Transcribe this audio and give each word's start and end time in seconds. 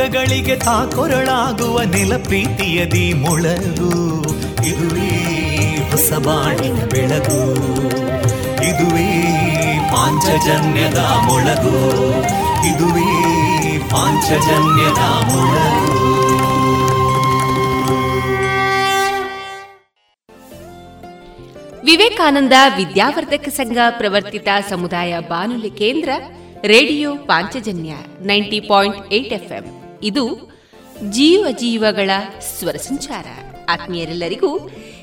ದುಃಖಗಳಿಗೆ 0.00 0.56
ತಾಕೊರಳಾಗುವ 0.56 1.82
ನೆಲ 1.82 2.16
ಪ್ರೀತಿಯದಿ 2.16 3.12
ಮೊಳಗು. 3.12 4.22
ಇದುವೇ 4.68 5.10
ಹೊಸಬಾಣಿನ 5.90 6.74
ಬೆಳಗು. 6.74 7.52
ಇದುವೇ 8.64 9.24
ಪಾಂಚಜನ್ಯದ 9.92 10.98
ಮೊಳಗು. 10.98 11.76
ಇದುವೇ 12.66 13.10
ಪಾಂಚಜನ್ಯದ 13.78 15.02
ಮೊಳಗು. 15.02 16.00
ವಿವೇಕಾನಂದ 21.84 22.52
ವಿದ್ಯಾವರ್ಧಕ 22.76 23.48
ಸಂಘ 23.48 23.76
ಪ್ರವರ್ತಿತ 23.90 24.48
ಸಮುದಾಯ 24.70 25.18
ಬಾನುಲಿ 25.18 25.70
ಕೇಂದ್ರ 25.70 26.08
radio 26.64 27.14
Panchajanya 27.14 27.92
ninety 28.20 28.60
point 28.60 29.12
eight 29.12 29.32
FM. 29.32 29.79
ಇದು 30.02 30.52
ಜೀವ 31.10 31.46
ಜೀವಗಳ 31.50 32.10
ಸ್ವರ 32.58 32.74
ಸಂಚಾರ. 32.74 33.26
ಆತ್ಮೀಯರೆಲ್ಲರಿಗೂ 33.68 34.58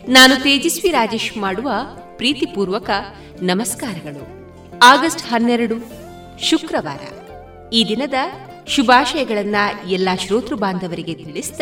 ನಾನು 0.09 0.35
ತೇಜಸ್ವಿ 0.35 0.91
ರಾಜೇಶ್ 0.91 1.37
ಮಾಡುವ 1.37 1.71
ಪ್ರೀತಿಪೂರ್ವಕ 2.17 2.89
ನಮಸ್ಕಾರಗಳು. 3.41 4.27
ಆಗಸ್ಟ್ 4.83 5.27
ಹನ್ನೆರಡು, 5.27 5.75
ಶುಕ್ರವಾರ. 6.43 6.99
ಈ 7.69 7.85
ದಿನದ 7.87 8.13
ಶುಭಾಶಯಗಳನ್ನ 8.67 9.55
ಎಲ್ಲಾ 9.89 10.15
ಶ್ರೋತೃ 10.15 10.55
ಬಾಂಧವರಿಗೆ 10.55 11.13
ತಿಳಿಸಿದ 11.13 11.61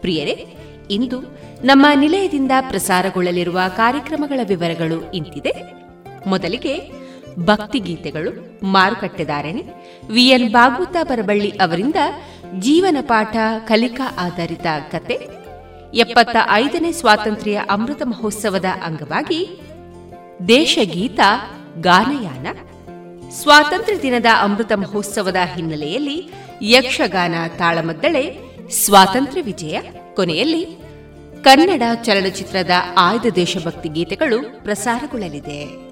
ಪ್ರಿಯರೇ, 0.00 0.46
ಇಂದು 0.90 1.20
ನಮ್ಮ 1.64 1.86
ನಿಲಯದಿಂದ 1.94 2.50
ಪ್ರಸಾರಗೊಳ್ಳಲಿರುವ 2.60 3.60
ಕಾರ್ಯಕ್ರಮಗಳ 3.76 4.40
ವಿವರಗಳು 4.48 5.12
ಇಂತಿದೆ. 5.12 5.52
ಮೊದಲಿಗೆ 6.26 7.02
ಭಕ್ತಿಗೀತೆಗಳು 7.38 8.60
ಮಾರುಕಟ್ಟೆದಾರಣೆ 8.66 9.62
ವಿಎನ್ 10.10 10.52
ಭಾಗವತ 10.52 10.96
ಬರಬಳ್ಳಿ 11.02 11.50
ಅವರಿಂದ 11.50 11.94
ಜೀವನ 12.58 12.96
ಪಾಠ 13.00 13.36
ಕಲಿಕಾ 13.66 14.16
ಆಧಾರಿತ 14.18 14.66
ಕತೆ 14.90 15.14
ಎಪ್ಪತ್ತ 15.94 16.36
ಐದನೇ 16.50 16.92
ಸ್ವಾತಂತ್ರ್ಯ 16.92 17.62
ಅಮೃತ 17.70 18.02
ಮಹೋತ್ಸವದ 18.04 18.64
ಅಂಗವಾಗಿ 18.84 19.60
ದೇಶಗೀತ 20.48 21.20
ಗಾನಯಾನ. 21.80 22.46
ಸ್ವಾತಂತ್ರ್ಯ 23.30 24.02
ದಿನದ 24.02 24.26
ಅಮೃತ 24.40 24.72
ಮಹೋತ್ಸವದ 24.72 25.36
ಹಿನ್ನೆಲೆಯಲ್ಲಿ 25.54 26.30
ಯಕ್ಷಗಾನ 26.62 27.34
ತಾಳಮದ್ದಳೆ, 27.58 28.38
ಸ್ವಾತಂತ್ರ್ಯ 28.70 29.42
ವಿಜಯ 29.42 29.80
ಕೊನೆಯಲ್ಲಿ 30.14 30.64
ಕನ್ನಡ 31.44 31.82
ಚಲನಚಿತ್ರದ 32.02 32.70
ಆಯ್ದ 32.98 33.26
ದೇಶಭಕ್ತಿ 33.34 33.88
ಗೀತೆಗಳು 33.88 34.64
ಪ್ರಸಾರಗೊಳ್ಳಲಿದೆ. 34.64 35.91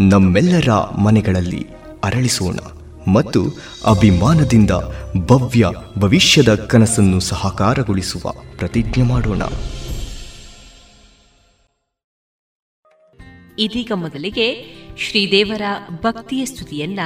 ನಮ್ಮೆಲ್ಲರ 0.00 0.72
ಮನೆಗಳಲ್ಲಿ 0.90 1.66
ಅರಳಿಸೋಣ 2.04 2.56
ಮತ್ತು 3.12 3.44
ಅಭಿಮಾನದಿಂದ 3.86 4.70
ಭವ್ಯ 5.26 5.66
ಭವಿಷ್ಯದ 5.98 6.54
ಕನಸನ್ನು 6.54 7.20
ಸಹಕಾರಗೊಳಿಸುವ 7.20 8.32
ಪ್ರತಿಜ್ಞೆ 8.58 9.02
ಮಾಡೋಣ. 9.02 9.42
ಇದೀಗ 13.58 13.92
ಮೊದಲಿಗೆ 13.94 14.78
ಶ್ರೀದೇವರ 14.98 15.62
ಭಕ್ತಿಯ 16.00 16.44
ಸ್ತುತಿಯನ್ನ 16.44 17.00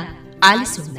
ಆಲಿಸೋಣ. 0.44 0.98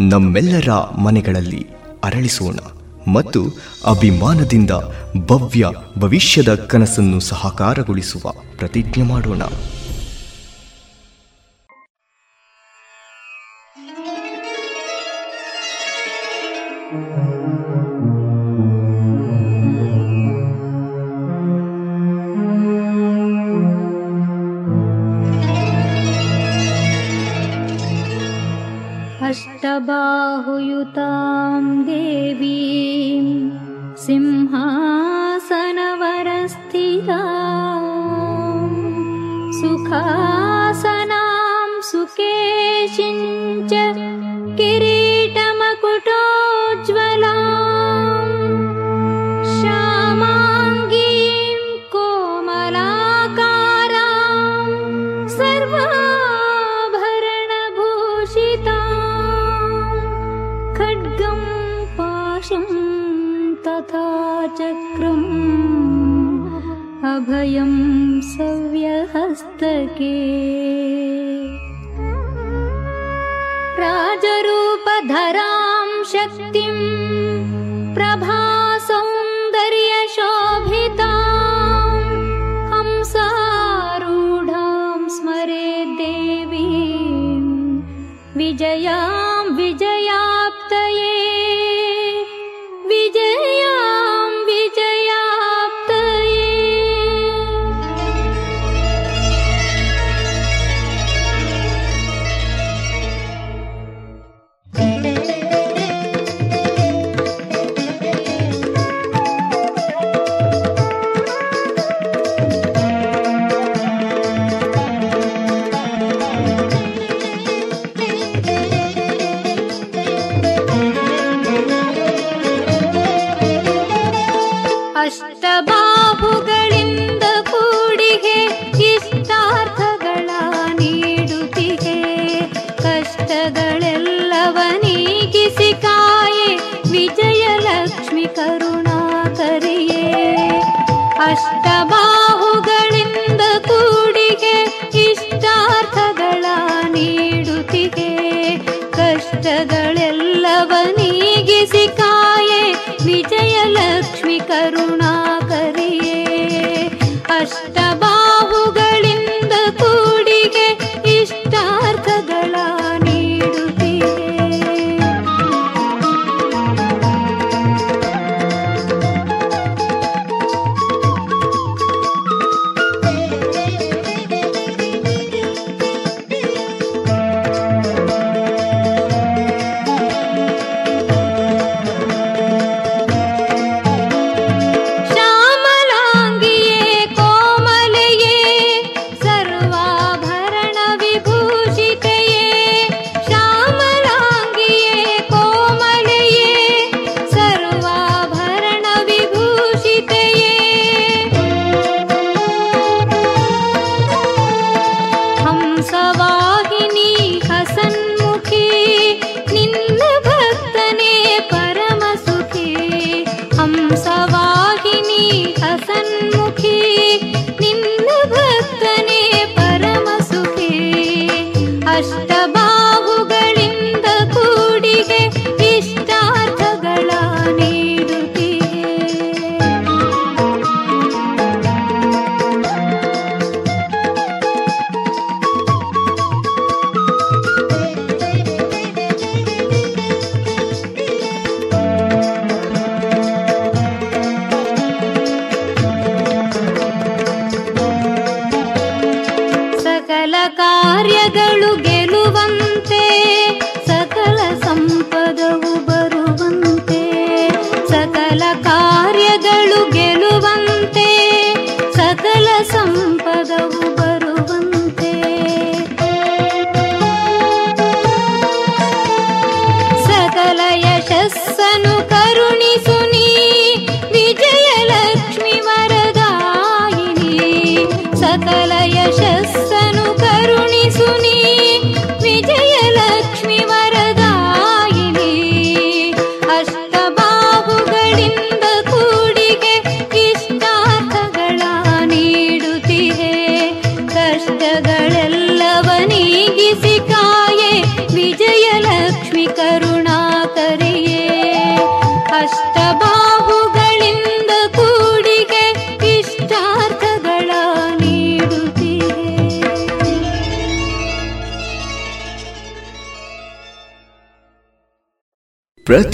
ನಮ್ಮೆಲ್ಲರ 0.00 0.70
ಮನೆಗಳಲ್ಲಿ 0.98 1.66
ಅರಳಿಸೋಣ 2.04 2.58
ಮತ್ತು 3.12 3.44
ಅಭಿಮಾನದಿಂದ 3.86 4.70
ಭವ್ಯ 5.26 5.66
ಭವಿಷ್ಯದ 5.98 6.54
ಕನಸನ್ನು 6.54 7.20
ಸಹಕಾರಗೊಳಿಸುವ 7.20 8.32
ಪ್ರತಿಜ್ಞೆ 8.58 9.02
ಮಾಡೋಣ. 9.02 9.42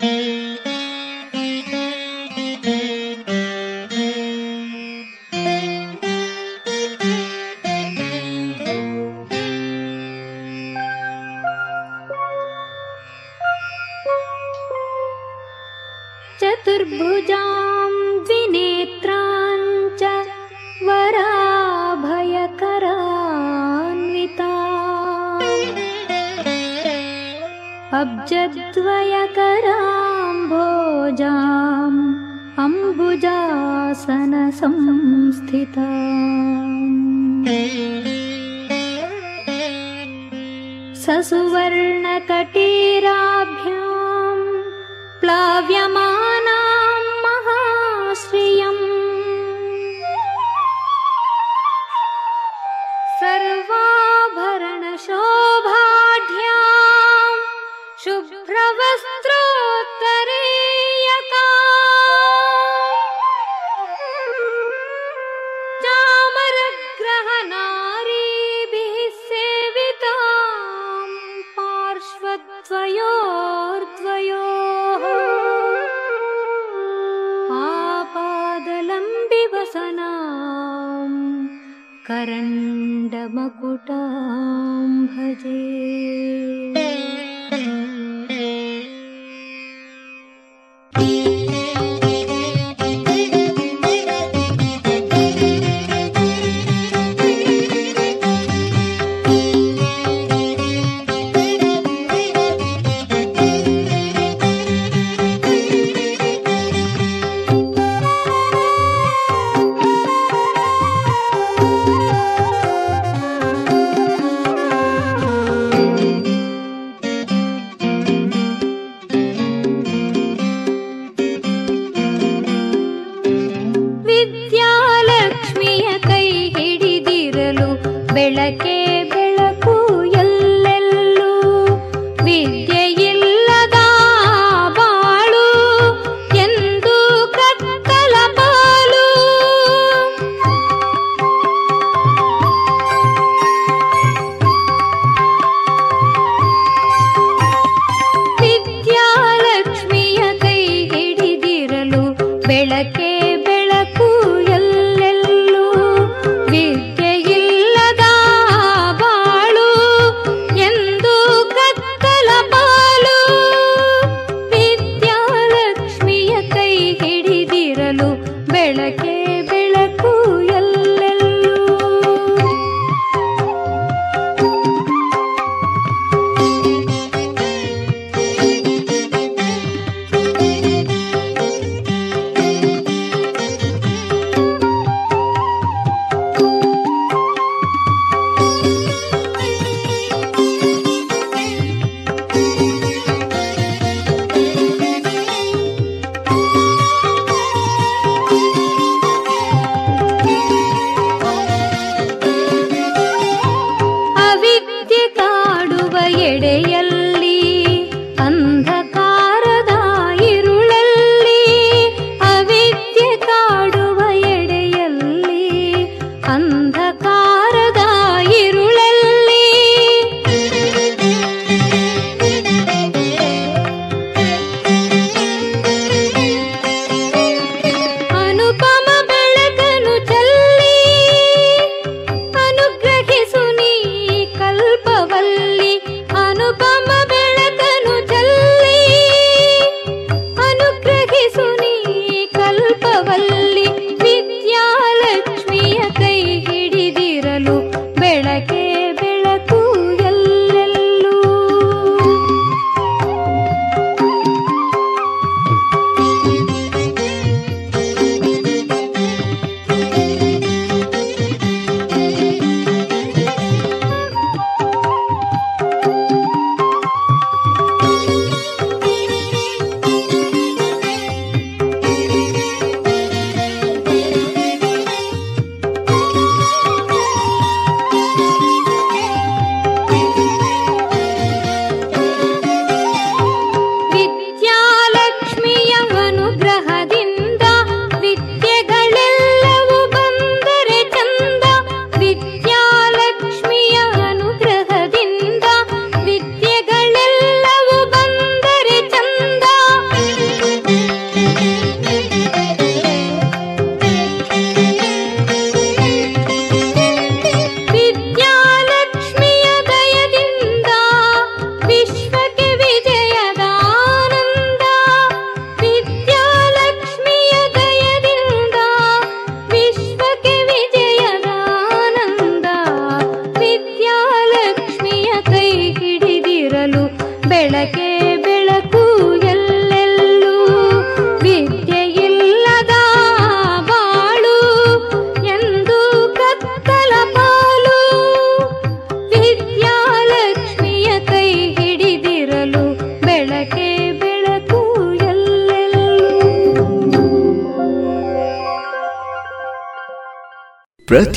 Mm-hmm. 0.00 0.29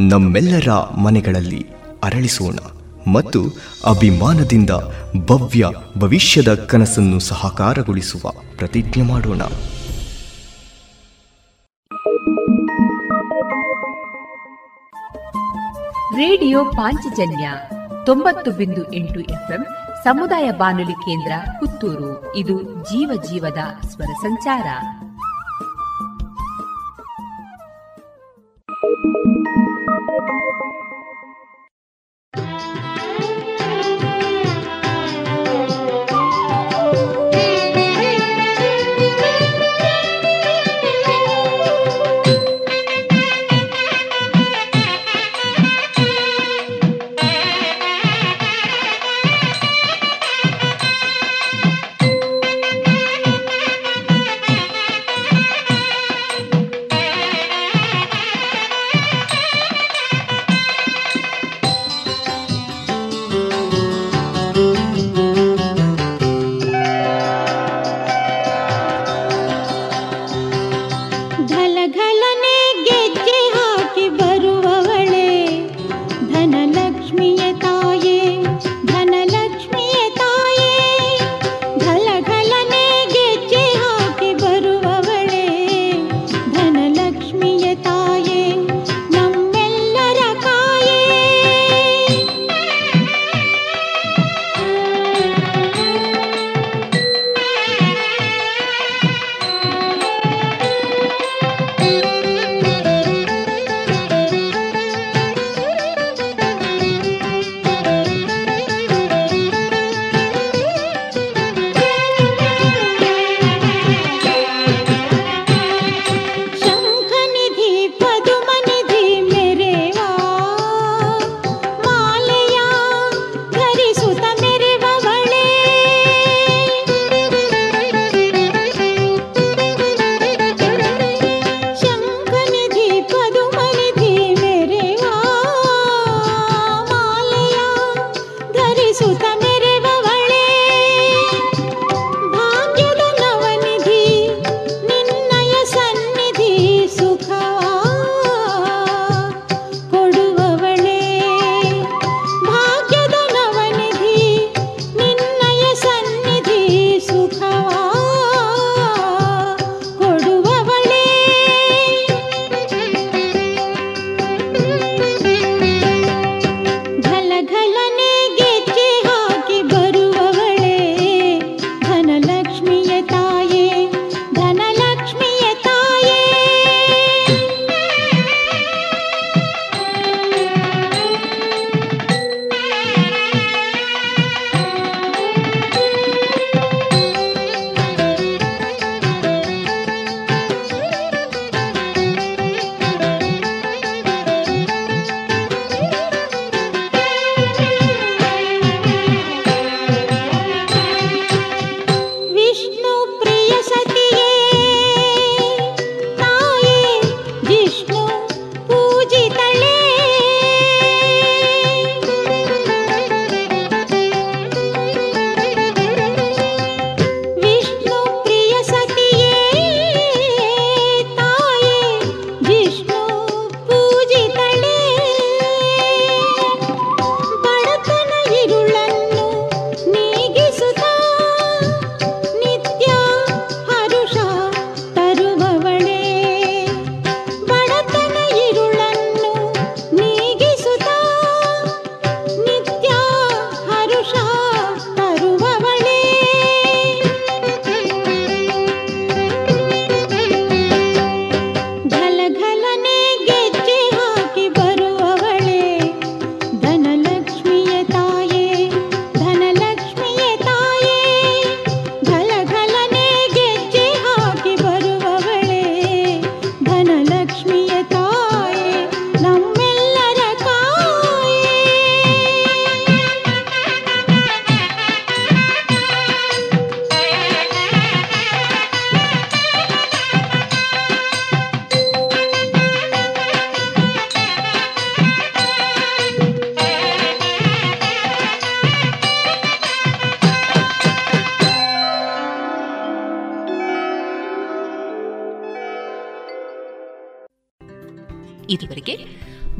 ನಮ್ಮೆಲ್ಲರ 0.00 0.96
ಮನೆಗಳಲ್ಲಿ 0.96 1.66
ಅರಳಿಸೋಣ 2.04 2.58
ಮತ್ತು 3.12 3.44
ಅಭಿಮಾನದಿಂದ 3.86 4.70
ಭವ್ಯ 5.26 5.64
ಭವಿಷ್ಯದ 5.98 6.54
ಕನಸನ್ನು 6.54 7.18
ಸಹಕಾರಗೊಳಿಸುವ 7.18 8.30
ಪ್ರತಿಜ್ಞೆ 8.58 9.02
ಮಾಡೋಣ. 9.02 9.42
ರೇಡಿಯೋ 16.16 16.64
ಪಾಂಚಜನ್ಯ 16.64 17.50
ತೊಂಬತ್ತು 18.06 18.50
ಬಿಂದು 18.50 18.92
ಎಂಟು 18.92 19.20
ಎಫ್ಎಂ 19.20 19.66
ಸಮುದಾಯ 20.04 20.50
ಬಾನುಲಿ 20.50 20.92
ಕೇಂದ್ರ 20.92 21.32
ಪುತ್ತೂರು. 21.58 22.36
ಇದು 22.36 22.62
ಜೀವ 22.62 23.22
ಜೀವದ 23.30 23.86
ಸ್ವರ 23.88 24.12
ಸಂಚಾರ. 24.22 24.66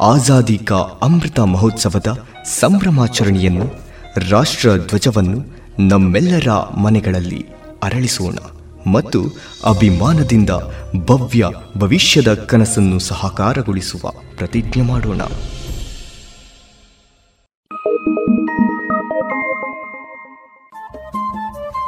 ಆಜಾದಿ 0.00 0.58
ಕಾ 0.58 0.74
ಅಮೃತ 0.74 1.40
ಮಹೋತ್ಸವದ 1.40 2.26
ಸಂಭ್ರಮಾಚರಣೆಯನ್ನು 2.44 3.64
ರಾಷ್ಟ್ರ 4.30 4.76
ಧ್ವಜವನ್ನು 4.76 5.56
ನಮ್ಮೆಲ್ಲರ 5.78 6.76
ಮನೆಗಳಲ್ಲಿ 6.76 7.46
ಅರಳಿಸೋಣ 7.82 8.34
ಮತ್ತು 8.90 9.24
ಅಭಿಮಾನದಿಂದ 9.66 10.50
ಭವ್ಯ 10.96 11.44
ಭವಿಷ್ಯದ 11.78 12.34
ಕನಸನ್ನು 12.34 12.98
ಸಹಕಾರಗೊಳಿಸುವ 12.98 14.12
ಪ್ರತಿಜ್ಞೆ 14.36 14.82
ಮಾಡೋಣ. 14.82 15.20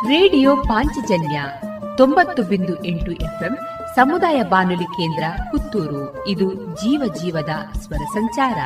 ರೇಡಿಯೋ 0.09 0.57
ಪಾಂಚಜನ್ಯ 0.57 1.43
ತೊಂಬತ್ತು 1.97 2.43
ಬಿಂದು 2.43 2.85
ಎಂಟು 2.85 3.13
ಎಫ್ಎಂ 3.13 3.59
ಸಮುದಾಯ 3.95 4.43
ಬಾನುಲಿ 4.43 4.85
ಕೇಂದ್ರ 4.85 5.25
ಪುತ್ತೂರು. 5.51 6.27
ಇದು 6.27 6.55
ಜೀವ 6.55 7.15
ಜೀವದ 7.15 7.79
ಸ್ವರ 7.79 7.97
ಸಂಚಾರ. 7.97 8.59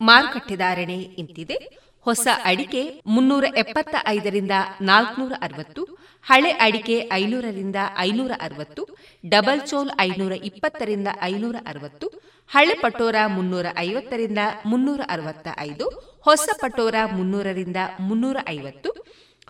ಮಾರುಕಟ್ಟೆಧಾರಣೆ 0.00 0.94
ಇಂತಿದೆ. 0.94 1.84
ಹೊಸ 2.00 2.26
ಅಡಿಕೆ 2.44 3.02
ಮುನ್ನೂರ 3.06 3.44
ಎಪ್ಪತ್ತ 3.56 3.94
ಐದರಿಂದ 4.08 4.50
ನಾಲ್ಕನೂರ 4.80 5.32
ಅರವತ್ತು 5.42 6.03
ಹಳೆ 6.26 6.50
ಅಡಿಕೆ 6.58 6.96
ಐನೂರರಿಂದ 7.12 7.78
ಐನೂರ 7.98 8.32
ಅರವತ್ತು 8.40 8.82
ಡಬಲ್ 9.24 9.62
ಚೋಲ್ 9.66 9.90
ಐನೂರ 10.00 10.34
ಇಪ್ಪತ್ತರಿಂದ 10.44 11.08
ಐನೂರ 11.22 11.56
ಅರವತ್ತು 11.66 12.06
ಹಳೆ 12.50 12.74
ಪಟೋರ 12.74 13.16
ಮುನ್ನೂರ 13.26 13.66
ಐವತ್ತರಿಂದ 13.78 14.38
ಮುನ್ನೂರ 14.66 15.00
ಅರವತ್ತ 15.08 15.48
ಐದು 15.60 15.86
ಹೊಸ 16.20 16.48
ಪಟೋರ 16.60 16.94
ಮುನ್ನೂರರಿಂದ 17.12 17.76
ಮುನ್ನೂರ 18.00 18.38
ಐವತ್ತು 18.48 18.90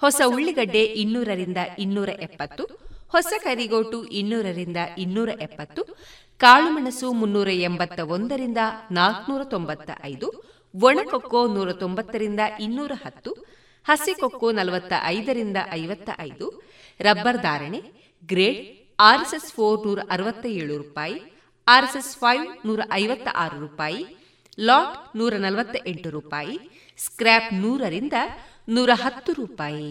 ಹೊಸ 0.02 0.20
ಉಳ್ಳಿಗಡ್ಡೆ 0.26 0.84
ಇನ್ನೂರರಿಂದ 0.94 1.60
ಇನ್ನೂರ 1.78 2.10
ಎಪ್ಪತ್ತು 2.20 2.64
ಹೊಸ 3.08 3.32
ಕರಿಗೋಟು 3.44 3.98
ಇನ್ನೂರರಿಂದ 4.12 4.76
ಇನ್ನೂರ 4.98 5.30
ಎಪ್ಪತ್ತು 5.40 5.82
ಕಾಳುಮೆಣಸು 6.40 7.08
ಮುನ್ನೂರ 7.12 7.50
ಎಂಬತ್ತ 7.64 8.00
ಒಂದರಿಂದ 8.08 8.60
ನಾಲ್ಕುನೂರ 8.90 9.42
ತೊಂಬತ್ತ 9.44 9.90
ಐದು 10.04 10.28
ಒಣಕೊಕ್ಕೋ 10.74 11.40
ನೂರ 11.46 11.72
ತೊಂಬತ್ತರಿಂದ 11.72 12.40
ಇನ್ನೂರ 12.60 12.92
ಹತ್ತು 13.04 13.32
ಹಸಿಕೊಕ್ಕೋ 13.86 14.52
ನಲವತ್ತ 14.52 14.92
ಐದರಿಂದ 15.04 15.56
ಐವತ್ತ 15.70 16.10
ಐದು 16.20 16.46
ರಬ್ಬರ್ 17.00 17.38
ಧಾರಣೆ, 17.42 17.80
ಗ್ರೇಡ್, 18.22 18.60
ಆರ್ಎಸ್ಎಸ್ 18.98 19.52
ಫೋರ್ 19.52 19.86
ನೂರ 19.86 19.98
ಅರವತ್ತ 20.10 20.46
ಏಳು 20.46 20.76
ರೂಪಾಯಿ, 20.76 21.16
ಆರ್ಎಸ್ಎಸ್ 21.66 22.16
ಫೈವ್ 22.16 22.66
ನೂರ 22.66 22.80
ಐವತ್ತ 22.92 23.28
ಆರು 23.34 23.60
ರೂಪಾಯಿ, 23.60 24.02
ಲಾಟ್ 24.58 25.16
ನೂರ 25.16 25.34
ನಲವತ್ತ 25.36 25.76
ಎಂಟು 25.86 26.10
ರೂಪಾಯಿ, 26.10 26.56
ಸ್ಕ್ರ್ಯಾಪ್ 26.98 27.54
ನೂರರಿಂದ 27.54 28.12
ನೂರ 28.68 28.90
ಹತ್ತು 28.94 29.32
ರೂಪಾಯಿ. 29.32 29.90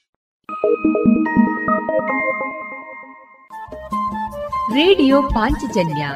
ರೇಡಿಯೋ 4.73 5.21
ಪಾಂಚಜನ್ಯ 5.21 6.09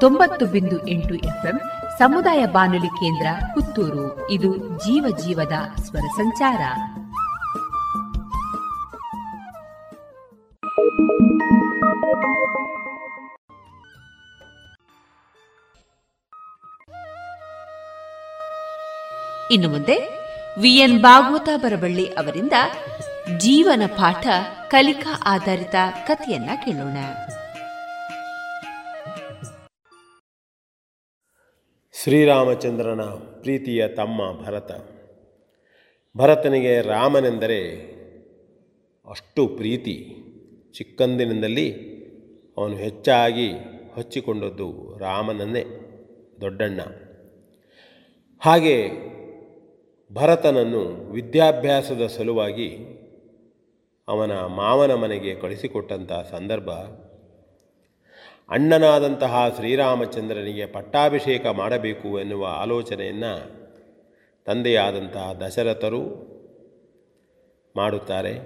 ತೊಂಬತ್ತು 0.00 0.46
ಬಿಂದು 0.46 0.88
ಎಂಟು 0.88 1.14
ಎಫ್ಎಂ 1.14 1.60
ಸಮುದಾಯ 1.98 2.46
ಬಾನುಲಿ 2.46 2.86
ಕೇಂದ್ರ 2.86 3.26
ಪುತ್ತೂರು. 3.54 4.30
ಇದು 4.30 4.56
ಜೀವ 4.56 5.16
ಜೀವದ 5.16 5.52
ಸ್ವರ 5.80 5.98
ಸಂಚಾರ. 5.98 6.60
ಇನ್ನು 19.50 19.68
ಮುಂದೆ 19.68 19.98
ವಿಎನ್ 20.60 21.02
ಭಾಗವತ 21.02 21.48
ಬರಬಳ್ಳಿ 21.56 22.06
ಅವರಿಂದ 22.06 22.52
ಜೀವನ 23.38 23.82
ಪಾಠ 23.86 24.26
ಕಲಿಕಾ 24.70 25.22
ಆಧಾರಿತ 25.26 25.74
ಕಥೆಯನ್ನ 26.06 26.50
ಕೇಳೋಣ. 26.64 26.96
ಶ್ರೀರಾಮಚಂದ್ರನ 32.02 33.02
ಪ್ರೀತಿಯ 33.40 33.88
ತಮ್ಮ 33.88 34.46
ಭರತ. 34.46 34.72
ಭರತನಿಗೆ 36.16 36.80
ರಾಮನೆಂದರೆ 36.80 37.70
ಅಷ್ಟು 39.10 39.48
ಪ್ರೀತಿ. 39.48 40.14
ಚಿಕ್ಕಂದಿನಿಂದಲೇ 40.72 41.70
ಅವನು 42.56 42.76
ಹೆಚ್ಚಾಗಿ 42.76 43.50
ಹಚ್ಚಿಕೊಂಡದ್ದು 43.96 44.98
ರಾಮನನ್ನೇ, 44.98 45.64
ದೊಡ್ಡಣ್ಣ. 46.40 46.80
ಹಾಗೆ 48.40 48.88
ಭರತನನ್ನು 50.14 51.12
ವಿದ್ಯಾಭ್ಯಾಸದ 51.12 52.06
ಸಲುವಾಗಿ 52.06 52.76
ಅವನ 54.08 54.32
ಮಾವನ 54.32 54.94
ಮನೆಗೆ 54.94 55.34
ಕಳಿಸಿಕೊಟ್ಟಂಥ 55.34 56.12
ಸಂದರ್ಭ 56.12 56.70
ಅಣ್ಣನಾದಂತಹ 58.50 59.48
ಶ್ರೀರಾಮಚಂದ್ರನಿಗೆ 59.56 60.66
ಪಟ್ಟಾಭಿಷೇಕ 60.66 61.46
ಮಾಡಬೇಕು 61.46 62.20
ಎನ್ನುವ 62.20 62.46
ಆಲೋಚನೆಯನ್ನು 62.46 63.58
ತಂದೆಯಾದಂತಹ 64.44 65.32
ದಶರಥರು 65.32 66.00
ಮಾಡುತ್ತಾರೆ. 67.76 68.38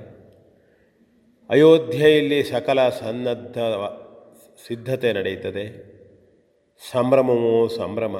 ಅಯೋಧ್ಯೆಯಲ್ಲಿ 1.51 2.43
ಸಕಲ 2.43 2.89
ಸನ್ನದ್ಧ 2.89 3.59
ಸಿದ್ಧತೆ 4.69 5.13
ನಡೆಯುತ್ತದೆ. 5.13 5.93
ಸಂಭ್ರಮವೋ 6.93 7.69
ಸಂಭ್ರಮ. 7.69 8.17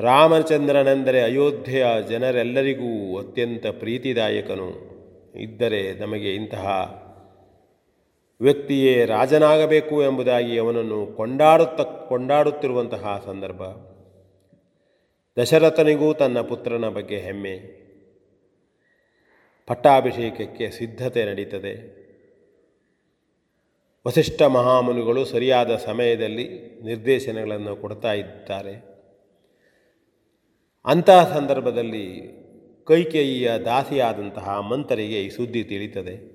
ರಾಮಚಂದ್ರನೆಂದರೆ 0.00 1.22
ಅಯೋಧ್ಯೆಯ 1.22 1.86
ಜನರೆಲ್ಲರಿಗೂ 2.08 3.18
ಅತ್ಯಂತ 3.18 3.66
ಪ್ರೀತಿದಾಯಕನು. 3.66 4.94
ಇದ್ದರೆ 5.36 5.94
ನಮಗೆ 5.94 6.34
ಇಂತಹ 6.34 7.03
ವ್ಯಕ್ತಿಯೇ 8.40 9.04
ರಾಜನಾಗಬೇಕು 9.04 10.02
ಎಂಬುದಾಗಿ 10.02 10.58
ಅವನನ್ನು 10.58 11.06
ಕೊಂಡಾಡುತ್ತ 11.06 11.80
ಕೊಂಡಾಡುತ್ತಿರುವಂತಹ 11.80 13.22
ಸಂದರ್ಭ. 13.26 13.62
ದಶರಥನಿಗೂ 15.40 16.14
ತನ್ನ 16.14 16.40
ಪುತ್ರನ 16.40 16.88
ಬಗ್ಗೆ 16.88 17.18
ಹೆಮ್ಮೆ. 17.18 17.84
ಪಟ್ಟಾಭಿಷೇಕಕ್ಕೆ 19.66 20.70
ಸಿದ್ಧತೆ 20.70 21.24
ನಡೀತದೆ. 21.24 22.04
ವಸಿಷ್ಠ 24.06 24.42
ಮಹಾಮುನಿಗಳು 24.42 25.24
ಸರಿಯಾದ 25.24 25.76
ಸಮಯದಲ್ಲಿ 25.76 26.48
ನಿರ್ದೇಶನಗಳನ್ನು 26.82 27.76
ಕೊಡ್ತಾ 27.76 28.12
ಇದ್ದಾರೆ. 28.12 28.94
ಅಂತಹ 30.84 31.38
ಸಂದರ್ಭದಲ್ಲಿ 31.38 32.20
ಕೈಕೇಯಿಯ 32.86 33.52
ದಾಸಿಯಾದಂತಹ 33.64 34.58
ಮಂತರಿಗೆ 34.58 35.22
ಈ 35.22 35.28
ಸುದ್ದಿ 35.28 35.64
ತಿಳಿತದೆ. 35.64 36.33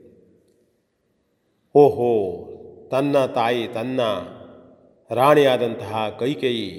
ಓಹೋ, 1.76 2.12
ತನ್ನ 2.92 3.26
ತಾಯಿ 3.26 3.68
ತನ್ನ 3.68 4.02
ರಾಣಿಯಾದಂತಹ 5.12 6.18
ಕೈಕೇಯಿ, 6.20 6.72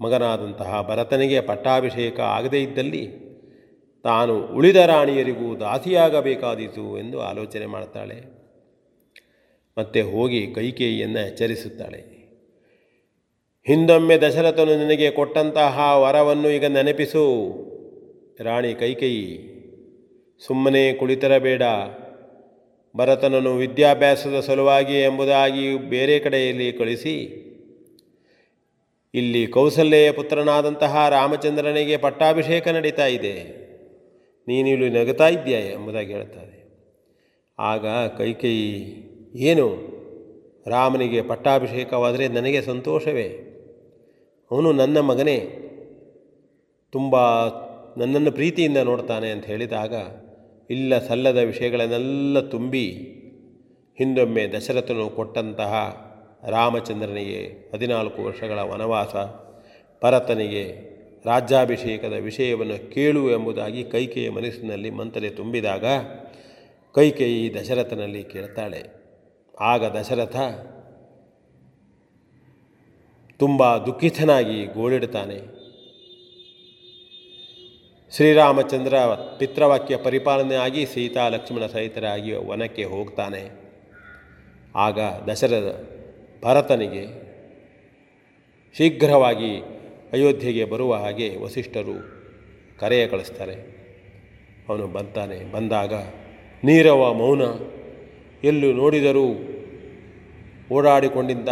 ಮಗನಾದಂತಹ 0.00 0.86
ಭರತನಿಗೆ 0.88 1.40
ಪಟ್ಟಾಭಿಷೇಕ 1.40 2.20
ಆಗದೇ 2.20 2.62
ಇದ್ದಲ್ಲಿ 2.62 3.28
ತಾನು 4.04 4.46
ಉಳಿದ 4.46 4.76
ರಾಣಿಯರಿಗೂ 4.76 5.56
ದಾಸಿಯಾಗಬೇಕಾದೀತು 5.56 6.98
ಎಂದು 6.98 7.20
ಆಲೋಚನೆ 7.20 7.66
ಮಾಡ್ತಾಳೆ. 7.66 8.22
ಮತ್ತೆ 9.78 10.00
ಹೋಗಿ 10.00 10.54
ಕೈಕೇಯಿಯನ್ನು 10.54 11.26
ಎಚ್ಚರಿಸುತ್ತಾಳೆ. 11.26 12.18
ಹಿಂದೊಮ್ಮೆ 13.66 14.18
ದಶರಥನು 14.18 14.76
ನಿನಗೆ 14.78 15.10
ಕೊಟ್ಟಂತಹ 15.10 15.78
ವರವನ್ನು 15.94 16.50
ಈಗ 16.50 16.64
ನೆನಪಿಸು. 16.64 17.24
ರಾಣಿ 18.40 18.74
ಕೈಕೇಯಿ, 18.74 19.28
ಸುಮ್ಮನೆ 20.46 20.92
ಕುಳಿತರಬೇಡ. 20.92 21.62
ಭರತನನ್ನು 22.96 23.56
ವಿದ್ಯಾಭ್ಯಾಸದ 23.56 24.40
ಸಲುವಾಗಿ 24.40 25.00
ಎಂಬುದಾಗಿ 25.00 25.76
ಬೇರೆ 25.76 26.18
ಕಡೆಯಲ್ಲಿ 26.18 26.72
ಕಳಿಸಿ, 26.72 27.44
ಇಲ್ಲಿ 29.14 29.46
ಕೌಸಲ್ಯೆಯ 29.46 30.12
ಪುತ್ರನಾದಂತಹ 30.12 31.08
ರಾಮಚಂದ್ರನಿಗೆ 31.08 31.96
ಪಟ್ಟಾಭಿಷೇಕ 31.96 32.68
ನಡೀತಾ 32.68 33.06
ಇದೆ. 33.06 33.68
ನೀನು 34.48 34.68
ಇಲ್ಲಿ 34.68 34.90
ನಗುತ್ತಾ 34.90 35.28
ಇದ್ದೀಯ 35.28 35.54
ಎಂಬುದಾಗಿ 35.54 36.12
ಹೇಳ್ತಾರೆ 36.12 36.58
ಆಗ 37.58 37.86
ಕೈಕೇಯಿ 38.18 39.02
ಏನು? 39.34 39.98
ರಾಮನಿಗೆ 40.66 41.22
ಪಟ್ಟಾಭಿಷೇಕವಾದರೆ 41.22 42.28
ನನಗೆ 42.28 42.62
ಸಂತೋಷವೇ? 42.62 43.28
ಅವನು 44.50 44.72
ನನ್ನ 44.72 45.00
ಮಗನೇ. 45.00 45.38
ತುಂಬ 46.92 47.16
ನನ್ನನ್ನು 47.96 48.32
ಪ್ರೀತಿಯಿಂದ 48.32 48.76
ನೋಡ್ತಾನೆ 48.76 49.30
ಅಂತ 49.30 49.44
ಹೇಳಿದಾಗ 49.44 49.94
ಇಲ್ಲ 50.70 51.06
ಸಲ್ಲದ 51.06 51.36
ವಿಷಯಗಳನ್ನೆಲ್ಲ 51.36 52.40
ತುಂಬಿ 52.40 53.14
ಹಿಂದೊಮ್ಮೆ 53.98 54.48
ದಶರಥನು 54.48 55.10
ಕೊಟ್ಟಂತಹ 55.10 56.04
ರಾಮಚಂದ್ರನಿಗೆ 56.48 57.70
ಹದಿನಾಲ್ಕು 57.74 58.24
ವರ್ಷಗಳ 58.24 58.58
ವನವಾಸ, 58.58 59.14
ಭರತನಿಗೆ 60.04 60.64
ರಾಜ್ಯಾಭಿಷೇಕದ 61.26 62.12
ವಿಷಯವನ್ನು 62.12 62.90
ಕೇಳು 62.90 63.30
ಎಂಬುದಾಗಿ 63.30 63.84
ಕೈಕೆಯ 63.84 64.30
ಮನಸ್ಸಿನಲ್ಲಿ 64.30 64.90
ಮಂತ್ರೆ 64.90 65.30
ತುಂಬಿದಾಗ 65.30 65.84
ಕೈಕೇಯಿ 66.94 67.54
ದಶರಥನಲ್ಲಿ 67.54 68.24
ಕೇಳ್ತಾಳೆ. 68.24 68.84
ಆಗ 69.60 69.96
ದಶರಥ 69.96 70.36
ತುಂಬ 73.38 73.76
ದುಃಖಿತನಾಗಿ 73.76 74.66
ಗೋಳಿಡ್ತಾನೆ. 74.66 75.57
ಶ್ರೀರಾಮಚಂದ್ರ 78.16 78.94
ಪಿತೃವಾಕ್ಯ 79.38 79.96
ಪರಿಪಾಲನೆಯಾಗಿ 79.96 80.86
ಸೀತಾ 80.86 81.28
ಲಕ್ಷ್ಮಣ 81.28 81.66
ಸಹಿತರಾಗಿ 81.66 82.32
ವನಕ್ಕೆ 82.32 82.84
ಹೋಗ್ತಾನೆ. 82.84 83.50
ಆಗ 84.76 85.00
ದಶರಥ 85.00 85.76
ಭರತನಿಗೆ 86.44 87.04
ಶೀಘ್ರವಾಗಿ 88.76 89.58
ಅಯೋಧ್ಯೆಗೆ 90.12 90.64
ಬರುವ 90.64 90.94
ಹಾಗೆ 90.94 91.36
ವಸಿಷ್ಠರು 91.36 91.96
ಕರೆಯ 92.80 93.06
ಕಳಿಸ್ತಾರೆ. 93.06 93.54
ಅವನು 94.68 94.86
ಬಂತಾನೆ. 94.86 95.52
ಬಂದಾಗ 95.52 95.94
ನೀರವ 96.64 97.12
ಮೌನ, 97.12 97.42
ಎಲ್ಲೂ 98.44 98.72
ನೋಡಿದರೂ 98.72 99.26
ಓಡಾಡಿಕೊಂಡಿದ್ದ 100.72 101.48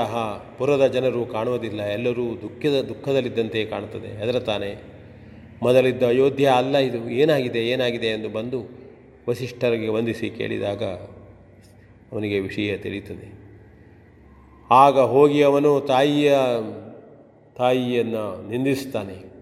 ಪುರದ 0.59 0.87
ಜನರು 0.87 1.27
ಕಾಣುವುದಿಲ್ಲ. 1.27 1.83
ಎಲ್ಲರೂ 1.83 2.37
ದುಃಖದ, 2.37 2.81
ದುಃಖದಲ್ಲಿದ್ದಂತೆ 2.81 3.65
ಕಾಣುತ್ತದೆ. 3.65 4.21
ಹೆದರುತ್ತಾನೆ. 4.21 4.96
ಮೊದಲಿದ್ದ 5.63 6.03
ಅಯೋಧ್ಯ 6.03 6.47
ಅಲ್ಲ 6.47 6.77
ಇದು. 6.77 7.11
ಏನಾಗಿದೆ 7.11 7.67
ಏನಾಗಿದೆ 7.67 8.07
ಎಂದು 8.07 8.29
ಬಂದು 8.29 8.61
ವಸಿಷ್ಠರಿಗೆ 9.29 9.89
ವಂದಿಸಿ 9.89 10.31
ಕೇಳಿದಾಗ 10.31 10.85
ಅವನಿಗೆ 12.13 12.41
ವಿಷಯ 12.41 12.77
ತಿಳಿಯುತ್ತದೆ. 12.77 13.29
ಆಗ 14.71 14.99
ಹೋಗಿ 14.99 15.43
ಅವನು 15.43 15.81
ತಾಯಿಯ, 15.81 16.35
ತಾಯಿಯನ್ನು 17.57 18.49
ನಿಂದಿಸ್ತಾನೆ. 18.51 19.37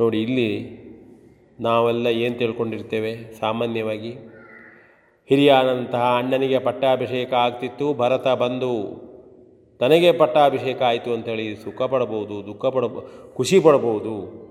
ನೋಡಿ, 0.00 0.22
ಇಲ್ಲಿ 0.22 0.78
ನಾವೆಲ್ಲ 1.60 2.06
ಏನು 2.06 2.34
ತಿಳ್ಕೊಂಡಿರ್ತೇವೆ? 2.34 3.38
ಸಾಮಾನ್ಯವಾಗಿ 3.40 4.12
ಹಿರಿಯನಂತಹ 5.28 6.14
ಅಣ್ಣನಿಗೆ 6.18 6.58
ಪಟ್ಟಾಭಿಷೇಕ 6.58 7.34
ಆಗ್ತಿತ್ತು, 7.34 7.94
ಭರತ 7.94 8.28
ಬಂದು 8.28 9.07
ತನಗೆ 9.80 10.12
ಪಟ್ಟಾಭಿಷೇಕ 10.12 10.82
ಆಯಿತು 10.82 11.12
ಅಂಥೇಳಿ 11.12 11.56
ಸುಖ 11.56 11.82
ಪಡಬಹುದು 11.82 12.46
ದುಃಖ 12.46 12.66
ಪಡಬ 12.66 12.98
ಖುಷಿ 13.34 13.60
ಪಡಬಹುದು 13.60 14.48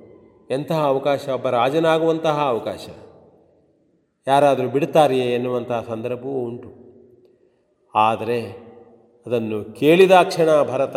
ಎಂತಹ 0.49 0.85
ಅವಕಾಶ? 0.85 1.29
ಒಬ್ಬ 1.29 1.49
ರಾಜನಾಗುವಂತಹ 1.49 2.41
ಅವಕಾಶ. 2.47 2.89
ಯಾರಾದರೂ 4.27 4.67
ಬಿಡ್ತಾರೆಯೇ 4.67 5.33
ಎನ್ನುವಂತಹ 5.33 5.85
ಸಂದರ್ಭವೂ 5.87 6.29
ಉಂಟು. 6.29 6.87
ಆದರೆ 7.95 8.67
ಅದನ್ನು 9.25 9.79
ಕೇಳಿದಾಕ್ಷಣ 9.79 10.63
ಭರತ 10.63 10.95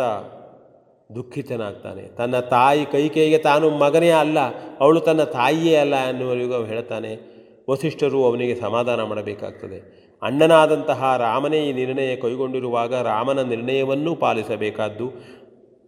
ದುಃಖಿತನಾಗ್ತಾನೆ. 1.15 2.01
ತನ್ನ 2.01 2.39
ತಾಯಿ 2.39 2.85
ಕೈಕೈಗೆ 2.85 3.37
ತಾನು 3.37 3.69
ಮಗನೇ 3.69 4.09
ಅಲ್ಲ, 4.09 4.39
ಅವಳು 4.79 4.99
ತನ್ನ 4.99 5.23
ತಾಯಿಯೇ 5.23 5.75
ಅಲ್ಲ 5.75 5.95
ಎನ್ನುವರಿಗೂ 5.95 6.63
ಹೇಳ್ತಾನೆ, 6.63 7.19
ವಸಿಷ್ಠರು 7.69 8.25
ಅವನಿಗೆ 8.25 8.55
ಸಮಾಧಾನ 8.55 9.03
ಮಾಡಬೇಕಾಗ್ತದೆ. 9.03 10.00
ಅಣ್ಣನಾದಂತಹ 10.21 11.17
ರಾಮನೇ 11.17 11.69
ಈ 11.69 11.73
ನಿರ್ಣಯ 11.73 12.15
ಕೈಗೊಂಡಿರುವಾಗ 12.15 12.95
ರಾಮನ 12.95 13.41
ನಿರ್ಣಯವನ್ನೂ 13.41 14.15
ಪಾಲಿಸಬೇಕಾದ್ದು. 14.15 15.11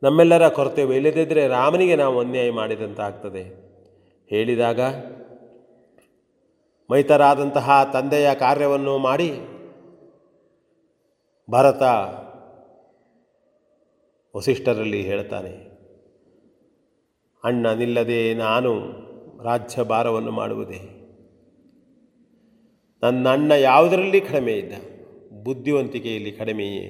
ನಮ್ಮೆಲ್ಲರ 0.04 0.48
ಕರ್ತವ್ಯ 0.50 0.96
ಇಲ್ಲದಿದ್ದರೆ 0.96 1.48
ರಾಮನಿಗೆ 1.48 1.96
ನಾವು 1.96 2.20
ಅನ್ಯಾಯ 2.20 2.52
ಮಾಡಿದಂತಾಗ್ತದೆ. 2.52 3.44
ಹೇಳಿದಾಗ, 4.30 4.82
ಮೈತರಾದಂತಹ 6.92 7.90
ತಂದೆಯ 7.94 8.36
ಕಾರ್ಯವನ್ನು 8.36 8.98
ಮಾಡಿ, 8.98 9.30
ಭರತ 11.52 11.84
ವಸಿಷ್ಠರಲ್ಲಿ 14.36 15.02
ಹೇಳ್ತಾನೆ, 15.02 15.74
ಅಣ್ಣ 17.44 17.68
ನಿಲ್ಲದೆ 17.68 18.34
ನಾನು 18.34 18.74
ರಾಜ್ಯ 19.44 19.84
ಭಾರವನ್ನು 19.84 20.32
ಮಾಡುವುದೇ 20.32 20.93
ನನ್ನ 23.04 23.30
ಅಣ್ಣ 23.30 23.51
ಯಾವುದರಲ್ಲಿ 23.51 24.22
ಕಡಿಮೆ 24.22 24.54
ಇದ್ದ? 24.54 24.74
ಬುದ್ಧಿವಂತಿಕೆಯಲ್ಲಿ 25.43 26.32
ಕಡಿಮೆಯೇ? 26.32 26.86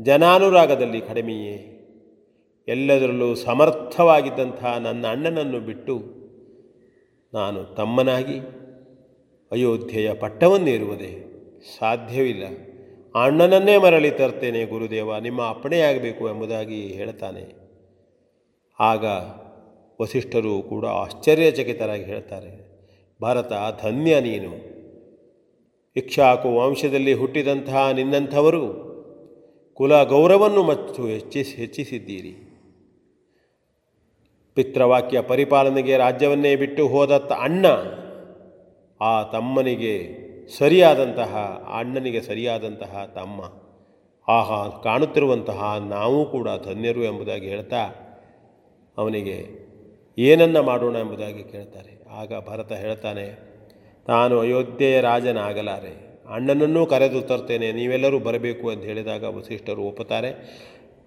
ಜನಾನುರಾಗದಲ್ಲಿ 0.00 1.00
ಕಡಿಮೆಯೇ? 1.00 1.76
ಎಲ್ಲದರಲ್ಲೂ 2.68 3.34
ಸಮರ್ಥವಾಗಿದ್ದಂತಹ 3.34 4.76
ನನ್ನ 4.78 5.06
ಅಣ್ಣನನ್ನು 5.06 5.60
ಬಿಟ್ಟು 5.60 5.98
ನಾನು 7.34 7.64
ತಮ್ಮನಾಗಿ 7.64 8.38
ಅಯೋಧ್ಯೆಯ 9.52 10.14
ಪಟ್ಟವನ್ನೇರುವುದೇ 10.14 11.12
ಸಾಧ್ಯವಿಲ್ಲ. 11.78 12.44
ಅಣ್ಣನನ್ನೇ 13.24 13.78
ಮರಳಿ 13.78 14.10
ತರ್ತೇನೆ 14.10 14.64
ಗುರುದೇವ, 14.64 15.18
ನಿಮ್ಮ 15.18 15.48
ಅಪ್ಪಣೆಯಾಗಬೇಕು 15.48 16.28
ಎಂಬುದಾಗಿ 16.28 16.86
ಹೇಳ್ತಾನೆ. 16.86 17.44
ಆಗ 18.80 19.04
ವಸಿಷ್ಠರು 20.02 20.62
ಕೂಡ 20.62 20.86
ಆಶ್ಚರ್ಯಚಕಿತರಾಗಿ 20.86 22.04
ಹೇಳ್ತಾರೆ, 22.04 22.52
ಭಾರತ 23.22 23.52
ಧನ್ಯ 23.82 24.20
ನೀನು. 24.20 24.69
ಇಕ್ಷಾಕು 25.96 26.56
ವಂಶದಲ್ಲಿ 26.56 27.12
ಹುಟ್ಟಿದಂತಹ 27.12 27.90
ನಿನ್ನಂಥವರು 27.90 28.90
ಕುಲ 29.74 30.02
ಗೌರವನ್ನು 30.02 30.62
ಮತ್ತು 30.62 31.06
ಹೆಚ್ಚಿಸಿ 31.06 31.56
ಹೆಚ್ಚಿಸಿದ್ದೀರಿ. 31.56 32.34
ಪಿತೃವಾಕ್ಯ 34.54 35.20
ಪರಿಪಾಲನೆಗೆ 35.20 35.96
ರಾಜ್ಯವನ್ನೇ 35.96 36.56
ಬಿಟ್ಟು 36.56 36.88
ಹೋದ 36.88 37.12
ಅಣ್ಣ, 37.40 37.66
ಆ 39.00 39.22
ತಮ್ಮನಿಗೆ 39.22 40.16
ಸರಿಯಾದಂತಹ, 40.58 41.36
ಅಣ್ಣನಿಗೆ 41.78 42.20
ಸರಿಯಾದಂತಹ 42.20 43.12
ತಮ್ಮ. 43.14 43.40
ಆಹಾ, 44.28 44.80
ಕಾಣುತ್ತಿರುವಂತಹ 44.84 45.76
ನಾವು 45.88 46.30
ಕೂಡ 46.30 46.48
ಧನ್ಯರು 46.64 47.04
ಎಂಬುದಾಗಿ 47.04 47.48
ಹೇಳ್ತಾ 47.48 47.82
ಅವನಿಗೆ, 48.98 49.48
ಏನನ್ನ 50.18 50.60
ಮಾಡೋಣ? 50.60 50.96
ಎಂಬುದಾಗಿ 50.96 51.42
ಕೇಳ್ತಾರೆ. 51.42 52.04
ಆಗ 52.10 52.32
ಭರತ 52.48 52.72
ಹೇಳ್ತಾನೆ 52.72 53.49
ತಾನು 54.06 54.40
ಅಯೋಧ್ಯೆಯ 54.40 55.00
ರಾಜನಾಗಲಾರೆ. 55.00 56.10
ಅಣ್ಣನನ್ನೂ 56.28 56.86
ಕರೆದು 56.86 57.20
ತರ್ತೇನೆ, 57.20 57.72
ನೀವೆಲ್ಲರೂ 57.72 58.18
ಬರಬೇಕು 58.18 58.70
ಅಂತ 58.70 58.82
ಹೇಳಿದಾಗ 58.82 59.24
ವಸಿಷ್ಠರು 59.24 59.82
ಒಪ್ಪುತ್ತಾರೆ. 59.82 60.30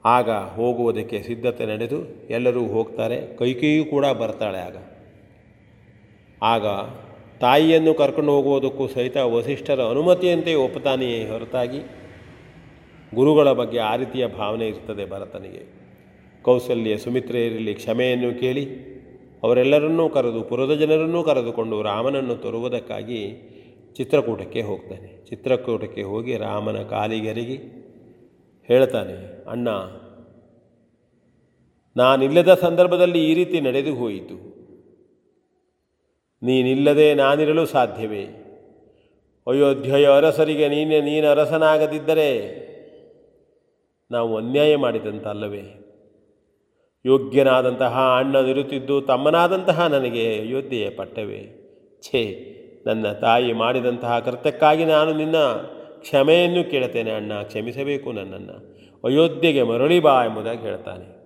ಆಗ 0.05 0.29
ಹೋಗುವುದಕ್ಕೆ 0.29 1.21
ಸಿದ್ಧತೆ 1.21 1.65
ನಡೆದು 1.65 2.29
ಎಲ್ಲರೂ 2.29 2.67
ಹೋಗ್ತಾರೆ. 2.67 3.37
ಕೈಕೇಯೂ 3.37 3.85
ಕೂಡ 3.85 4.05
ಬರ್ತಾಳೆ 4.05 4.57
ಆಗ. 4.57 4.77
ಆಗ 6.41 6.65
ತಾಯಿಯನ್ನು 7.39 7.93
ಕರ್ಕೊಂಡು 7.93 8.31
ಹೋಗುವುದಕ್ಕೂ 8.31 8.87
ಸಹಿತ 8.87 9.17
ವಸಿಷ್ಠರ 9.17 9.81
ಅನುಮತಿಯಂತೆ 9.83 10.53
ಒಪ್ಪುತ್ತಾನೆಯೇ 10.53 11.29
ಹೊರತಾಗಿ 11.29 11.79
ಗುರುಗಳ 13.15 13.51
ಬಗ್ಗೆ 13.51 13.79
ಆ 13.79 13.95
ರೀತಿಯ 13.95 14.27
ಭಾವನೆ 14.27 14.67
ಇರ್ತದೆ 14.67 15.05
ಭರತನಿಗೆ. 15.09 15.63
ಕೌಸಲ್ಯ 16.41 16.97
ಸುಮಿತ್ರೆಯರಲ್ಲಿ 16.97 17.73
ಕ್ಷಮೆಯನ್ನು 17.73 18.39
ಕೇಳಿ 18.39 18.92
ಅವರೆಲ್ಲರನ್ನೂ 19.43 20.09
ಕರೆದು, 20.09 20.41
ಪುರದ 20.41 20.73
ಜನರನ್ನೂ 20.73 21.23
ಕರೆದುಕೊಂಡು 21.23 21.81
ರಾಮನನ್ನು 21.81 22.35
ತರುವುದಕ್ಕಾಗಿ 22.35 23.21
ಚಿತ್ರಕೂಟಕ್ಕೆ 23.93 24.61
ಹೋಗ್ತಾನೆ. 24.61 25.09
ಚಿತ್ರಕೂಟಕ್ಕೆ 25.25 26.03
ಹೋಗಿ 26.03 26.37
ರಾಮನ 26.37 26.77
ಕಾಲಿಗರಿಗೆ 26.83 27.57
ಹೇಳ್ತಾನೆ, 28.69 29.17
ಅಣ್ಣ, 29.49 29.67
ನಾನಿಲ್ಲದ 31.95 32.53
ಸಂದರ್ಭದಲ್ಲಿ 32.53 33.19
ಈ 33.31 33.33
ರೀತಿ 33.33 33.57
ನಡೆದು 33.61 33.93
ಹೋಯಿತು. 33.95 34.37
ನೀನಿಲ್ಲದೆ 36.41 37.13
ನಾನಿರಲು 37.13 37.65
ಸಾಧ್ಯವೇ? 37.65 38.23
ಅಯೋಧ್ಯೆಯ 39.47 40.07
ಅರಸರಿಗೆ 40.07 40.67
ನೀನೆ, 40.69 41.01
ನೀನು 41.01 41.27
ಅರಸನಾಗದಿದ್ದರೆ 41.27 42.29
ನಾವು 44.11 44.37
ಅನ್ಯಾಯ 44.37 44.75
ಮಾಡಿದಂತಲ್ಲವೇ? 44.75 45.82
ಯೋಗ್ಯನಾದಂತಹ 47.05 48.15
ಅಣ್ಣನಿರುತ್ತಿದ್ದು 48.17 49.01
ತಮ್ಮನಾದಂತಹ 49.01 49.87
ನನಗೆ 49.87 50.39
ಅಯೋಧ್ಯೆಯ 50.39 50.89
ಪಟ್ಟವೇ. 50.89 51.59
ಛೇ, 52.01 52.49
ನನ್ನ 52.85 53.11
ತಾಯಿ 53.11 53.53
ಮಾಡಿದಂತಹ 53.53 54.19
ಕೃತ್ಯಕ್ಕಾಗಿ 54.19 54.85
ನಾನು 54.85 55.13
ನಿನ್ನ 55.13 55.35
ಕ್ಷಮೆಯನ್ನು 55.99 56.71
ಕೇಳುತ್ತೇನೆ 56.71 57.11
ಅಣ್ಣ, 57.11 57.33
ಕ್ಷಮಿಸಬೇಕು 57.41 58.11
ನನ್ನನ್ನು. 58.11 58.73
ಅಯೋಧ್ಯೆಗೆ 59.03 59.63
ಮರಳಿ 59.63 59.99
ಬಾ 59.99 60.23
ಎಂಬುದಾಗಿ 60.23 60.61
ಹೇಳ್ತಾನೆ. 60.61 61.23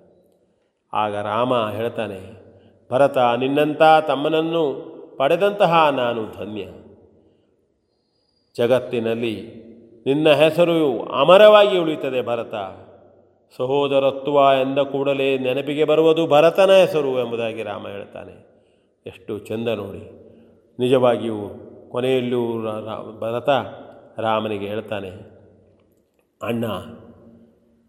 ಆಗ 0.93 1.15
ರಾಮ 1.15 1.69
ಹೇಳ್ತಾನೆ, 1.69 2.47
ಭರತ 2.91 3.17
ನಿನ್ನಂಥ 3.17 3.81
ತಮ್ಮನನ್ನು 4.07 4.97
ಪಡೆದಂತಹ 5.17 5.89
ನಾನು 5.89 6.23
ಧನ್ಯ. 6.37 6.63
ಜಗತ್ತಿನಲ್ಲಿ 8.57 9.67
ನಿನ್ನ 10.05 10.29
ಹೆಸರು 10.29 11.03
ಅಮರವಾಗಿ 11.03 11.77
ಉಳಿಯುತ್ತದೆ 11.77 12.21
ಭರತ. 12.21 12.53
ಸಹೋದರತ್ವ 13.55 14.37
ಎಂದ 14.61 14.79
ಕೂಡಲೇ 14.79 15.37
ನೆನಪಿಗೆ 15.37 15.83
ಬರುವುದು 15.83 16.27
ಭರತನ 16.27 16.71
ಹೆಸರು 16.71 17.11
ಎಂಬುದಾಗಿ 17.19 17.63
ರಾಮ 17.63 17.87
ಹೇಳ್ತಾನೆ. 17.87 18.35
ಎಷ್ಟು 19.05 19.37
ಚೆಂದ 19.39 19.67
ನೋಡಿ. 19.67 20.03
ನಿಜವಾಗಿಯೂ 20.79 21.37
ಕೊನೆಯಲ್ಲೂ 21.89 22.41
ಭರತ 23.19 23.49
ರಾಮನಿಗೆ 24.19 24.67
ಹೇಳ್ತಾನೆ, 24.67 25.09
ಅಣ್ಣ, 26.41 26.65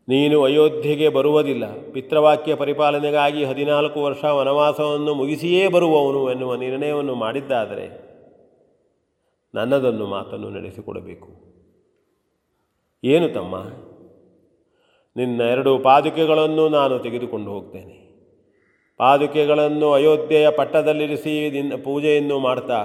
ನೀನು 0.09 0.43
ಅಯೋಧ್ಯೆಗೆ 0.45 1.09
ಬರುವುದಿಲ್ಲ. 1.09 1.65
ಪಿತೃವಾಕ್ಯ 1.93 2.55
ಪರಿಪಾಲನೆಗಾಗಿ 2.55 3.45
ಹದಿನಾಲ್ಕು 3.45 4.03
ವರ್ಷ 4.03 4.25
ವನವಾಸವನ್ನು 4.25 5.15
ಮುಗಿಸಿಯೇ 5.15 5.69
ಬರುವವನು 5.69 6.31
ಎನ್ನುವ 6.31 6.55
ನಿರ್ಣಯವನ್ನು 6.55 7.15
ಮಾಡಿದ್ದಾದರೆ 7.15 7.87
ನನ್ನದನ್ನು 9.55 10.07
ಮಾತನ್ನು 10.07 10.49
ನಡೆಸಿಕೊಡಬೇಕು. 10.51 11.29
ಏನು 13.05 13.29
ತಮ್ಮ? 13.35 13.55
ನಿನ್ನ 15.19 15.41
ಎರಡು 15.41 15.73
ಪಾದುಕೆಗಳನ್ನು 15.79 16.69
ನಾನು 16.69 16.99
ತೆಗೆದುಕೊಂಡು 16.99 17.51
ಹೋಗ್ತೇನೆ. 17.51 17.97
ಪಾದುಕೆಗಳನ್ನು 19.01 19.93
ಅಯೋಧ್ಯೆಯ 19.93 20.51
ಪಟ್ಟದಲ್ಲಿರಿಸಿ 20.51 21.35
ನಿನ್ನ 21.51 21.73
ಪೂಜೆಯನ್ನು 21.85 22.39
ಮಾಡ್ತಾ, 22.39 22.81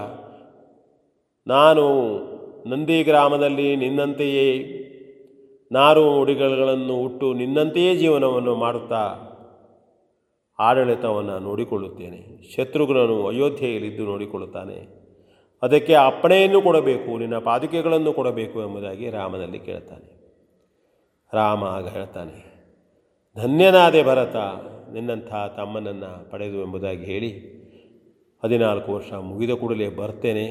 ನಾನು 1.47 1.83
ನಂದಿ 2.69 3.03
ಗ್ರಾಮದಲ್ಲಿ 3.03 3.75
ನಿನ್ನಂತೆಯೇ 3.75 4.47
ನಾರು 5.71 6.03
ಉಡಿಗಳನ್ನು 6.21 6.95
ಹುಟ್ಟು 7.01 7.33
ನಿನ್ನಂತೆಯೇ 7.33 7.95
ಜೀವನವನ್ನು 7.95 8.55
ಮಾಡುತ್ತಾ, 8.55 9.03
ಆಡಳಿತವನ್ನು 10.59 11.39
ನೋಡಿಕೊಳ್ಳುತ್ತೇನೆ. 11.39 12.21
ಶತ್ರುಘ್ನನು 12.55 13.17
ಅಯೋಧ್ಯೆಯಲ್ಲಿದ್ದು 13.27 14.05
ನೋಡಿಕೊಳ್ಳುತ್ತಾನೆ. 14.05 14.79
ಅದಕ್ಕೆ 15.63 15.93
ಅಪ್ಪಣೆಯನ್ನು 15.93 16.61
ಕೊಡಬೇಕು, 16.61 17.17
ನಿನ್ನ 17.17 17.37
ಪಾದುಕೆಗಳನ್ನು 17.37 18.13
ಕೊಡಬೇಕು 18.13 18.59
ಎಂಬುದಾಗಿ 18.61 19.09
ರಾಮನಲ್ಲಿ 19.09 19.59
ಕೇಳ್ತಾನೆ 19.59 20.12
ರಾಮ 21.37 21.63
ಆಗ 21.75 21.85
ಹೇಳ್ತಾನೆ, 21.87 22.35
ಧನ್ಯನಾದೆ 23.37 24.01
ಭರತ, 24.03 24.37
ನಿನ್ನಂಥ 24.93 25.31
ತಮ್ಮನನ್ನು 25.57 26.09
ಪಡೆದು 26.31 26.57
ಎಂಬುದಾಗಿ 26.61 27.05
ಹೇಳಿ 27.11 27.29
ಹದಿನಾಲ್ಕು 28.43 28.89
ವರ್ಷ 28.95 29.11
ಮುಗಿದ 29.29 29.53
ಕೂಡಲೇ 29.61 29.87
ಬರ್ತೇನೆ 29.99 30.45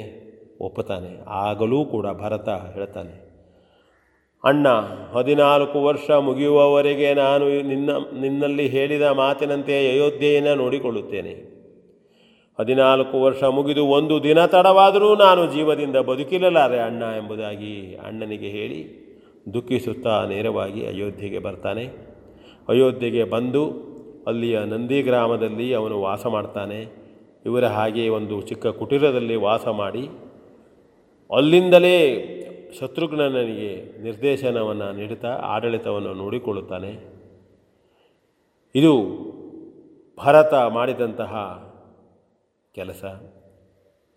ಒಪ್ಪತಾನೆ 0.61 1.11
ಆಗಲೂ 1.45 1.79
ಕೂಡ 1.85 2.07
ಭರತ 2.23 2.49
ಹೇಳ್ತಾನೆ, 2.77 3.15
ಅಣ್ಣ, 4.45 4.67
ಹದಿನಾಲ್ಕು 5.15 5.79
ವರ್ಷ 5.85 6.11
ಮುಗಿಯುವವರೆಗೆ 6.29 7.09
ನಾನು 7.15 7.45
ನಿನ್ನ, 7.69 7.91
ನಿನ್ನಲ್ಲಿ 8.21 8.67
ಹೇಳಿದ 8.69 9.07
ಮಾತಿನಂತೆ 9.21 9.77
ಅಯೋಧ್ಯೆಯನ್ನು 9.91 10.55
ನೋಡಿಕೊಳ್ಳುತ್ತೇನೆ. 10.55 11.35
ಹದಿನಾಲ್ಕು 12.59 13.17
ವರ್ಷ 13.23 13.43
ಮುಗಿದು 13.59 13.85
ಒಂದು 13.99 14.17
ದಿನ 14.23 14.41
ತಡವಾದರೂ 14.47 15.11
ನಾನು 15.17 15.45
ಜೀವದಿಂದ 15.55 15.99
ಬದುಕಿರಲಾರೆ 16.11 16.79
ಅಣ್ಣ 16.79 17.03
ಎಂಬುದಾಗಿ 17.21 17.75
ಅಣ್ಣನಿಗೆ 18.07 18.51
ಹೇಳಿ 18.59 18.81
ದುಃಖಿಸುತ್ತಾ 19.55 20.27
ನೇರವಾಗಿ 20.27 20.87
ಅಯೋಧ್ಯೆಗೆ 20.87 21.39
ಬರ್ತಾನೆ. 21.39 21.91
ಅಯೋಧ್ಯೆಗೆ 22.69 23.25
ಬಂದು 23.25 23.93
ಅಲ್ಲಿಯ 24.27 24.65
ನಂದಿ 24.65 25.03
ಗ್ರಾಮದಲ್ಲಿ 25.03 25.75
ಅವನು 25.75 26.01
ವಾಸ 26.01 26.27
ಮಾಡ್ತಾನೆ. 26.27 26.87
ಇವರ 27.47 27.67
ಹಾಗೆ 27.67 28.09
ಒಂದು 28.09 28.43
ಚಿಕ್ಕ 28.43 28.67
ಕುಟೀರದಲ್ಲಿ 28.67 29.37
ವಾಸ 29.37 29.69
ಮಾಡಿ 29.69 30.09
ಅಲ್ಲಿಂದಲೇ 31.35 32.29
ಶತ್ರುಘ್ನನಿಗೆ 32.81 34.03
ನಿರ್ದೇಶನವನ್ನು 34.03 34.93
ನೀಡುತ್ತಾ 34.93 35.29
ಆಡಳಿತವನ್ನು 35.29 36.15
ನೋಡಿಕೊಳ್ಳುತ್ತಾನೆ. 36.15 37.23
ಇದು 38.75 38.93
ಭರತ 40.17 40.55
ಮಾಡಿದಂತಹ 40.55 41.35
ಕೆಲಸ. 42.75 43.05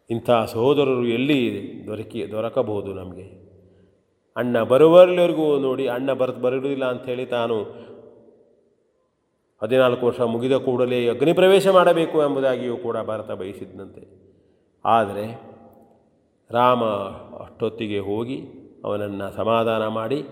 ಇಂಥ 0.09 0.31
ಸಹೋದರರು 0.31 1.07
ಎಲ್ಲಿ 1.07 1.61
ದೊರಕಿ 1.87 2.31
ದೊರಕಬಹುದು 2.31 2.93
ನಮಗೆ? 2.93 3.44
ಅಣ್ಣ 4.37 4.63
ಬರುವವರೆಗೂ 4.63 5.57
ನೋಡಿ 5.57 5.87
ಅಣ್ಣ 5.87 6.13
ಬರ್ತ್ 6.13 6.39
ಬರುವುದಿಲ್ಲ 6.39 6.85
ಅಂಥೇಳಿ 6.85 7.25
ತಾನು 7.25 7.63
ಹದಿನಾಲ್ಕು 9.61 10.05
ವರ್ಷ 10.05 10.21
ಮುಗಿದ 10.21 10.51
ಕೂಡಲೇ 10.51 11.09
ಅಗ್ನಿ 11.09 11.33
ಪ್ರವೇಶ 11.33 11.67
ಮಾಡಬೇಕು 11.67 12.23
ಎಂಬುದಾಗಿಯೂ 12.23 12.77
ಕೂಡ 12.77 12.97
ಭಾರತ 12.97 13.31
ಬಯಸಿದ್ದಂತೆ 13.31 14.25
ಆದರೆ 14.85 15.55
ರಾಮ 16.51 16.83
ಅಷ್ಟೊತ್ತಿಗೆ 17.43 17.99
ಹೋಗಿ 17.99 18.43
ಅವನನ್ನು 18.83 19.35
ಸಮಾಧಾನ 19.35 19.87
ಮಾಡಿ 19.87 20.25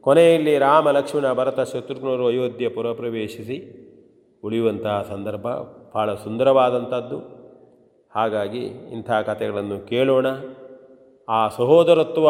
ಕೊನೆಯಲ್ಲಿ 0.00 0.58
ರಾಮ, 0.58 0.90
ಲಕ್ಷ್ಮಣ, 0.90 1.32
ಭರತ, 1.32 1.60
ಶತ್ರುಘ್ನರು 1.60 2.26
ಅಯೋಧ್ಯೆ 2.26 2.68
ಪುರಪ್ರವೇಶಿಸಿ 2.68 3.78
ಉಳಿಯುವಂತಹ 4.44 5.02
ಸಂದರ್ಭ 5.02 5.46
ಭಾಳ 5.94 6.14
ಸುಂದರವಾದಂಥದ್ದು. 6.14 7.18
ಹಾಗಾಗಿ 8.14 8.64
ಇಂಥ 8.66 9.10
ಕಥೆಗಳನ್ನು 9.10 9.86
ಕೇಳೋಣ. 9.86 10.26
ಆ 11.28 11.48
ಸಹೋದರತ್ವ 11.48 12.28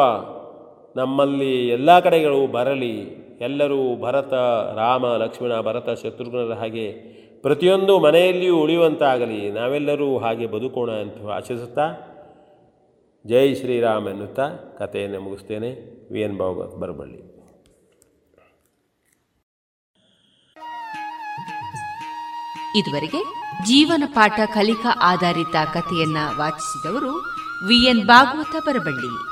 ನಮ್ಮಲ್ಲಿ 0.97 1.69
ಎಲ್ಲ 1.69 2.01
ಕಡೆಗಳು 2.01 2.47
ಬರಲಿ, 2.47 3.01
ಎಲ್ಲರೂ 3.41 4.01
ಭರತ, 4.01 4.33
ರಾಮ, 4.75 5.07
ಲಕ್ಷ್ಮಣ, 5.07 5.61
ಭರತ, 5.61 5.91
ಶತ್ರುಘ್ನರ 5.91 6.55
ಹಾಗೆ 6.55 6.93
ಪ್ರತಿಯೊಂದು 7.43 8.01
ಮನೆಯಲ್ಲಿಯೂ 8.01 8.57
ಉಳಿಯುವಂತಾಗಲಿ, 8.57 9.51
ನಾವೆಲ್ಲರೂ 9.51 10.19
ಹಾಗೆ 10.19 10.47
ಬದುಕೋಣ 10.47 10.91
ಅಂತ 10.91 11.31
ಆಶಿಸುತ್ತಾ, 11.31 11.87
ಜೈ 13.27 13.55
ಶ್ರೀರಾಮ್ 13.55 14.09
ಎನ್ನುತ್ತಾ 14.09 14.49
ಕಥೆಯನ್ನು 14.79 15.21
ಮುಗಿಸ್ತೇನೆ. 15.21 15.71
V 16.13 16.21
N 16.21 16.39
Bhagavat 16.39 16.77
Baraballi. 16.77 17.33
ಇದುವರೆಗೆ 22.79 23.23
ಜೀವನ 23.67 24.03
ಪಾಠ 24.07 24.41
ಕಲಿಕಾ 24.55 24.99
ಆಧಾರಿತ 25.03 25.57
ಕಥೆಯನ್ನ 25.75 26.17
ವಾಚಿಸಿದವರು 26.39 27.13
ವಿಎನ್ 27.69 28.07
ಭಾಗವತ 28.07 28.67
ಬರಬಳ್ಳಿ. 28.67 29.32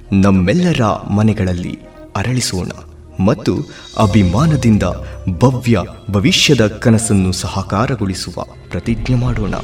ನಮ್ಮೆಲ್ಲರ 0.11 0.83
ಮನೆಗಳಲ್ಲಿ 1.09 1.79
ಅರಳಿಸೋಣ 2.15 2.71
ಮತ್ತು 3.23 3.53
ಅಭಿಮಾನದಿಂದ 3.99 4.83
ಭವ್ಯ 5.39 5.77
ಭವಿಷ್ಯದ 6.11 6.67
ಕನಸನ್ನು 6.67 7.31
ಸಹಕಾರಗೊಳಿಸುವ 7.31 8.43
ಪ್ರತಿಜ್ಞೆ 8.43 9.15
ಮಾಡೋಣ. 9.15 9.55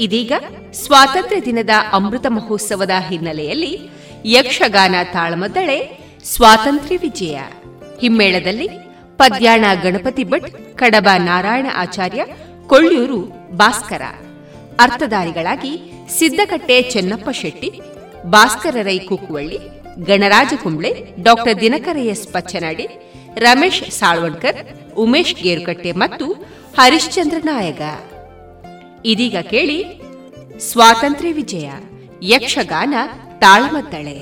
ಇದೀಗ 0.00 0.32
ಸ್ವಾತಂತ್ರ್ಯ 0.72 1.40
ದಿನದ 1.40 1.70
ಅಮೃತ 1.92 2.26
ಮಹೋತ್ಸವದ 2.28 2.90
ಹಿನ್ನೆಲೆಯಲ್ಲಿ 3.08 3.90
ಯಕ್ಷಗಾನ 4.24 4.94
ತಾಳಮದ್ದಳೆ 5.12 5.98
ಸ್ವಾತಂತ್ರ್ಯ 6.24 6.96
ವಿಜಯ. 6.96 7.38
ಹಿಮ್ಮೇಳದಲ್ಲಿ 8.00 8.68
ಪದ್ಯಾಣ 9.16 9.64
ಗಣಪತಿ 9.82 10.24
ಭಟ್, 10.24 10.78
ಕಡಬ 10.78 11.08
ನಾರಾಯಣ 11.18 11.66
ಆಚಾರ್ಯ 11.74 12.24
ಕೊಳ್ಳೂರು 12.70 13.18
ಭಾಸ್ಕರ. 13.60 14.02
ಅರ್ಥಧಾರಿಗಳಾಗಿ 14.84 15.72
ಸಿದ್ದಕಟ್ಟೆ 16.16 16.76
ಚೆನ್ನಪ್ಪ 16.92 17.28
ಶೆಟ್ಟಿ, 17.40 17.70
ಭಾಸ್ಕರ 18.34 18.76
ರೈ 18.82 18.98
ಕುಕ್ಕುವಳ್ಳಿ, 18.98 19.58
ಗಣರಾಜ 20.08 20.52
ಕುಂಬ್ಳೆ, 20.62 20.90
ಡಾಕ್ಟರ್ 21.22 21.60
ದಿನಕರ 21.60 21.98
ಎಸ್ 22.12 22.26
ಪಚ್ಚನಾಡಿ, 22.34 22.86
ರಮೇಶ್ 23.44 23.82
ಸಾಳ್ವಣ್ಕರ್, 23.98 24.60
ಉಮೇಶ್ 25.04 25.34
ಗೇರುಕಟ್ಟೆ 25.42 25.92
ಮತ್ತು 26.02 26.26
ಹರಿಶ್ಚಂದ್ರ 26.78 27.38
ನಾಯಗ. 27.44 27.82
ಇದೀಗ 29.12 29.36
ಕೇಳಿ 29.52 29.78
ಸ್ವಾತಂತ್ರ್ಯ 30.68 31.32
ವಿಜಯ, 31.32 31.68
ಯಕ್ಷಗಾನ 32.34 32.94
ತಾಳಮದ್ದಳೆ. 33.38 34.18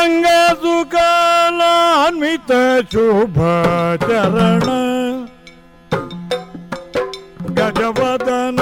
ಗಂಗ 0.00 0.26
ಸುಕಾಲಾನ್ವಿತ 0.60 2.50
ಶುಭ 2.92 3.38
ಚರಣ 4.04 4.68
ಗಜವದನ 7.58 8.60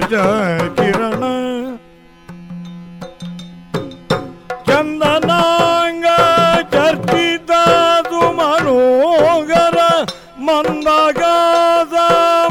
ಕಿರಣ. 0.00 1.22
ಚಂದನಾಂಗ 4.66 6.06
ಚರ್ಚಿತ 6.70 7.50
ಮನೋಗರ 8.38 9.78
ಮಂದಗಾದ 10.38 11.94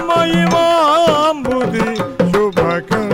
ಮಹಿಮಾಂಬುದಿ 0.06 1.96
ಶುಭಕರ. 2.32 3.14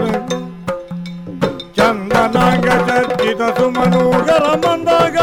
ಚಂದನಾಂಗ 1.75 2.65
ಚರ್ಚಿತ 2.65 3.41
ಸುಮನೋಗರ 3.57 4.43
ಮಂದಗಾದ 4.43 5.20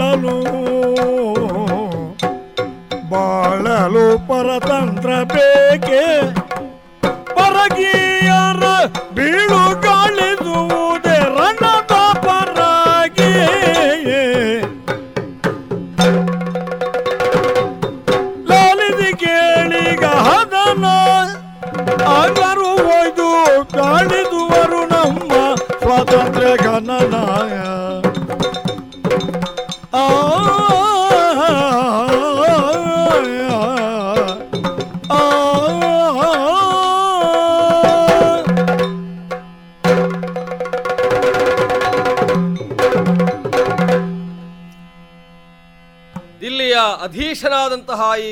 ಬಾಳಲು 0.00 0.36
ಬಾಳಲು 3.10 4.04
ಪರತಂತ್ರ 4.28 5.10
ಬೇಕೆ? 5.34 6.02
ಪರಗೀಯರ 7.36 8.01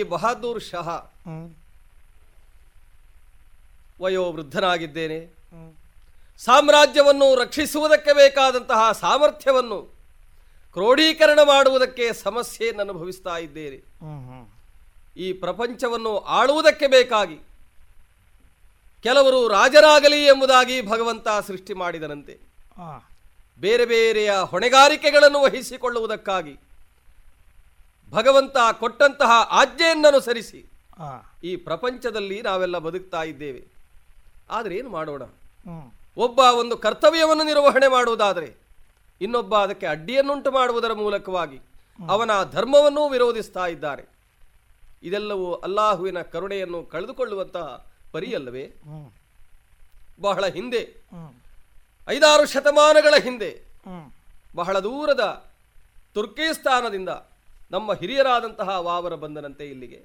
ಬಹದ್ದೂರ್ 0.02 0.62
ಶಹ 0.62 1.12
ವಯೋವೃದ್ಧನಾಗಿದ್ದೇನೆ. 4.00 5.20
ಸಾಮ್ರಾಜ್ಯವನ್ನು 6.44 7.34
ರಕ್ಷಿಸುವುದಕ್ಕೆ 7.34 8.12
ಬೇಕಾದಂತಹ 8.12 8.92
ಸಾಮರ್ಥ್ಯವನ್ನು 8.92 9.82
ಕ್ರೋಢೀಕರಣ 10.72 11.38
ಮಾಡುವುದಕ್ಕೆ 11.46 12.12
ಸಮಸ್ಯೆಯನ್ನು 12.12 12.82
ಅನುಭವಿಸ್ತಾ 12.82 13.36
ಇದ್ದೇನೆ. 13.36 13.78
ಈ 15.16 15.32
ಪ್ರಪಂಚವನ್ನು 15.32 16.18
ಆಳುವುದಕ್ಕೆ 16.18 16.86
ಬೇಕಾಗಿ 16.86 17.38
ಕೆಲವರು 19.02 19.48
ರಾಜರಾಗಲಿ 19.48 20.24
ಎಂಬುದಾಗಿ 20.24 20.88
ಭಗವಂತ 20.88 21.28
ಸೃಷ್ಟಿ 21.46 21.74
ಮಾಡಿದನಂತೆ. 21.74 22.38
ಬೇರೆ 23.58 23.86
ಬೇರೆಯ 23.86 24.32
ಹೊಣೆಗಾರಿಕೆಗಳನ್ನು 24.44 25.42
ವಹಿಸಿಕೊಳ್ಳುವುದಕ್ಕಾಗಿ 25.42 26.58
ಭಗವಂತ 28.10 28.56
ಕೊಟ್ಟಂತಹ 28.72 29.30
ಆಜ್ಞೆಯನ್ನನುಸರಿಸಿ 29.50 30.70
ಈ 31.44 31.56
ಪ್ರಪಂಚದಲ್ಲಿ 31.56 32.42
ನಾವೆಲ್ಲ 32.42 32.78
ಬದುಕ್ತಾ 32.78 33.22
ಇದ್ದೇವೆ. 33.22 33.66
ಆದರೆ 34.50 34.76
ಏನು 34.76 34.90
ಮಾಡೋಣ? 34.90 35.22
ಒಬ್ಬ 36.16 36.38
ಒಂದು 36.38 36.76
ಕರ್ತವ್ಯವನ್ನು 36.76 37.44
ನಿರ್ವಹಣೆ 37.44 37.88
ಮಾಡುವುದಾದರೆ 37.88 38.56
ಇನ್ನೊಬ್ಬ 39.20 39.56
ಅದಕ್ಕೆ 39.56 39.86
ಅಡ್ಡಿಯನ್ನುಂಟು 39.86 40.50
ಮಾಡುವುದರ 40.50 40.92
ಮೂಲಕವಾಗಿ 40.92 41.60
ಅವನ 42.08 42.30
ಧರ್ಮವನ್ನೂ 42.50 43.08
ವಿರೋಧಿಸ್ತಾ 43.08 43.66
ಇದ್ದಾರೆ. 43.66 44.04
ಇದೆಲ್ಲವೂ 45.02 45.54
ಅಲ್ಲಾಹುವಿನ 45.54 46.22
ಕರುಣೆಯನ್ನು 46.22 46.82
ಕಳೆದುಕೊಳ್ಳುವಂತಹ 46.82 47.86
ಪರಿಯಲ್ಲವೇ? 48.12 48.72
ಬಹಳ 50.20 50.46
ಹಿಂದೆ. 50.46 50.82
ಐದಾರು 52.08 52.46
ಶತಮಾನಗಳ 52.46 53.14
ಹಿಂದೆ. 53.22 53.50
ಬಹಳ 54.56 54.78
ದೂರದ 54.78 55.52
ತುರ್ಕಿಸ್ತಾನದಿಂದ 56.14 57.08
ನಮ್ಮ 57.70 57.92
ಹಿರಿಯರಾದಂತಹ 58.00 58.68
ವಾವರ 58.86 59.14
ಬಂದನಂತೆ 59.24 59.64
ಇಲ್ಲಿಗೆ. 59.72 60.00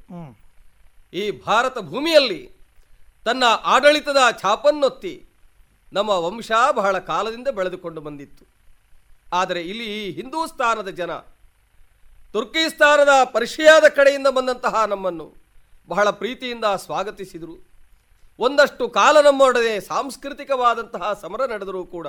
ಈ 1.13 1.23
ಭಾರತ 1.45 1.77
ಭೂಮಿಯಲ್ಲಿ 1.91 2.41
ತನ್ನ 3.25 3.43
ಆಡಳಿತದ 3.73 4.21
ಛಾಪನ್ನೊತ್ತಿ 4.41 5.13
ನಮ್ಮ 5.93 6.11
ವಂಶ 6.25 6.51
ಬಹಳ 6.79 6.95
ಕಾಲದಿಂದ 7.11 7.49
ಬೆಳೆದುಕೊಂಡು 7.57 8.01
ಬಂದಿತ್ತು. 8.01 8.43
ಆದರೆ 9.33 9.61
ಇಲ್ಲಿ 9.71 9.87
ಈ 9.99 10.01
ಹಿಂದೂಸ್ತಾನದ 10.17 10.89
ಜನ 10.99 11.11
ತುರ್ಕಿಸ್ತಾನದ 12.33 13.13
ಪರ್ಷಿಯಾದ 13.35 13.85
ಕಡೆಯಿಂದ 13.97 14.29
ಬಂದಂತಹ 14.37 14.75
ನಮ್ಮನ್ನು 14.93 15.27
ಬಹಳ 15.91 16.07
ಪ್ರೀತಿಯಿಂದ 16.21 16.67
ಸ್ವಾಗತಿಸಿದರು. 16.85 17.55
ಒಂದಷ್ಟು 18.45 18.83
ಕಾಲ 18.99 19.15
ನಮ್ಮೊಡನೆ 19.21 19.73
ಸಾಂಸ್ಕೃತಿಕವಾದಂತಹ 19.91 21.13
ಸಮರ 21.21 21.41
ನಡೆದರೂ 21.53 21.81
ಕೂಡ 21.95 22.07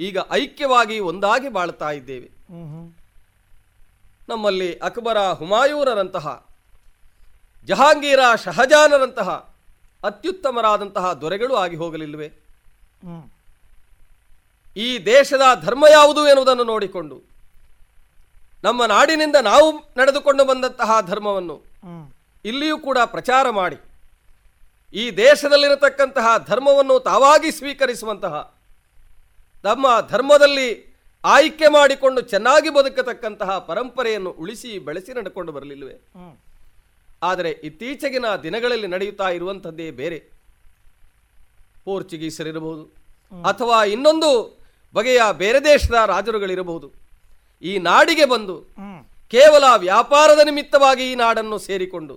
ಈಗ 0.00 0.18
ಐಕ್ಯವಾಗಿ 0.42 0.96
ಒಂದಾಗಿ 1.10 1.48
ಬಾಳ್ತಾ 1.48 1.90
ಇದ್ದೇವೆ. 1.90 2.28
ನಮ್ಮಲ್ಲಿ 4.28 4.78
ಅಕ್ಬರ 4.78 5.18
ಹುಮಾಯೂರರಂತಹ, 5.32 6.26
ಜಹಾಂಗೀರ 7.64 8.20
ಶಹಜಾನರಂತಹ 8.44 9.30
ಅತ್ಯುತ್ತಮರಾದಂತಹ 10.04 11.12
ದೊರೆಗಳು 11.12 11.54
ಆಗಿ 11.54 11.76
ಹೋಗಲಿಲ್ಲವೆ? 11.76 12.28
ಈ 14.76 14.88
ದೇಶದ 15.06 15.44
ಧರ್ಮ 15.62 15.84
ಯಾವುದು 15.90 16.28
ಎನ್ನುವುದನ್ನು 16.28 16.64
ನೋಡಿಕೊಂಡು, 16.64 17.16
ನಮ್ಮ 18.64 18.84
ನಾಡಿನಿಂದ 18.84 19.36
ನಾವು 19.42 19.68
ನಡೆದುಕೊಂಡು 19.96 20.44
ಬಂದಂತಹ 20.44 21.00
ಧರ್ಮವನ್ನು 21.00 21.56
ಇಲ್ಲಿಯೂ 22.44 22.78
ಕೂಡ 22.78 22.98
ಪ್ರಚಾರ 23.04 23.50
ಮಾಡಿ, 23.50 23.78
ಈ 24.94 25.04
ದೇಶದಲ್ಲಿರತಕ್ಕಂತಹ 25.16 26.26
ಧರ್ಮವನ್ನು 26.46 27.00
ತಾವಾಗಿ 27.00 27.50
ಸ್ವೀಕರಿಸುವಂತಹ, 27.52 28.34
ನಮ್ಮ 29.64 29.86
ಧರ್ಮದಲ್ಲಿ 30.08 30.93
ಆಯ್ಕೆ 31.32 31.68
ಮಾಡಿಕೊಂಡು 31.74 32.20
ಚೆನ್ನಾಗಿ 32.32 32.70
ಬದುಕತಕ್ಕಂತಹ 32.76 33.50
ಪರಂಪರೆಯನ್ನು 33.68 34.30
ಉಳಿಸಿ 34.42 34.70
ಬೆಳೆಸಿ 34.86 35.12
ನಡ್ಕೊಂಡು 35.18 35.50
ಬರಲಿಲ್ಲವೇ? 35.56 35.96
ಆದರೆ 37.28 37.50
ಇತ್ತೀಚೆಗಿನ 37.68 38.26
ದಿನಗಳಲ್ಲಿ 38.44 38.88
ನಡೆಯುತ್ತಾ 38.94 39.28
ಇರುವಂಥದ್ದೇ 39.36 39.86
ಬೇರೆ. 40.00 40.18
ಪೋರ್ಚುಗೀಸರಿರಬಹುದು 41.86 42.84
ಅಥವಾ 43.50 43.78
ಇನ್ನೊಂದು 43.94 44.30
ಬಗೆಯ 44.94 45.22
ಬೇರೆ 45.42 45.60
ದೇಶದ 45.70 45.96
ರಾಜರುಗಳಿರಬಹುದು. 46.12 46.88
ಈ 47.62 47.72
ನಾಡಿಗೆ 47.88 48.26
ಬಂದು 48.34 48.56
ಕೇವಲ 49.34 49.64
ವ್ಯಾಪಾರದ 49.86 50.40
ನಿಮಿತ್ತವಾಗಿ 50.48 51.04
ಈ 51.12 51.14
ನಾಡನ್ನು 51.24 51.58
ಸೇರಿಕೊಂಡು, 51.68 52.14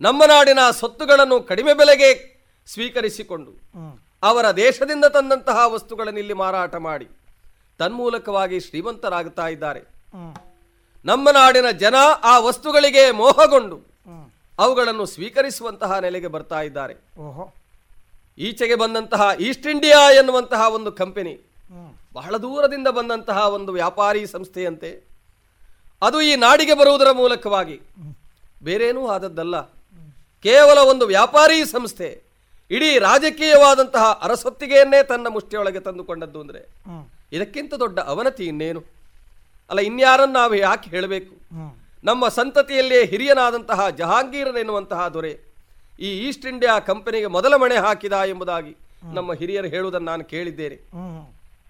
ನಮ್ಮ 0.00 0.22
ನಾಡಿನ 0.32 0.62
ಸೊತ್ತುಗಳನ್ನು 0.80 1.36
ಕಡಿಮೆ 1.50 1.72
ಬೆಲೆಗೆ 1.80 2.10
ಸ್ವೀಕರಿಸಿಕೊಂಡು, 2.66 3.50
ಅವರ 4.30 4.46
ದೇಶದಿಂದ 4.64 5.06
ತಂದಂತಹ 5.16 5.58
ವಸ್ತುಗಳನ್ನು 5.74 6.20
ಇಲ್ಲಿ 6.24 6.36
ಮಾರಾಟ 6.44 6.74
ಮಾಡಿ 6.88 7.06
ತನ್ಮೂಲಕವಾಗಿ 7.78 8.58
ಶ್ರೀಮಂತರಾಗುತ್ತಾ 8.60 9.46
ಇದ್ದಾರೆ. 9.48 9.82
ನಮ್ಮ 11.04 11.30
ನಾಡಿನ 11.30 11.68
ಜನ 11.82 11.96
ಆ 12.22 12.34
ವಸ್ತುಗಳಿಗೆ 12.38 13.04
ಮೋಹಗೊಂಡು 13.10 13.76
ಅವುಗಳನ್ನು 14.58 15.04
ಸ್ವೀಕರಿಸುವಂತಹ 15.06 15.98
ನೆಲೆಗೆ 15.98 16.28
ಬರ್ತಾ 16.34 16.60
ಇದ್ದಾರೆ. 16.62 16.94
ಈಚೆಗೆ 18.38 18.74
ಬಂದಂತಹ 18.74 19.22
ಈಸ್ಟ್ 19.40 19.66
ಇಂಡಿಯಾ 19.66 20.00
ಎನ್ನುವಂತಹ 20.12 20.62
ಒಂದು 20.76 20.90
ಕಂಪನಿ 20.92 21.34
ಬಹಳ 22.12 22.34
ದೂರದಿಂದ 22.36 22.88
ಬಂದಂತಹ 22.88 23.38
ಒಂದು 23.56 23.70
ವ್ಯಾಪಾರಿ 23.72 24.22
ಸಂಸ್ಥೆಯಂತೆ. 24.26 24.90
ಅದು 26.02 26.18
ಈ 26.20 26.32
ನಾಡಿಗೆ 26.36 26.74
ಬರುವುದರ 26.74 27.10
ಮೂಲಕವಾಗಿ 27.12 27.76
ಬೇರೇನೂ 28.62 29.02
ಆದದ್ದಲ್ಲ. 29.06 29.56
ಕೇವಲ 30.44 30.78
ಒಂದು 30.92 31.04
ವ್ಯಾಪಾರಿ 31.06 31.58
ಸಂಸ್ಥೆ 31.64 32.08
ಇಡೀ 32.70 32.90
ರಾಜಕೀಯವಾದಂತಹ 32.98 34.04
ಅರಸೊತ್ತಿಗೆಯನ್ನೇ 34.22 35.00
ತನ್ನ 35.02 35.26
ಮುಷ್ಟಿಯೊಳಗೆ 35.28 35.80
ತಂದುಕೊಂಡದ್ದು 35.80 36.38
ಅಂದರೆ 36.40 36.62
ಇದಕ್ಕಿಂತ 37.32 37.74
ದೊಡ್ಡ 37.74 37.98
ಅವನತಿ 38.00 38.44
ಇನ್ನೇನು? 38.44 38.80
ಅಲ್ಲ 39.70 39.80
ಇನ್ಯಾರನ್ನು 39.80 40.34
ನಾವು 40.34 40.54
ಯಾಕೆ 40.54 40.90
ಹೇಳಬೇಕು? 40.90 41.34
ನಮ್ಮ 42.04 42.28
ಸಂತತಿಯಲ್ಲೇ 42.28 42.98
ಹಿರಿಯನಾದಂತಹ 43.06 43.88
ಜಹಾಂಗೀರನ್ 43.90 44.56
ಎನ್ನುವಂತಹ 44.56 45.08
ದೊರೆ 45.08 45.32
ಈ 46.00 46.08
ಈಸ್ಟ್ 46.26 46.46
ಇಂಡಿಯಾ 46.46 46.74
ಕಂಪನಿಗೆ 46.78 47.26
ಮೊದಲ 47.26 47.54
ಮಣೆ 47.54 47.76
ಹಾಕಿದ 47.76 48.12
ಎಂಬುದಾಗಿ 48.12 48.72
ನಮ್ಮ 49.14 49.32
ಹಿರಿಯರು 49.32 49.68
ಹೇಳುವುದನ್ನು 49.68 50.08
ನಾನು 50.10 50.24
ಕೇಳಿದ್ದೇನೆ. 50.24 50.76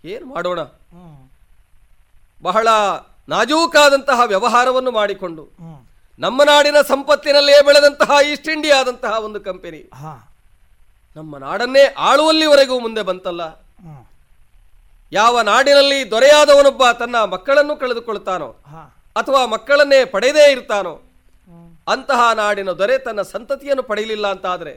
ಏನು 0.05 0.27
ಮಾಡೋಣ? 0.27 0.61
ಬಹಳ 2.43 2.69
ನಾಜೂಕಾದಂತಹ 3.29 4.21
ವ್ಯವಹಾರವನ್ನು 4.27 4.91
ಮಾಡಿಕೊಂಡು 4.91 5.45
ನಮ್ಮ 6.19 6.43
ನಾಡಿನ 6.43 6.79
ಸಂಪತ್ತಿನಲ್ಲೇ 6.89 7.57
ಬೆಳೆದಂತಹ 7.63 8.11
ಈಸ್ಟ್ 8.27 8.49
ಇಂಡಿಯಾದಂತಹ 8.49 9.13
ಒಂದು 9.25 9.41
ಕಂಪನಿ. 9.41 9.81
ನಮ್ಮ 11.17 11.39
ನಾಡನ್ನೇ 11.39 11.85
ಆಳುವಲ್ಲಿವರೆಗೂ 11.99 12.77
ಮುಂದೆ 12.81 13.03
ಬಂತಲ್ಲ? 13.03 13.43
ಯಾವ 15.13 15.41
ನಾಡಿನಲ್ಲಿ 15.41 16.11
ದೊರೆಯಾದವನೊಬ್ಬ 16.11 16.91
ತನ್ನ 16.91 17.17
ಮಕ್ಕಳನ್ನು 17.25 17.77
ಕಳೆದುಕೊಳ್ಳುತ್ತಾನೋ 17.77 18.49
ಅಥವಾ 19.17 19.47
ಮಕ್ಕಳನ್ನೇ 19.47 20.05
ಪಡೆಯದೇ 20.05 20.53
ಇರ್ತಾನೋ 20.53 20.95
ಅಂತಹ 21.89 22.21
ನಾಡಿನ 22.35 22.71
ದೊರೆ 22.71 22.99
ತನ್ನ 22.99 23.23
ಸಂತತಿಯನ್ನು 23.23 23.83
ಪಡೆಯಲಿಲ್ಲ 23.83 24.27
ಅಂತಾದ್ರೆ 24.27 24.73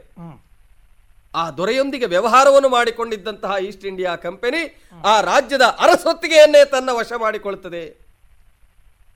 ಆ 1.34 1.50
ದೊರೆಯೊಂದಿಗೆ 1.50 2.06
ವ್ಯವಹಾರವನ್ನು 2.06 2.68
ಮಾಡಿಕೊಂಡಿದ್ದಂತಹ 2.68 3.54
ಈಸ್ಟ್ 3.66 3.84
ಇಂಡಿಯಾ 3.84 4.16
ಕಂಪನಿ 4.16 4.62
ಆ 5.04 5.20
ರಾಜ್ಯದ 5.20 5.62
ಅರಸೊತ್ತಿಗೆಯನ್ನೇ 5.78 6.64
ತನ್ನ 6.64 6.90
ವಶ 6.92 7.12
ಮಾಡಿಕೊಳ್ಳುತ್ತದೆ. 7.16 7.82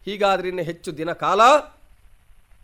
ಹೀಗಾದ್ರೆ 0.06 0.48
ಇನ್ನು 0.48 0.62
ಹೆಚ್ಚು 0.62 0.96
ದಿನ 0.96 1.12
ಕಾಲ 1.12 1.40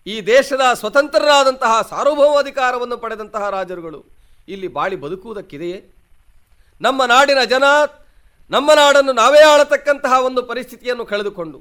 ಈ 0.07 0.21
ದೇಶದ 0.27 0.61
ಸ್ವತಂತ್ರರಾದಂತಹ 0.75 1.73
ಸಾರ್ವಭೌಮಾಧಿಕಾರವನ್ನು 1.91 2.97
ಪಡೆದಂತಹ 2.97 3.51
ರಾಜರುಗಳು 3.51 4.01
ಇಲ್ಲಿ 4.49 4.69
ಬಾಳಿ 4.69 4.97
ಬದುಕುವುದಕ್ಕಿದೆಯೇ? 4.97 5.81
ನಮ್ಮ 6.81 7.05
ನಾಡಿನ 7.05 7.45
ಜನ 7.45 7.65
ನಮ್ಮ 8.51 8.71
ನಾಡನ್ನು 8.75 9.13
ನಾವೇ 9.13 9.41
ಆಳತಕ್ಕಂತಹ 9.43 10.15
ಒಂದು 10.29 10.41
ಪರಿಸ್ಥಿತಿಯನ್ನು 10.43 11.05
ಕಳೆದುಕೊಂಡು 11.07 11.59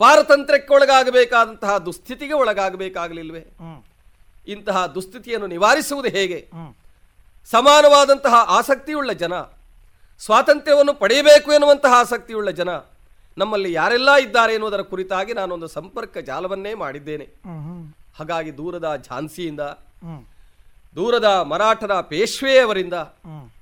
ಪಾರತಂತ್ರಕ್ಕೆ 0.00 0.72
ಒಳಗಾಗಬೇಕಾದಂತಹ 0.74 1.72
ದುಸ್ಥಿತಿಗೆ 1.78 2.32
ಒಳಗಾಗಬೇಕಾಗಲಿಲ್ವೇ? 2.32 3.42
ಇಂತಹ 4.46 4.78
ದುಸ್ಥಿತಿಯನ್ನು 4.86 5.46
ನಿವಾರಿಸುವುದು 5.46 6.08
ಹೇಗೆ? 6.08 6.38
ಸಮಾನವಾದಂತಹ 7.50 8.34
ಆಸಕ್ತಿಯುಳ್ಳ 8.58 9.12
ಜನ 9.22 9.34
ಸ್ವಾತಂತ್ರ್ಯವನ್ನು 10.20 10.94
ಪಡೆಯಬೇಕು 10.94 11.50
ಎನ್ನುವಂತಹ 11.52 11.92
ಆಸಕ್ತಿಯುಳ್ಳ 11.98 12.50
ಜನ 12.50 12.70
ನಮ್ಮಲ್ಲಿ 13.38 13.70
ಯಾರೆಲ್ಲ 13.72 14.10
ಇದ್ದಾರೆ 14.16 14.52
ಎನ್ನುವುದರ 14.54 14.82
ಕುರಿತಾಗಿ 14.82 15.32
ನಾನೊಂದು 15.32 15.68
ಸಂಪರ್ಕ 15.68 16.18
ಜಾಲವನ್ನೇ 16.28 16.72
ಮಾಡಿದ್ದೇನೆ. 16.74 17.26
ಹಾಗಾಗಿ 18.18 18.50
ದೂರದ 18.58 18.88
ಝಾನ್ಸಿಯಿಂದ 19.08 19.62
ದೂರದ 20.96 21.28
ಮರಾಠರ 21.52 21.94
ಪೇಶ್ವೆಯವರಿಂದ 22.12 22.96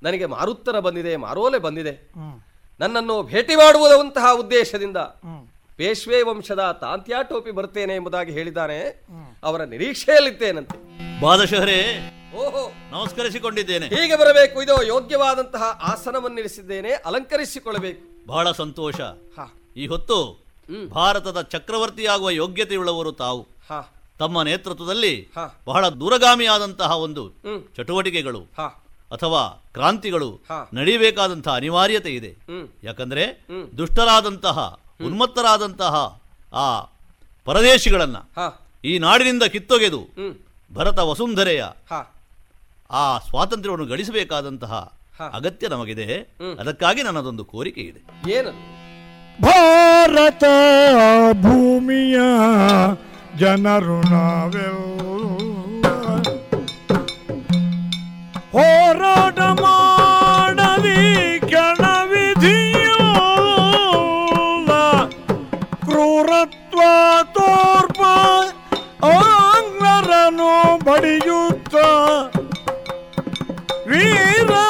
ನನಗೆ 0.03 0.25
ಮಾರುತ್ತರ 0.25 0.77
ಬಂದಿದೆ 0.79 1.15
ಮಾರೋಲೆ 1.25 1.59
ಬಂದಿದೆ. 1.67 1.93
ನನ್ನನ್ನು 2.79 3.23
ಭೇಟಿ 3.23 3.55
ಮಾಡುವುದಂತಹ 3.55 4.33
ಉದ್ದೇಶದಿಂದ 4.33 4.97
ಪೇಶ್ವೆ 5.77 6.21
ವಂಶದ 6.21 6.77
ತಾಂತ್ಯಾ 6.81 7.21
ಟೋಪಿ 7.21 7.51
ಬರ್ತೇನೆ 7.51 7.95
ಎಂಬುದಾಗಿ 7.95 8.31
ಹೇಳಿದ್ದಾನೆ. 8.31 9.05
ಅವರ 9.43 9.63
ನಿರೀಕ್ಷೆಯಲ್ಲಿದ್ದೇನಂತೆ. 9.63 10.77
ಬಾದಶಹರೇ 11.21 12.15
ಓಹೋ. 12.35 12.71
ನಮಸ್ಕರಿಸಿಕೊಂಡಿದ್ದೇನೆ. 12.91 13.85
ಹೀಗೆ 13.85 14.15
ಬರಬೇಕು 14.15 14.63
ಇದು 14.63 14.83
ಯೋಗ್ಯವಾದಂತಹ 14.83 15.79
ಆಸನವನ್ನಿರಿಸಿದ್ದೇನೆ 15.81 16.91
ಅಲಂಕರಿಸಿಕೊಳ್ಳಬೇಕು. 16.91 18.27
ಬಹಳ 18.27 18.51
ಸಂತೋಷ. 18.51 19.01
ಹಾ. 19.01 19.53
ಈ 19.77 19.87
ಹೊತ್ತು 19.87 20.43
ಭಾರತದ 20.89 21.41
ಚಕ್ರವರ್ತಿಯಾಗುವ 21.41 22.29
ಯೋಗ್ಯತೆಯುಳ್ಳವರು 22.29 23.11
ತಾವು. 23.11 23.47
ತಮ್ಮ 24.19 24.41
ನೇತೃತ್ವದಲ್ಲಿ. 24.41 25.29
ಬಹಳ 25.65 25.87
ದೂರಗಾಮಿಯಾದಂತಹ 25.87 26.97
ಒಂದು 26.97 27.29
ಚಟುವಟಿಕೆಗಳು. 27.77 28.39
ಹಾ. 28.39 28.83
ಅಥವಾ 29.11 29.63
ಕ್ರಾಂತಿಗಳು. 29.73 30.39
ನಡೀಬೇಕಾದಂತಹ 30.73 31.55
ಅನಿವಾರ್ಯತೆ 31.55 32.09
ಇದೆ. 32.15 32.35
ಯಾಕಂದ್ರೆ. 32.83 33.47
ದುಷ್ಟರಾದಂತಹ 33.77 34.79
ಉನ್ಮತ್ತರಾದಂತಹ 35.05 36.21
ಆ 36.53 36.81
ಪರದೇಶಿಗಳನ್ನ 37.45 38.15
ಈ 38.83 38.99
ನಾಡಿನಿಂದ 38.99 39.43
ಕಿತ್ತೊಗೆದು 39.43 40.07
ಭರತ 40.73 40.99
ವಸುಂಧರೆಯ 40.99 41.65
ಆ 42.91 43.17
ಸ್ವಾತಂತ್ರ್ಯವನ್ನು 43.17 43.85
ಗಳಿಸಬೇಕಾದಂತಹ 43.85 44.93
ಅಗತ್ಯ 45.33 45.67
ನಮಗಿದೆ. 45.67 46.13
ಅದಕ್ಕಾಗಿ 46.59 47.03
ನನ್ನದೊಂದು 47.03 47.45
ಕೋರಿಕೆ 47.45 47.81
ಇದೆ. 47.81 48.31
ಏನು? 48.31 48.51
ಭಾರತ 49.41 50.43
ಭೂಮಿಯ 51.31 52.19
ಜನರು 53.37 54.09
ನಾವೆಲ್ಲ 54.09 55.58
ಹೋರಾಟ 58.53 59.39
ಮಾಡವಿ 59.61 61.01
ಕೆಣವಿಧಿಯೋ 61.51 62.97
ಕ್ರೂರತ್ವ 65.85 66.79
ತೋರ್ಪ 67.37 68.01
ಆಂಗ್ಲರನು 69.11 70.51
ಬಡಿಯುತ್ತ. 70.85 71.75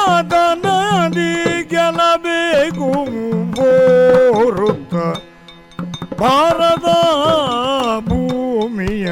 ವೀರದನದಿ 0.02 1.32
ಗೆಲ್ಲಬೇಕು 1.72 2.88
ಬೋರುತ್ತ 3.56 4.94
ಭಾರತ 6.22 6.86
ಭೂಮಿಯ 8.08 9.08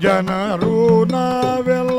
ಜನರು 0.00 0.76
ನಾವೆಲ್ಲ 1.12 1.98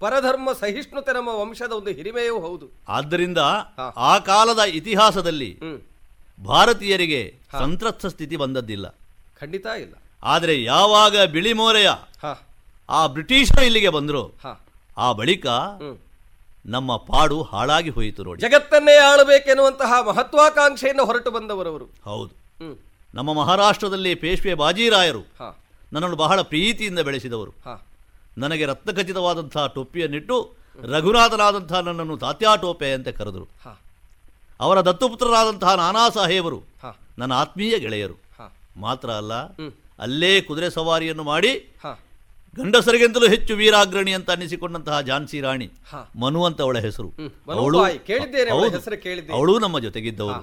ಪರಧರ್ಮ 0.00 0.48
ಸಹಿಷ್ಣುತೆ 0.52 1.12
ನಮ್ಮ 1.14 1.28
ವಂಶದ 1.28 1.72
ಒಂದು 1.72 1.90
ಹಿರಿಮೆಯೂ 1.90 2.40
ಹೌದು. 2.40 2.66
ಆದ್ದರಿಂದ 2.88 3.38
ಆ 3.96 4.18
ಕಾಲದ 4.18 4.58
ಇತಿಹಾಸದಲ್ಲಿ 4.58 5.50
ಭಾರತೀಯರಿಗೆ 6.44 7.22
ಸಂತ್ರಸ್ತ 7.52 8.06
ಸ್ಥಿತಿ 8.06 8.36
ಬಂದದ್ದಿಲ್ಲ. 8.36 8.88
ಖಂಡಿತ 9.40 9.66
ಇಲ್ಲ. 9.80 9.94
ಆದರೆ 10.22 10.54
ಯಾವಾಗ 10.62 11.24
ಬಿಳಿಮೋರೆಯ 11.24 11.90
ಮೋರೆಯ 11.90 12.34
ಆ 12.88 13.06
ಬ್ರಿಟಿಷರು 13.06 13.64
ಇಲ್ಲಿಗೆ 13.64 13.88
ಬಂದರು 13.88 14.22
ಆ 14.98 15.12
ಬಳಿಕ 15.12 15.46
ನಮ್ಮ 16.66 16.96
ಪಾಡು 16.96 17.42
ಹಾಳಾಗಿ 17.42 17.90
ಹೋಯಿತು 17.90 18.24
ನೋಡಿ. 18.24 18.40
ಜಗತ್ತನ್ನೇ 18.42 18.96
ಆಳಬೇಕೆನ್ನುವಂತಹ 18.98 19.92
ಮಹತ್ವಾಕಾಂಕ್ಷೆಯನ್ನು 20.06 21.04
ಹೊರಟು 21.04 21.30
ಬಂದವರವರು. 21.30 21.86
ಹೌದು. 22.04 22.32
ನಮ್ಮ 23.14 23.32
ಮಹಾರಾಷ್ಟ್ರದಲ್ಲಿ 23.32 24.14
ಪೇಶ್ವೆ 24.14 24.54
ಬಾಜಿರಾಯರು 24.54 25.22
ನನ್ನನ್ನು 25.92 26.16
ಬಹಳ 26.16 26.40
ಪ್ರೀತಿಯಿಂದ 26.42 26.98
ಬೆಳೆಸಿದವರು. 26.98 27.52
ನನಗೆ 28.38 28.64
ರತ್ನಖಚಿತವಾದಂತಹ 28.64 29.66
ಟೊಪ್ಪಿಯನ್ನಿಟ್ಟು 29.66 30.36
ರಘುನಾಥನಾದಂತಹ 30.82 31.78
ನನ್ನನ್ನು 31.78 32.16
ತಾತ್ಯಾ 32.16 32.56
ಟೋಪೆ 32.56 32.92
ಅಂತ 32.92 33.08
ಕರೆದರು. 33.08 33.46
ಅವರ 34.60 34.80
ದತ್ತುಪುತ್ರರಾದಂತಹ 34.80 35.74
ನಾನಾ 35.74 36.08
ಸಾಹೇಬರು 36.08 36.60
ನನ್ನ 37.18 37.32
ಆತ್ಮೀಯ 37.32 37.78
ಗೆಳೆಯರು. 37.78 38.16
ಮಾತ್ರ 38.76 39.10
ಅಲ್ಲ 39.10 39.34
ಅಲ್ಲೇ 39.98 40.40
ಕುದುರೆ 40.40 40.70
ಸವಾರಿಯನ್ನು 40.70 41.22
ಮಾಡಿ 41.22 41.52
ಗಂಡಸರಿಗಿಂತಲೂ 42.56 43.28
ಹೆಚ್ಚು 43.28 43.54
ವೀರಾಗ್ರಣಿ 43.56 44.12
ಅಂತ 44.14 44.30
ಅನ್ನಿಸಿಕೊಂಡಂತಹ 44.30 45.00
ಝಾನ್ಸಿ 45.00 45.40
ರಾಣಿ. 45.40 45.68
ಮನು 46.16 46.44
ಅಂತ 46.44 46.60
ಅವಳ 46.60 46.78
ಹೆಸರು. 46.78 47.08
ಅವಳು 47.52 47.78
ಅವಳ 49.30 49.58
ನಮ್ಮ 49.58 49.78
ಜೊತೆಗಿದ್ದವರು 49.78 50.42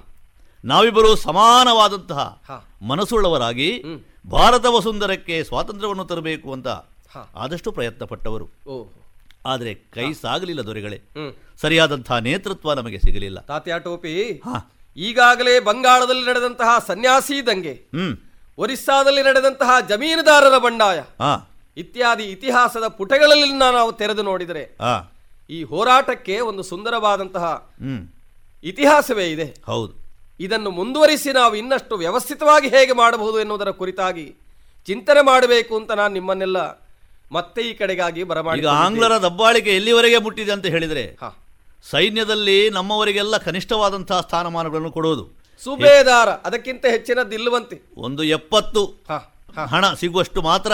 ನಾವಿಬ್ಬರು 0.66 1.16
ಸಮಾನವಾದಂತಹ. 1.16 2.41
ಮನಸ್ಸುಳ್ಳವರಾಗಿ. 2.82 3.70
ಭಾರತ 4.32 4.66
ವಸುಂಧರಕ್ಕೆ 4.70 5.43
ಸ್ವಾತಂತ್ರ್ಯವನ್ನು 5.43 6.06
ತರಬೇಕು 6.06 6.54
ಅಂತ. 6.54 6.68
ಆದಷ್ಟು 7.36 7.72
ಪ್ರಯತ್ನ 7.72 8.05
ಪಟ್ಟವರು 8.05 8.47
ಆದರೆ 9.45 9.74
ಕೈ 9.74 10.13
ಸಾಗಲಿಲ್ಲ 10.13 10.61
ದೊರೆಗಳೇ. 10.61 10.99
ಸರಿಯಾದಂತಹ 11.61 12.18
ನೇತೃತ್ವ 12.18 12.74
ನಮಗೆ 12.74 12.99
ಸಿಗಲಿಲ್ಲ. 12.99 13.39
ತಾತ್ಯಾ 13.39 13.78
ಟೋಪಿ? 13.78 14.41
ಈಗಾಗಲೇ 14.97 15.59
ಬಂಗಾಳದಲ್ಲಿ 15.59 16.26
ನಡೆದಂತಹ 16.26 16.84
ಸನ್ಯಾಸಿ 16.88 17.45
ದಂಗೆ 17.47 17.74
ಒರಿಸ್ಸಾದಲ್ಲಿ 18.57 19.24
ನಡೆದಂತಹ 19.24 19.88
ಜಮೀನುದಾರರ 19.89 20.57
ಬಂಡಾಯ 20.57 21.03
ಇತ್ಯಾದಿ 21.78 22.24
ಇತಿಹಾಸದ 22.24 22.88
ಪುಟಗಳಲ್ಲಿ 22.88 23.53
ನಾವು 23.53 23.93
ತೆರೆದು 23.93 24.24
ನೋಡಿದರೆ 24.24 24.78
ಈ 25.49 25.63
ಹೋರಾಟಕ್ಕೆ 25.63 26.39
ಒಂದು 26.39 26.63
ಸುಂದರವಾದಂತಹ 26.63 27.76
ಇತಿಹಾಸವೇ 28.63 29.26
ಇದೆ. 29.32 29.55
ಹೌದು. 29.66 29.93
ಇದನ್ನು 30.39 30.70
ಮುಂದುವರಿಸಿ 30.70 31.32
ನಾವು 31.32 31.55
ಇನ್ನಷ್ಟು 31.55 31.95
ವ್ಯವಸ್ಥಿತವಾಗಿ 31.95 32.68
ಹೇಗೆ 32.68 32.93
ಮಾಡಬಹುದು 32.93 33.39
ಎನ್ನುವುದರ 33.39 33.72
ಕುರಿತಾಗಿ 33.72 34.36
ಚಿಂತನೆ 34.86 35.22
ಮಾಡಬೇಕು 35.22 35.76
ಅಂತ 35.76 35.91
ನಾನು 35.91 36.13
ನಿಮ್ಮನ್ನೆಲ್ಲ 36.13 36.85
ಮತ್ತೆ 37.32 37.62
ಈ 37.62 37.74
ಕಡೆಗಾಗಿ 37.74 38.20
ಈಗ 38.20 38.28
ಬರಮಾಡಿ 38.28 38.66
ಆಂಗ್ಲರ 38.66 39.18
ದಬ್ಬಾಳಿಕೆ 39.18 39.76
ಎಲ್ಲಿವರೆಗೆ 39.76 40.18
ಮುಟ್ಟಿದೆ 40.18 40.52
ಅಂತ 40.52 40.66
ಹೇಳಿದ್ರೆ 40.66 41.18
ಸೈನ್ಯದಲ್ಲಿ 41.92 42.70
ನಮ್ಮವರಿಗೆಲ್ಲ 42.70 43.38
ಕನಿಷ್ಠವಾದಂತಹ 43.38 44.22
ಸ್ಥಾನಮಾನಗಳನ್ನು 44.22 44.92
ಕೊಡುವುದು. 44.92 45.24
ಸುಬೇದಾರ 45.64 46.30
ಅದಕ್ಕಿಂತ 46.30 46.86
ಹೆಚ್ಚಿನದಿಲ್ಲವಂತೆ 46.86 47.82
ಒಂದು 47.98 48.24
ಎಪ್ಪತ್ತು 48.24 48.82
ಹಣ 49.70 49.94
ಸಿಗುವಷ್ಟು 49.94 50.42
ಮಾತ್ರ 50.42 50.74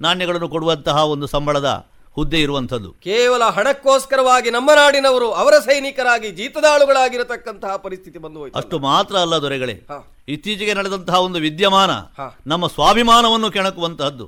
ನಾಣ್ಯಗಳನ್ನು 0.00 0.48
ಕೊಡುವಂತಹ 0.48 1.04
ಒಂದು 1.04 1.26
ಸಂಬಳದ 1.26 1.88
ಹುದ್ದೆ 2.16 2.40
ಇರುವಂಥದ್ದು. 2.40 2.90
ಕೇವಲ 3.06 3.44
ಹಣಕ್ಕೋಸ್ಕರವಾಗಿ 3.56 4.50
ನಮ್ಮ 4.50 4.70
ನಾಡಿನವರು 4.74 5.28
ಅವರ 5.42 5.54
ಸೈನಿಕರಾಗಿ 5.64 6.28
ಜೀತದಾಳುಗಳಾಗಿರತಕ್ಕಂತಹ 6.30 7.72
ಪರಿಸ್ಥಿತಿ 7.86 8.18
ಬಂದು 8.24 8.40
ಹೋಯ್ತು 8.40 8.58
ಅಷ್ಟು 8.58 8.78
ಮಾತ್ರ 8.88 9.14
ಅಲ್ಲ 9.24 9.36
ದೊರೆಗಳೇ. 9.44 9.76
ಇತ್ತೀಚೆಗೆ 10.28 10.74
ನಡೆದಂತಹ 10.74 11.16
ಒಂದು 11.26 11.38
ವಿದ್ಯಮಾನ 11.46 11.90
ನಮ್ಮ 12.46 12.66
ಸ್ವಾಭಿಮಾನವನ್ನು 12.76 13.50
ಕೆಣಕುವಂತಹದ್ದು. 13.50 14.26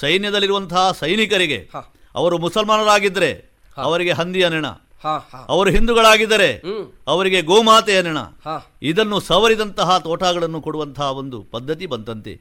ಸೈನ್ಯದಲ್ಲಿರುವಂತಹ 0.00 0.84
ಸೈನಿಕರಿಗೆ 1.00 1.60
ಅವರು 2.14 2.38
ಮುಸಲ್ಮಾನರಾಗಿದ್ದರೆ 2.38 3.30
ಅವರಿಗೆ 3.76 4.12
ಹಂದಿಯ 4.12 4.48
ನೆಣ. 4.48 4.66
ಅವರು 5.48 5.70
ಹಿಂದೂಗಳಾಗಿದ್ದರೆ 5.70 6.62
ಅವರಿಗೆ 7.06 7.42
ಗೋಮಾತೆ 7.42 8.02
ನೆಣ 8.02 8.18
ಇದನ್ನು 8.82 9.20
ಸವರಿದಂತಹ 9.20 9.98
ತೋಟಗಳನ್ನು 9.98 10.60
ಕೊಡುವಂತಹ 10.60 11.12
ಒಂದು 11.12 11.42
ಪದ್ಧತಿ 11.42 11.86
ಬಂತಂತೆ. 11.86 12.34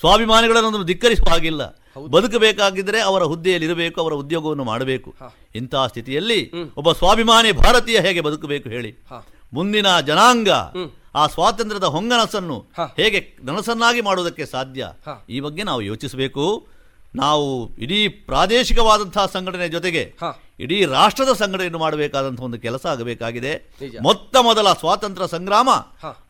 ಸ್ವಾಭಿಮಾನಿಗಳನ್ನು 0.00 0.84
ಧಿಕ್ಕರಿಸುವ 0.84 1.30
ಹಾಗಿಲ್ಲ. 1.30 1.82
ಬದುಕಬೇಕಾಗಿದ್ದರೆ 2.10 3.00
ಅವರ 3.00 3.22
ಹುದ್ದೆಯಲ್ಲಿ 3.22 3.66
ಇರಬೇಕು 3.66 4.00
ಅವರ 4.00 4.12
ಉದ್ಯೋಗವನ್ನು 4.12 4.64
ಮಾಡಬೇಕು. 4.64 5.14
ಇಂತಹ 5.54 5.86
ಸ್ಥಿತಿಯಲ್ಲಿ 5.86 6.52
ಒಬ್ಬ 6.76 6.92
ಸ್ವಾಭಿಮಾನಿ 6.92 7.52
ಭಾರತೀಯ 7.52 8.00
ಹೇಗೆ 8.00 8.20
ಬದುಕಬೇಕು 8.20 8.68
ಹೇಳಿ. 8.68 8.90
ಮುಂದಿನ 9.52 10.00
ಜನಾಂಗ 10.00 10.48
ಆ 11.14 11.26
ಸ್ವಾತಂತ್ರ್ಯದ 11.26 11.84
ಹೊಂಗನಸನ್ನು 11.84 12.66
ಹೇಗೆ 12.96 13.36
ನನಸನ್ನಾಗಿ 13.42 14.00
ಮಾಡುವುದಕ್ಕೆ 14.00 14.46
ಸಾಧ್ಯ? 14.46 14.88
ಈ 15.28 15.40
ಬಗ್ಗೆ 15.40 15.62
ನಾವು 15.62 15.82
ಯೋಚಿಸಬೇಕು. 15.82 16.66
ನಾವು 17.14 17.76
ಇಡೀ 17.76 18.08
ಪ್ರಾದೇಶಿಕವಾದಂತಹ 18.08 19.26
ಸಂಘಟನೆ 19.26 19.68
ಜೊತೆಗೆ 19.68 20.14
ಇಡೀ 20.62 20.84
ರಾಷ್ಟ್ರದ 20.84 21.32
ಸಂಘಟನೆಯನ್ನು 21.32 21.78
ಮಾಡಬೇಕಾದಂತಹ 21.78 22.44
ಒಂದು 22.44 22.58
ಕೆಲಸ 22.58 22.86
ಆಗಬೇಕಾಗಿದೆ. 22.86 23.52
ಮೊತ್ತ 24.02 24.36
ಮೊದಲ 24.36 24.72
ಸ್ವಾತಂತ್ರ್ಯ 24.72 25.28
ಸಂಗ್ರಾಮ 25.28 25.70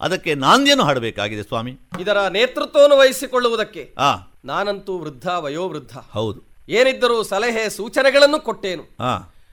ಅದಕ್ಕೆ 0.01 0.35
ನಾಂದಿಯನ್ನು 0.35 0.85
ಹಾಡಬೇಕಾಗಿದೆ 0.85 1.43
ಸ್ವಾಮಿ. 1.43 1.73
ಇದರ 2.01 2.19
ನೇತೃತ್ವವನ್ನು 2.29 2.97
ವಹಿಸಿಕೊಳ್ಳುವುದಕ್ಕೆ 2.97 3.95
ನಾನಂತೂ 4.45 4.99
ವೃದ್ಧ 4.99 5.29
ವಯೋವೃದ್ಧ. 5.29 5.99
ಹೌದು. 6.13 6.41
ಏನಿದ್ದರೂ 6.69 7.23
ಸಲಹೆ 7.23 7.69
ಸೂಚನೆಗಳನ್ನು 7.69 8.41
ಕೊಟ್ಟೇನು. 8.41 8.85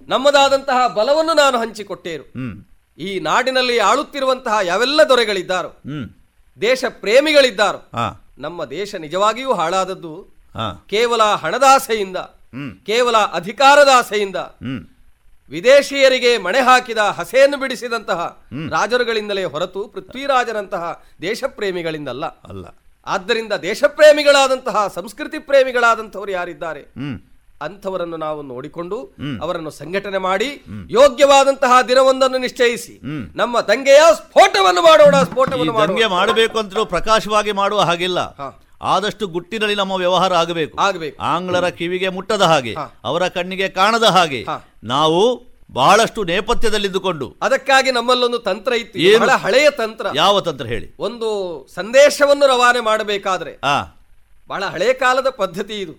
ನಮ್ಮದಾದಂತಹ 0.07 0.87
ಬಲವನ್ನು 0.87 1.33
ನಾನು 1.33 1.57
ಹಂಚಿಕೊಟ್ಟೇನು. 1.59 2.25
ಈ 2.97 3.19
ನಾಡಿನಲ್ಲಿ 3.19 3.79
ಆಳುತ್ತಿರುವಂತಹ 3.79 4.57
ಯಾವೆಲ್ಲ 4.63 5.01
ದೊರೆಗಳಿದ್ದಾರೋ 5.09 5.71
ದೇಶ 6.61 6.83
ಪ್ರೇಮಿಗಳಿದ್ದಾರೋ 6.89 7.91
ನಮ್ಮ 8.37 8.65
ದೇಶ 8.65 8.95
ನಿಜವಾಗಿಯೂ 8.95 9.53
ಹಾಳಾದದ್ದು 9.53 10.11
ಕೇವಲ 10.89 11.23
ಹಣದಾಸೆಯಿಂದ. 11.23 12.17
ಕೇವಲ 12.85 13.17
ಅಧಿಕಾರದಾಸೆಯಿಂದ 13.17 14.35
ಆಸೆಯಿಂದ 14.37 14.79
ವಿದೇಶಿಯರಿಗೆ 15.49 16.37
ಮಣೆ 16.37 16.59
ಹಾಕಿದ 16.59 16.97
ಹಸೆಯನ್ನು 16.97 17.57
ಬಿಡಿಸಿದಂತಹ 17.57 18.43
ರಾಜರುಗಳಿಂದಲೇ 18.69 19.43
ಹೊರತು 19.43 19.87
ಪೃಥ್ವಿರಾಜರಂತಹ 19.87 21.03
ದೇಶಪ್ರೇಮಿಗಳಿಂದಲ್ಲ. 21.21 22.25
ಅಲ್ಲ. 22.25 22.65
ಆದ್ದರಿಂದ 23.05 23.53
ದೇಶ 23.53 23.83
ಪ್ರೇಮಿಗಳಾದಂತಹ 23.87 24.87
ಸಂಸ್ಕೃತಿ 24.87 25.39
ಪ್ರೇಮಿಗಳಾದಂಥವರು 25.39 26.31
ಯಾರಿದ್ದಾರೆ? 26.31 26.81
ಅಂಥವರನ್ನು 27.61 28.17
ನಾವು 28.17 28.41
ನೋಡಿಕೊಂಡು 28.41 29.15
ಅವರನ್ನು 29.41 29.69
ಸಂಘಟನೆ 29.69 30.17
ಮಾಡಿ 30.17 30.61
ಯೋಗ್ಯವಾದಂತಹ 30.89 31.81
ದಿನವೊಂದನ್ನು 31.81 32.37
ನಿಶ್ಚಯಿಸಿ. 32.37 33.01
ನಮ್ಮ 33.35 33.61
ದಂಗೆಯ 33.61 34.01
ಸ್ಫೋಟವನ್ನು 34.13 34.81
ಮಾಡೋಣ 34.81 35.23
ಸ್ಫೋಟವನ್ನು 35.23 36.09
ಮಾಡಬೇಕು 36.09 36.59
ಅಂತ 36.59 36.77
ಪ್ರಕಾಶವಾಗಿ 36.77 37.51
ಮಾಡುವ 37.51 37.81
ಹಾಗಿಲ್ಲ. 37.81 38.19
ಆದಷ್ಟು 38.81 39.27
ಗುಟ್ಟಿನಲ್ಲಿ 39.27 39.75
ನಮ್ಮ 39.75 39.91
ವ್ಯವಹಾರ 39.91 40.33
ಆಗಬೇಕು. 40.33 40.77
ಆಗಬೇಕು. 40.79 41.23
ಆಂಗ್ಲರ 41.23 41.69
ಕಿವಿಗೆ 41.69 42.09
ಮುಟ್ಟದ 42.09 42.41
ಹಾಗೆ 42.41 42.75
ಅವರ 43.03 43.27
ಕಣ್ಣಿಗೆ 43.27 43.69
ಕಾಣದ 43.69 44.03
ಹಾಗೆ 44.03 44.45
ನಾವು 44.83 45.49
ಬಹಳಷ್ಟು 45.73 46.23
ನೇಪಥ್ಯದಲ್ಲಿದ್ದುಕೊಂಡು 46.23 47.35
ಅದಕ್ಕಾಗಿ 47.41 47.91
ನಮ್ಮಲ್ಲೊಂದು 47.91 48.39
ತಂತ್ರ 48.39 48.73
ಇತ್ತು. 48.73 48.99
ಹಳೆಯ 49.37 49.69
ತಂತ್ರ. 49.69 50.05
ಯಾವ 50.15 50.41
ತಂತ್ರ 50.41 50.65
ಹೇಳಿ? 50.65 50.95
ಒಂದು 50.99 51.29
ಸಂದೇಶವನ್ನು 51.75 52.47
ರವಾನೆ 52.47 52.79
ಮಾಡಬೇಕಾದ್ರೆ 52.79 53.59
ಬಹಳ 54.47 54.65
ಹಳೆಯ 54.65 54.93
ಕಾಲದ 54.93 55.29
ಪದ್ಧತಿ 55.29 55.73
ಇದು. 55.73 55.91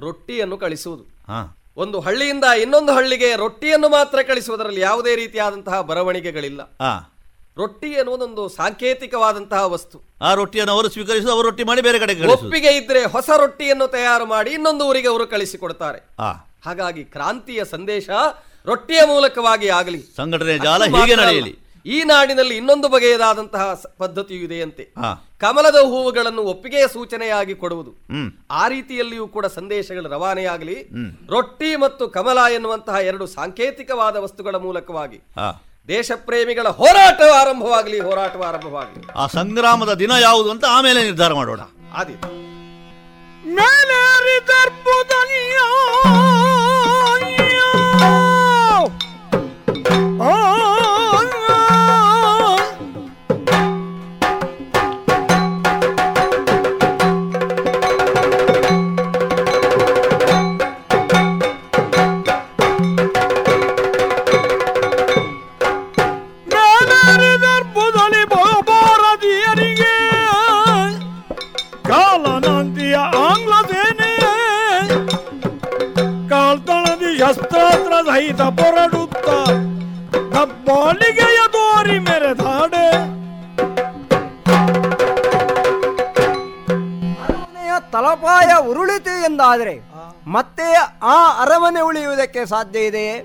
ರೊಟ್ಟಿಯನ್ನು 0.00 0.56
ಕಳಿಸುವುದು. 0.56 1.02
ಹಾ. 1.02 1.56
ಒಂದು 1.76 2.00
ಹಳ್ಳಿಯಿಂದ 2.00 2.44
ಇನ್ನೊಂದು 2.44 2.92
ಹಳ್ಳಿಗೆ 2.92 3.36
ರೊಟ್ಟಿಯನ್ನು 3.36 3.88
ಮಾತ್ರ 3.88 4.18
ಕಳಿಸುವುದರಲ್ಲಿ 4.26 4.80
ಯಾವುದೇ 4.80 5.16
ರೀತಿಯಾದಂತಹ 5.16 5.80
ಬರವಣಿಗೆಗಳಿಲ್ಲ. 5.80 6.60
ರೊಟ್ಟಿ 7.60 7.88
ಅನ್ನೋದೊಂದು 8.00 8.42
ಸಾಂಕೇತಿಕವಾದಂತಹ 8.58 9.62
ವಸ್ತು. 9.72 9.96
ಆ 10.26 10.28
ರೊಟ್ಟಿಯನ್ನು 10.40 10.72
ಅವರು 10.76 10.88
ಸ್ವೀಕರಿಸಿ 10.94 11.28
ಅವರು 11.34 11.46
ರೊಟ್ಟಿ 11.48 11.64
ಮಾಡಿ 11.70 11.82
ಬೇರೆ 11.86 11.98
ಕಡೆ 12.02 12.12
ಒಪ್ಪಿಗೆ 12.34 12.70
ಇದ್ರೆ 12.80 13.00
ಹೊಸ 13.14 13.28
ರೊಟ್ಟಿಯನ್ನು 13.42 13.86
ತಯಾರು 13.96 14.26
ಮಾಡಿ 14.34 14.50
ಇನ್ನೊಂದು 14.58 14.84
ಊರಿಗೆ 14.90 15.08
ಅವರು 15.12 15.24
ಕಳಿಸಿಕೊಡ್ತಾರೆ. 15.32 15.98
ಹಾಗಾಗಿ 16.66 17.02
ಕ್ರಾಂತಿಯ 17.16 17.60
ಸಂದೇಶ 17.74 18.10
ರೊಟ್ಟಿಯ 18.70 19.00
ಮೂಲಕವಾಗಿ 19.10 19.68
ಆಗಲಿ. 19.80 20.00
ಸಂಘಟನೆ 20.20 20.54
ಜಾಲ 20.66 20.82
ಹೀಗೆ 20.94 21.16
ನಡೆಯಲಿ. 21.22 21.52
ಈ 21.94 21.98
ನಾಡಿನಲ್ಲಿ 22.10 22.54
ಇನ್ನೊಂದು 22.60 22.88
ಬಗೆಯದಾದಂತಹ 22.94 23.64
ಪದ್ಧತಿಯು 24.02 24.42
ಇದೆಯಂತೆ. 24.48 24.84
ಕಮಲದ 25.44 25.78
ಹೂವುಗಳನ್ನು 25.92 26.42
ಒಪ್ಪಿಗೆಯ 26.52 26.84
ಸೂಚನೆಯಾಗಿ 26.94 27.54
ಕೊಡುವುದು. 27.62 27.92
ಆ 28.60 28.62
ರೀತಿಯಲ್ಲಿಯೂ 28.74 29.26
ಕೂಡ 29.36 29.46
ಸಂದೇಶಗಳು 29.58 30.08
ರವಾನೆಯಾಗಲಿ. 30.14 30.76
ರೊಟ್ಟಿ 31.34 31.70
ಮತ್ತು 31.84 32.06
ಕಮಲ 32.16 32.38
ಎನ್ನುವಂತಹ 32.58 32.98
ಎರಡು 33.10 33.26
ಸಾಂಕೇತಿಕವಾದ 33.36 34.16
ವಸ್ತುಗಳ 34.26 34.56
ಮೂಲಕವಾಗಿ. 34.66 35.20
ಆ 35.82 35.88
ದೇಶ 35.88 36.12
ಪ್ರೇಮಿಗಳ 36.16 36.68
ಹೋರಾಟ 36.68 37.20
ಆರಂಭವಾಗಲಿ 37.22 38.00
ಹೋರಾಟ 38.00 38.36
ಆರಂಭವಾಗಲಿ. 38.36 39.06
ಆ 39.16 39.26
ಸಂಗ್ರಾಮದ 39.26 39.94
ದಿನ 39.94 40.12
ಯಾವುದು 40.20 40.50
ಅಂತ 40.50 40.64
ಆಮೇಲೆ 40.68 41.02
ನಿರ್ಧಾರ 41.02 41.32
ಮಾಡೋಣ. 41.32 41.60
ಆದಿ. 41.94 42.12
ಮೇಲೇರಿ 43.46 44.46
ಪೊರಡುತ್ತ 78.04 79.28
ದಬ್ಬಾಳಿಗೆಯ 80.34 81.40
ದೋರಿ 81.52 81.98
ಮೆರೆದಾಡೆ. 81.98 82.86
ತಲಪಾಯ 87.92 88.50
ಉರುಳಿತು 88.68 89.14
ಎಂದಾದರೆ 89.24 89.74
ಮತ್ತೆ 90.26 90.66
ಆ 91.02 91.16
ಅರಮನೆ 91.42 91.80
ಉಳಿಯುವುದಕ್ಕೆ 91.80 92.46
ಸಾಧ್ಯ 92.46 92.80
ಇದೆಯೇ 92.80 93.16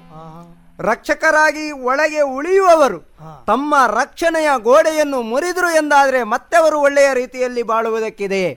ರಕ್ಷಕರಾಗಿ 0.79 1.71
ಒಳಗೆ 1.71 2.21
ಉಳಿಯುವವರು 2.21 2.99
ತಮ್ಮ 3.47 3.75
ರಕ್ಷಣೆಯ 3.99 4.49
ಗೋಡೆಯನ್ನು 4.57 5.21
ಮುರಿದ್ರು 5.21 5.69
ಎಂದಾದರೆ 5.75 6.23
ಮತ್ತೆ 6.23 6.57
ಅವರು 6.57 6.79
ಒಳ್ಳೆಯ 6.79 7.13
ರೀತಿಯಲ್ಲಿ 7.13 7.63
ಬಾಳುವುದಕ್ಕಿದೆಯೇ 7.63 8.51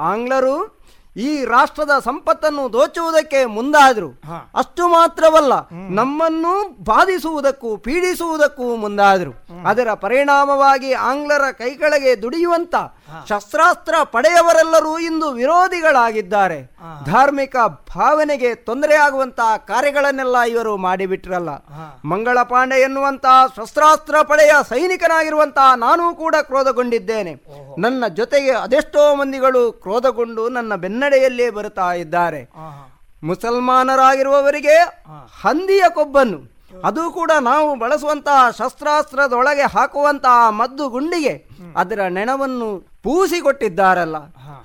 ಆಂಗ್ಲರು 0.00 0.56
ಈ 1.16 1.44
ರಾಷ್ಟ್ರದ 1.44 1.90
ಸಂಪತ್ತನ್ನು 2.04 2.72
ದೋಚುವುದಕ್ಕೆ 2.72 3.44
ಮುಂದಾದ್ರು. 3.44 4.08
ಅಷ್ಟು 4.54 4.88
ಮಾತ್ರವಲ್ಲ 4.88 5.52
ನಮ್ಮನ್ನು 5.90 6.84
ಬಾಧಿಸುವುದಕ್ಕೂ 6.84 7.76
ಪೀಡಿಸುವುದಕ್ಕೂ 7.76 8.76
ಮುಂದಾದ್ರು. 8.76 9.32
ಅದರ 9.66 9.88
ಪರಿಣಾಮವಾಗಿ 9.94 10.92
ಆಂಗ್ಲರ 10.92 11.50
ಕೈಕೆಳಗೆ 11.52 12.22
ದುಡಿಯುವಂತ 12.22 12.74
ಶಸ್ತ್ರಾಸ್ತ್ರ 13.28 13.94
ಪಡೆಯವರೆಲ್ಲರೂ 14.04 14.98
ಇಂದು 14.98 15.30
ವಿರೋಧಿಗಳಾಗಿದ್ದಾರೆ. 15.30 16.76
ಧಾರ್ಮಿಕ 17.04 17.56
ಭಾವನೆಗೆ 17.96 18.54
ತೊಂದರೆಯಾಗುವಂತಹ 18.54 19.56
ಕಾರ್ಯಗಳನ್ನೆಲ್ಲ 19.56 20.36
ಇವರು 20.40 20.76
ಮಾಡಿಬಿಟ್ರಲ್ಲ. 20.76 21.50
ಮಂಗಳ 22.04 22.38
ಪಾಂಡೆ 22.42 22.80
ಎನ್ನುವಂತಹ 22.80 23.46
ಶಸ್ತ್ರಾಸ್ತ್ರ 23.56 24.22
ಪಡೆಯ 24.22 24.52
ಸೈನಿಕನಾಗಿರುವಂತಹ 24.68 25.74
ನಾನೂ 25.74 26.14
ಕೂಡ 26.14 26.34
ಕ್ರೋಧಗೊಂಡಿದ್ದೇನೆ. 26.42 27.34
ನನ್ನ 27.78 28.04
ಜೊತೆಗೆ 28.08 28.50
ಅದೆಷ್ಟೋ 28.50 29.14
ಮಂದಿಗಳು 29.14 29.72
ಕ್ರೋಧಗೊಂಡು 29.72 30.48
ನನ್ನ 30.48 30.74
ಬೆನ್ನಡೆಯಲ್ಲೇ 30.74 31.50
ಬರುತ್ತಾ 31.50 31.92
ಇದ್ದಾರೆ. 31.92 32.50
ಮುಸಲ್ಮಾನರಾಗಿರುವವರಿಗೆ 33.22 34.74
ಹಂದಿಯ 35.42 35.84
ಕೊಬ್ಬನ್ನು 35.88 36.53
ಅದು 36.84 37.10
ಕೂಡ 37.10 37.30
ನಾವು 37.40 37.74
ಬಳಸುವಂತಹ 37.74 38.50
ಶಸ್ತ್ರಾಸ್ತ್ರದೊಳಗೆ 38.50 39.62
ಹಾಕುವಂತಹ 39.62 40.50
ಮದ್ದು 40.50 40.88
ಗುಂಡಿಗೆ. 40.88 41.34
ಅದರ 41.76 42.00
ನೆಣವನ್ನು 42.08 42.68
ಪೂಸಿ 43.02 43.40
ಕೊಟ್ಟಿದ್ದಾರಲ್ಲ 43.40 44.16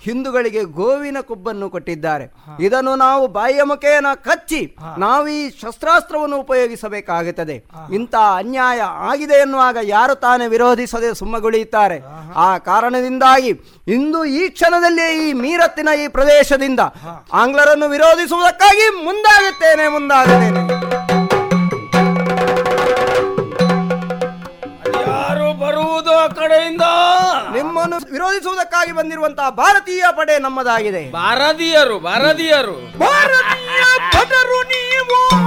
ಹಿಂದೂಗಳಿಗೆ 0.01 0.63
ಗೋವಿನ 0.63 1.17
ಕೊಬ್ಬನ್ನು 1.21 1.69
ಕೊಟ್ಟಿದ್ದಾರೆ. 1.69 2.25
ಇದನ್ನು 2.59 2.95
ನಾವು 2.95 3.27
ಬಾಯಿಯ 3.27 3.63
ಮುಖೇನ 3.63 4.07
ಕಚ್ಚಿ 4.13 4.75
ನಾವು 4.97 5.27
ಈ 5.27 5.49
ಶಸ್ತ್ರಾಸ್ತ್ರವನ್ನು 5.49 6.37
ಉಪಯೋಗಿಸಬೇಕಾಗುತ್ತದೆ. 6.37 7.55
ಇಂಥ 7.93 8.15
ಅನ್ಯಾಯ 8.37 8.81
ಆಗಿದೆ 8.81 9.33
ಎನ್ನುವಾಗ 9.33 9.77
ಯಾರು 9.83 10.15
ತಾನೇ 10.15 10.47
ವಿರೋಧಿಸದೆ 10.47 11.13
ಸುಮ್ಮಗುಳಿಯುತ್ತಾರೆ. 11.13 12.03
ಆ 12.35 12.57
ಕಾರಣದಿಂದಾಗಿ 12.57 13.51
ಇಂದು 13.87 14.25
ಈ 14.25 14.49
ಕ್ಷಣದಲ್ಲಿ 14.49 15.29
ಈ 15.29 15.33
ಮೀರತ್ತಿನ 15.33 15.89
ಈ 16.03 16.07
ಪ್ರದೇಶದಿಂದ 16.07 16.79
ಆಂಗ್ಲರನ್ನು 17.33 17.89
ವಿರೋಧಿಸುವುದಕ್ಕಾಗಿ 17.89 19.05
ಮುಂದಾಗುತ್ತೇನೆ 19.05 19.87
ಮುಂದಾಗುತ್ತೇನೆ. 19.87 21.08
ಕಡೆಯಿಂದ 26.27 26.81
ನಿಮ್ಮನ್ನು 27.53 28.11
ವಿರೋಧಿಸುವುದಕ್ಕಾಗಿ 28.11 28.91
ಬಂದಿರುವಂತಹ 28.91 29.49
ಭಾರತೀಯ 29.49 30.03
ಪಡೆ 30.11 30.39
ನಮ್ಮದಾಗಿದೆ. 30.39 31.11
ಭಾರತೀಯರು 31.11 31.99
ಭಾರತೀಯರು. 31.99 32.99
ಭಾರತೀಯ 32.99 33.83
ಪದರು 34.11 34.63
ನೀವು. 34.63 35.39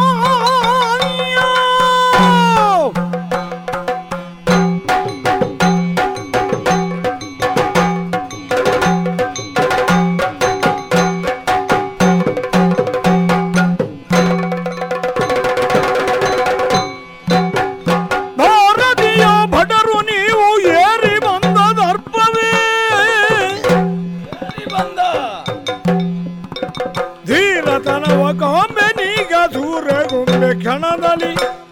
ಕ್ಷಣದಲ್ಲಿ 31.12 31.71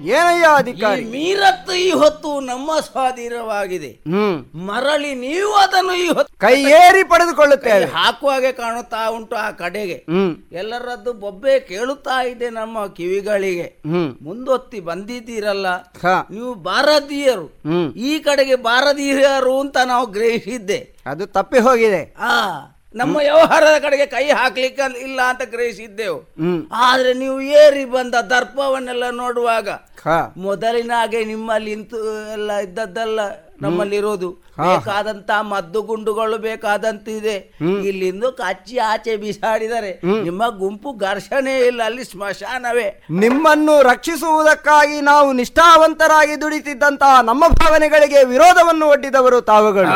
ಏನಯ್ಯ 0.00 0.46
ಅಧಿಕಾರಿ. 0.56 1.04
ಮೀರತ್ 1.04 1.12
ಮೀರತ್ತು 1.12 1.72
ಈ 1.74 1.90
ಹೊತ್ತು 1.90 2.40
ನಮ್ಮ 2.40 2.70
ಸ್ವಾಧೀನವಾಗಿದೆ. 2.80 3.88
ಹ್ಮ್. 3.88 4.44
ಮರಳಿ 4.54 5.14
ನೀವು 5.14 5.52
ಅದನ್ನು 5.52 5.94
ಈ 5.94 6.08
ಹೊತ್ತು 6.08 6.38
ಕೈ 6.38 6.62
ಏರಿ 6.62 7.04
ಪಡೆದುಕೊಳ್ಳುತ್ತೇವೆ. 7.04 7.84
ಹಾಕುವಾಗೆ 7.84 8.52
ಕಾಣುತ್ತಾ 8.52 9.08
ಉಂಟು 9.08 9.36
ಆ 9.36 9.50
ಕಡೆಗೆ. 9.50 10.04
ಎಲ್ಲರದ್ದು 10.52 11.12
ಬೊಬ್ಬೆ 11.12 11.60
ಕೇಳುತ್ತಾ 11.60 12.24
ಇದೆ 12.24 12.50
ನಮ್ಮ 12.50 12.86
ಕಿವಿಗಳಿಗೆ. 12.86 13.82
ಮುಂದೊತ್ತಿ 14.22 14.80
ಬಂದಿದ್ದೀರಲ್ಲ. 14.80 15.66
ನೀವು 16.30 16.54
ಭಾರತೀಯರು. 16.54 17.60
ಈ 17.92 18.18
ಕಡೆಗೆ 18.18 18.54
ಭಾರತೀಯರು 18.54 19.60
ಅಂತ 19.60 19.76
ನಾವು 19.84 20.06
ಗ್ರಹಿಸಿದ್ದೆ. 20.06 20.96
ಅದು 21.06 21.26
ತಪ್ಪಿ 21.26 21.58
ಹೋಗಿದೆ. 21.58 22.14
ಆ 22.18 22.30
ನಮ್ಮ 22.94 23.16
ವ್ಯವಹಾರದ 23.16 23.82
ಕಡೆಗೆ 23.82 24.06
ಕೈ 24.06 24.28
ಹಾಕ್ಲಿಕ್ಕೆ 24.28 24.98
ಇಲ್ಲ 25.00 25.20
ಅಂತ 25.22 25.42
ಗ್ರಹಿಸಿದ್ದೆವು. 25.44 26.22
ಆದ್ರೆ 26.72 27.14
ನೀವು 27.14 27.40
ಏರಿ 27.40 27.84
ಬಂದ 27.84 28.14
ದರ್ಪವನ್ನೆಲ್ಲ 28.14 29.10
ನೋಡುವಾಗ. 29.10 29.68
ಮೊದಲಿನ 30.36 30.92
ಹಾಗೆ 30.94 31.24
ನಿಮ್ಮಲ್ಲಿ 31.24 31.70
ಇಂತು 31.70 31.96
ಎಲ್ಲ 32.32 32.52
ಇದ್ದದ್ದೆಲ್ಲ 32.56 33.20
ನಮ್ಮಲ್ಲಿ 33.62 33.96
ಇರೋದು. 33.96 34.28
ಬೇಕಾದಂತ 34.66 35.30
ಮದ್ದು 35.40 35.82
ಗುಂಡುಗಳು 35.82 36.38
ಬೇಕಾದಂತಿದೆ. 36.38 37.36
ಇಲ್ಲಿಂದು 37.88 38.32
ಕಚ್ಚಿ 38.32 38.78
ಆಚೆ 38.78 39.16
ಬಿಸಾಡಿದರೆ 39.16 40.00
ನಿಮ್ಮ 40.04 40.48
ಗುಂಪು 40.58 40.92
ಘರ್ಷಣೆ 40.92 41.58
ಇಲ್ಲ 41.58 41.82
ಅಲ್ಲಿ 41.82 42.04
ಸ್ಮಶಾನವೇ. 42.04 43.06
ನಿಮ್ಮನ್ನು 43.10 43.82
ರಕ್ಷಿಸುವುದಕ್ಕಾಗಿ 43.82 45.00
ನಾವು 45.00 45.32
ನಿಷ್ಠಾವಂತರಾಗಿ 45.32 46.40
ದುಡಿತಿದ್ದಂತಹ 46.40 47.20
ನಮ್ಮ 47.20 47.48
ಭಾವನೆಗಳಿಗೆ 47.48 48.24
ವಿರೋಧವನ್ನು 48.24 48.86
ಒಡ್ಡಿದವರು 48.86 49.40
ತಾವುಗಳು. 49.40 49.88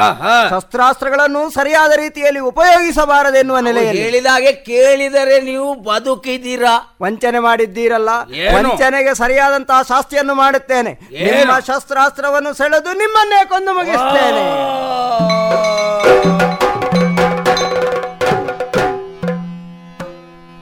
ಶಸ್ತ್ರಾಸ್ತ್ರಗಳನ್ನು 0.51 1.51
ಸರಿಯಾದ 1.51 1.93
ರೀತಿಯಲ್ಲಿ 1.93 2.41
ಉಪಯೋಗಿಸಬಾರದು 2.41 3.39
ಎನ್ನುವ 3.39 3.59
ನೆಲೆಯಲ್ಲಿ. 3.59 4.03
ಹೇಳಿದಾಗೆ 4.03 4.53
ಕೇಳಿದರೆ 4.53 5.41
ನೀವು 5.41 5.75
ಬದುಕಿದ್ದೀರಾ? 5.75 6.75
ವಂಚನೆ 7.03 7.39
ಮಾಡಿದ್ದೀರಲ್ಲ? 7.39 8.09
ವಂಚನೆಗೆ 8.57 9.15
ಸರಿಯಾದಂತಹ 9.15 9.83
ಶಾಸ್ತಿಯನ್ನು 9.83 10.35
ಮಾಡುತ್ತೇನೆ. 10.35 10.93
ನಿಮ್ಮ 11.13 11.59
ಶಸ್ತ್ರಾಸ್ತ್ರವನ್ನು 11.59 12.53
ಸೆಳೆದು 12.53 12.93
ನಿಮ್ಮನ್ನೇ 12.93 13.45
ಕೊಂದು 13.45 13.75
ಮುಗಿಸ್ತೇನೆ. 13.75 14.45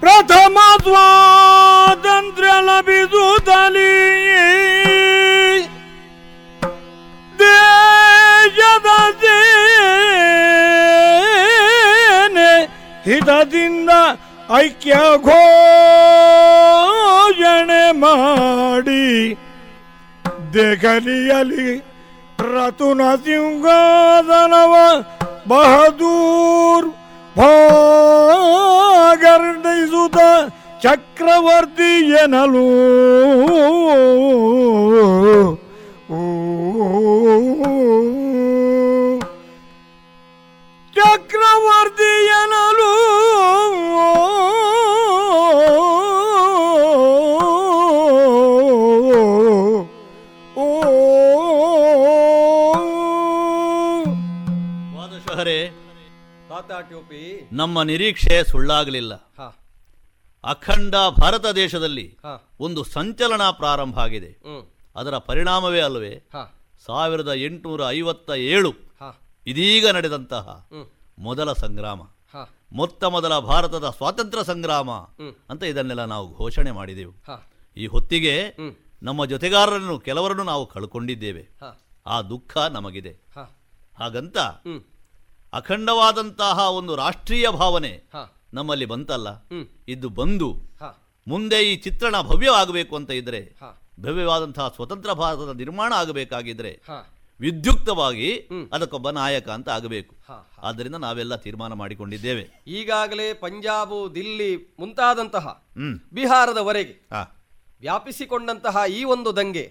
ಪ್ರಥಮ 0.03 0.57
ಸ್ವಾತಂತ್ರ್ಯ 0.85 2.53
ಲಭಿಸುತ್ತಲೀ 2.69 3.93
ದೇಶದ 7.43 8.89
ಸೇನೆ 12.33 12.51
ಹಿತದಿಂದ 13.05 13.91
ಐಕ್ಯ 14.59 14.95
ಘೋಷಣೆ 15.29 15.43
ಮಾಡಿ 18.03 19.05
ದೆಹಲಿಯಲ್ಲಿ 20.55 21.71
ರತುನ 22.43 23.15
ಸಿಂಹಾಸನವ 23.15 24.75
ಬಹದೂರ್ 25.49 26.89
ಭಾಗರ್ಣಿಸುತ್ತ 27.37 30.19
ಚಕ್ರವರ್ತಿ 30.83 32.09
ಎನಲು. 32.09 32.69
ಚಕ್ರವರ್ತಿ 40.95 42.27
ಎನಲು. 42.27 42.93
ನಮ್ಮ 57.53 57.83
ನಿರೀಕ್ಷೆ 57.83 58.45
ಸುಳ್ಳಾಗಲಿಲ್ಲ. 58.45 59.15
ಅಖಂಡ 60.45 60.95
ಭಾರತ 61.21 61.47
ದೇಶದಲ್ಲಿ 61.47 62.19
ಒಂದು 62.61 62.85
ಸಂಚಲನ 62.85 63.51
ಪ್ರಾರಂಭ 63.51 63.99
ಆಗಿದೆ. 63.99 64.31
ಅದರ 64.97 65.19
ಪರಿಣಾಮವೇ 65.19 65.81
ಅಲ್ಲವೇ 65.81 66.15
ಹಾ. 66.33 66.67
ಸಾವಿರದ 66.87 67.33
ಎಂಟುನೂರ 67.35 67.83
ಐವತ್ತ 67.89 68.31
ಏಳು 68.31 68.73
ಇದೀಗ 69.47 69.89
ನಡೆದಂತಹ 69.89 70.69
ಮೊದಲ 71.19 71.53
ಸಂಗ್ರಾಮ. 71.53 72.03
ಮೊತ್ತ 72.73 73.05
ಮೊದಲ 73.05 73.39
ಭಾರತದ 73.39 73.91
ಸ್ವಾತಂತ್ರ್ಯ 73.91 74.45
ಸಂಗ್ರಾಮ 74.45 74.91
ಅಂತ 75.51 75.63
ಇದನ್ನೆಲ್ಲ 75.63 76.05
ನಾವು 76.05 76.37
ಘೋಷಣೆ 76.37 76.71
ಮಾಡಿದೆವು. 76.71 77.13
ಈ 77.77 77.87
ಹೊತ್ತಿಗೆ 77.87 78.57
ನಮ್ಮ 79.03 79.25
ಜೊತೆಗಾರರನ್ನು 79.25 79.99
ಕೆಲವರನ್ನು 79.99 80.45
ನಾವು 80.45 80.67
ಕಳ್ಕೊಂಡಿದ್ದೇವೆ. 80.67 81.49
ಆ 82.07 82.23
ದುಃಖ 82.23 82.59
ನಮಗಿದೆ. 82.59 83.11
ಹಾಗಂತ 83.99 84.39
ಅಖಂಡವಾದಂತಹ 85.53 86.71
ಒಂದು 86.71 86.97
ರಾಷ್ಟ್ರೀಯ 86.97 87.49
ಭಾವನೆ 87.51 87.93
ನಮ್ಮಲ್ಲಿ 88.55 88.87
ಬಂತಲ್ಲ. 88.87 89.29
ಇದು 89.89 90.09
ಬಂದು 90.09 90.49
ಮುಂದೆ 91.27 91.73
ಈ 91.73 91.77
ಚಿತ್ರಣ 91.77 92.21
ಭವ್ಯವಾಗಬೇಕು 92.23 92.97
ಅಂತ 92.97 93.11
ಇದ್ರೆ 93.11 93.41
ಭವ್ಯವಾದಂತಹ 94.01 94.69
ಸ್ವತಂತ್ರ 94.69 95.13
ಭಾರತದ 95.13 95.57
ನಿರ್ಮಾಣ 95.57 95.93
ಆಗಬೇಕಾಗಿದ್ರೆ 95.97 96.73
ವಿದ್ಯುಕ್ತವಾಗಿ. 97.41 98.29
ಅದಕ್ಕೊಬ್ಬ 98.73 99.11
ನಾಯಕ 99.11 99.49
ಅಂತ 99.49 99.69
ಆಗಬೇಕು. 99.69 100.15
ಆದ್ದರಿಂದ 100.63 100.95
ನಾವೆಲ್ಲ 100.95 101.37
ತೀರ್ಮಾನ 101.37 101.73
ಮಾಡಿಕೊಂಡಿದ್ದೇವೆ. 101.73 102.45
ಈಗಾಗಲೇ 102.67 103.35
ಪಂಜಾಬು 103.35 104.15
ದಿಲ್ಲಿ 104.15 104.51
ಮುಂತಾದಂತಹ 104.79 105.47
ಹ್ಮ್. 105.75 105.99
ಬಿಹಾರದವರೆಗೆ 106.13 106.95
ವ್ಯಾಪಿಸಿಕೊಂಡಂತಹ 107.81 108.77
ಈ 108.89 109.05
ಒಂದು 109.05 109.37
ದಂಗೆ 109.37 109.65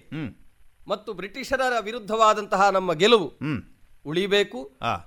ಮತ್ತು 0.88 1.12
ಬ್ರಿಟಿಷರ 1.12 1.60
ವಿರುದ್ಧವಾದಂತಹ 1.80 2.68
ನಮ್ಮ 2.68 2.92
ಗೆಲುವು 2.92 3.28
ಉಳಿಬೇಕು. 4.06 4.60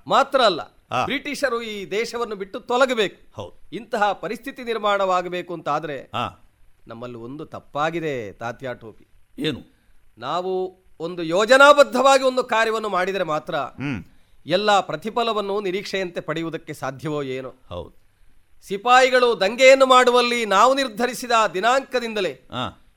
ಮಾತ್ರ 0.08 0.42
ಅಲ್ಲ 0.42 0.62
ಬ್ರಿಟಿಷರು 1.06 1.62
ಈ 1.62 1.90
ದೇಶವನ್ನು 1.92 2.36
ಬಿಟ್ಟು 2.36 2.60
ತೊಲಗಬೇಕು. 2.60 3.36
ಹೌದು. 3.36 3.56
ಇಂತಹ 3.74 4.12
ಪರಿಸ್ಥಿತಿ 4.12 4.64
ನಿರ್ಮಾಣವಾಗಬೇಕು 4.64 5.54
ಅಂತ 5.54 5.70
ಆದ್ರೆ 5.70 6.12
ನಮ್ಮಲ್ಲಿ 6.88 7.18
ಒಂದು 7.18 7.46
ತಪ್ಪಾಗಿದೆ 7.46 8.32
ತಾತ್ಯಾ 8.34 8.74
ಟೋಪಿ. 8.74 9.08
ಏನು? 9.40 9.62
ನಾವು 10.18 10.84
ಒಂದು 11.00 11.24
ಯೋಜನಾಬದ್ಧವಾಗಿ 11.24 12.24
ಒಂದು 12.24 12.44
ಕಾರ್ಯವನ್ನು 12.44 12.90
ಮಾಡಿದರೆ 12.90 13.24
ಮಾತ್ರ 13.24 13.56
ಎಲ್ಲ 14.46 14.80
ಪ್ರತಿಫಲವನ್ನು 14.80 15.62
ನಿರೀಕ್ಷೆಯಂತೆ 15.62 16.22
ಪಡೆಯುವುದಕ್ಕೆ 16.22 16.74
ಸಾಧ್ಯವೋ 16.74 17.24
ಏನೋ? 17.24 17.54
ಹೌದು. 17.70 17.94
ಸಿಪಾಯಿಗಳು 18.68 19.40
ದಂಗೆಯನ್ನು 19.42 19.86
ಮಾಡುವಲ್ಲಿ 19.86 20.46
ನಾವು 20.46 20.76
ನಿರ್ಧರಿಸಿದ 20.76 21.32
ದಿನಾಂಕದಿಂದಲೇ 21.54 22.48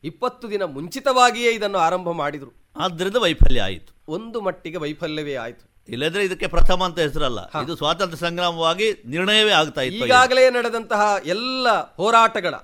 ಇಪ್ಪತ್ತು 0.05 0.51
ದಿನ 0.51 0.63
ಮುಂಚಿತವಾಗಿಯೇ 0.63 1.51
ಇದನ್ನು 1.53 1.79
ಆರಂಭ 1.79 2.11
ಮಾಡಿದರು. 2.11 2.53
ಆದ್ದರಿಂದ 2.79 3.17
ವೈಫಲ್ಯ 3.17 3.63
ಆಯಿತು. 3.63 4.13
ಒಂದು 4.13 4.41
ಮಟ್ಟಿಗೆ 4.41 4.77
ವೈಫಲ್ಯವೇ 4.77 5.35
ಆಯಿತು. 5.35 5.78
ಇಲ್ಲದ್ರೆ 5.89 6.25
ಇದಕ್ಕೆ 6.25 6.47
ಪ್ರಥಮ 6.47 6.85
ಅಂತ 6.85 6.99
ಹೆಸರಲ್ಲ. 6.99 7.41
ಇದು 7.65 7.77
ಸ್ವಾತಂತ್ರ್ಯ 7.77 8.17
ಸಂಗ್ರಾಮವಾಗಿ 8.17 8.93
ನಿರ್ಣಯವೇ 9.07 9.51
ಆಗ್ತಾ 9.51 9.81
ಇತ್ತು 9.81 10.05
ಈಗಾಗಲೇ 10.05 10.51
ನಡೆದಂತಹ 10.51 11.17
ಎಲ್ಲ 11.25 11.95
ಹೋರಾಟಗಳ. 11.95 12.55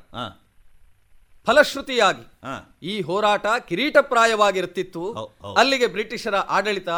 ಫಲಶ್ರುತಿಯಾಗಿ. 1.47 2.41
ಈ 2.83 3.01
ಹೋರಾಟ 3.01 3.47
ಕಿರೀಟಪ್ರಾಯವಾಗಿರುತ್ತಿತ್ತು 3.69 5.13
ಅಲ್ಲಿಗೆ 5.57 5.87
ಬ್ರಿಟಿಷರ 5.87 6.35
ಆಡಳಿತ 6.35 6.89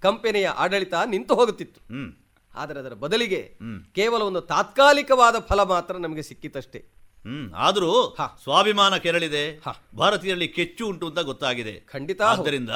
ಕಂಪನಿಯ 0.00 0.48
ಆಡಳಿತ 0.48 0.94
ನಿಂತು 1.06 1.34
ಹೋಗುತ್ತಿತ್ತು. 1.34 1.80
ಹ್ಮ್. 1.80 2.12
ಆದರೆ 2.54 2.78
ಅದರ 2.78 2.92
ಬದಲಿಗೆ. 2.92 3.54
ಕೇವಲ 3.94 4.22
ಒಂದು 4.22 4.40
ತಾತ್ಕಾಲಿಕವಾದ 4.40 5.38
ಫಲ 5.38 5.62
ಮಾತ್ರ 5.62 5.96
ನಮಗೆ 5.96 6.22
ಸಿಕ್ಕಿತಷ್ಟೇ. 6.22 6.99
ಹ್ಮ್ 7.24 7.52
ಆದ್ರೂ 7.54 8.16
ಸ್ವಾಭಿಮಾನ 8.42 8.96
ಕೆರಳಿದೆ. 8.96 9.58
ಭಾರತೀಯರಲ್ಲಿ 9.98 10.48
ಕೆಚ್ಚು 10.48 10.86
ಉಂಟು 10.86 11.06
ಅಂತ 11.06 11.18
ಗೊತ್ತಾಗಿದೆ. 11.18 11.72
ಖಂಡಿತ. 11.72 12.22
ಆದ್ದರಿಂದ 12.22 12.70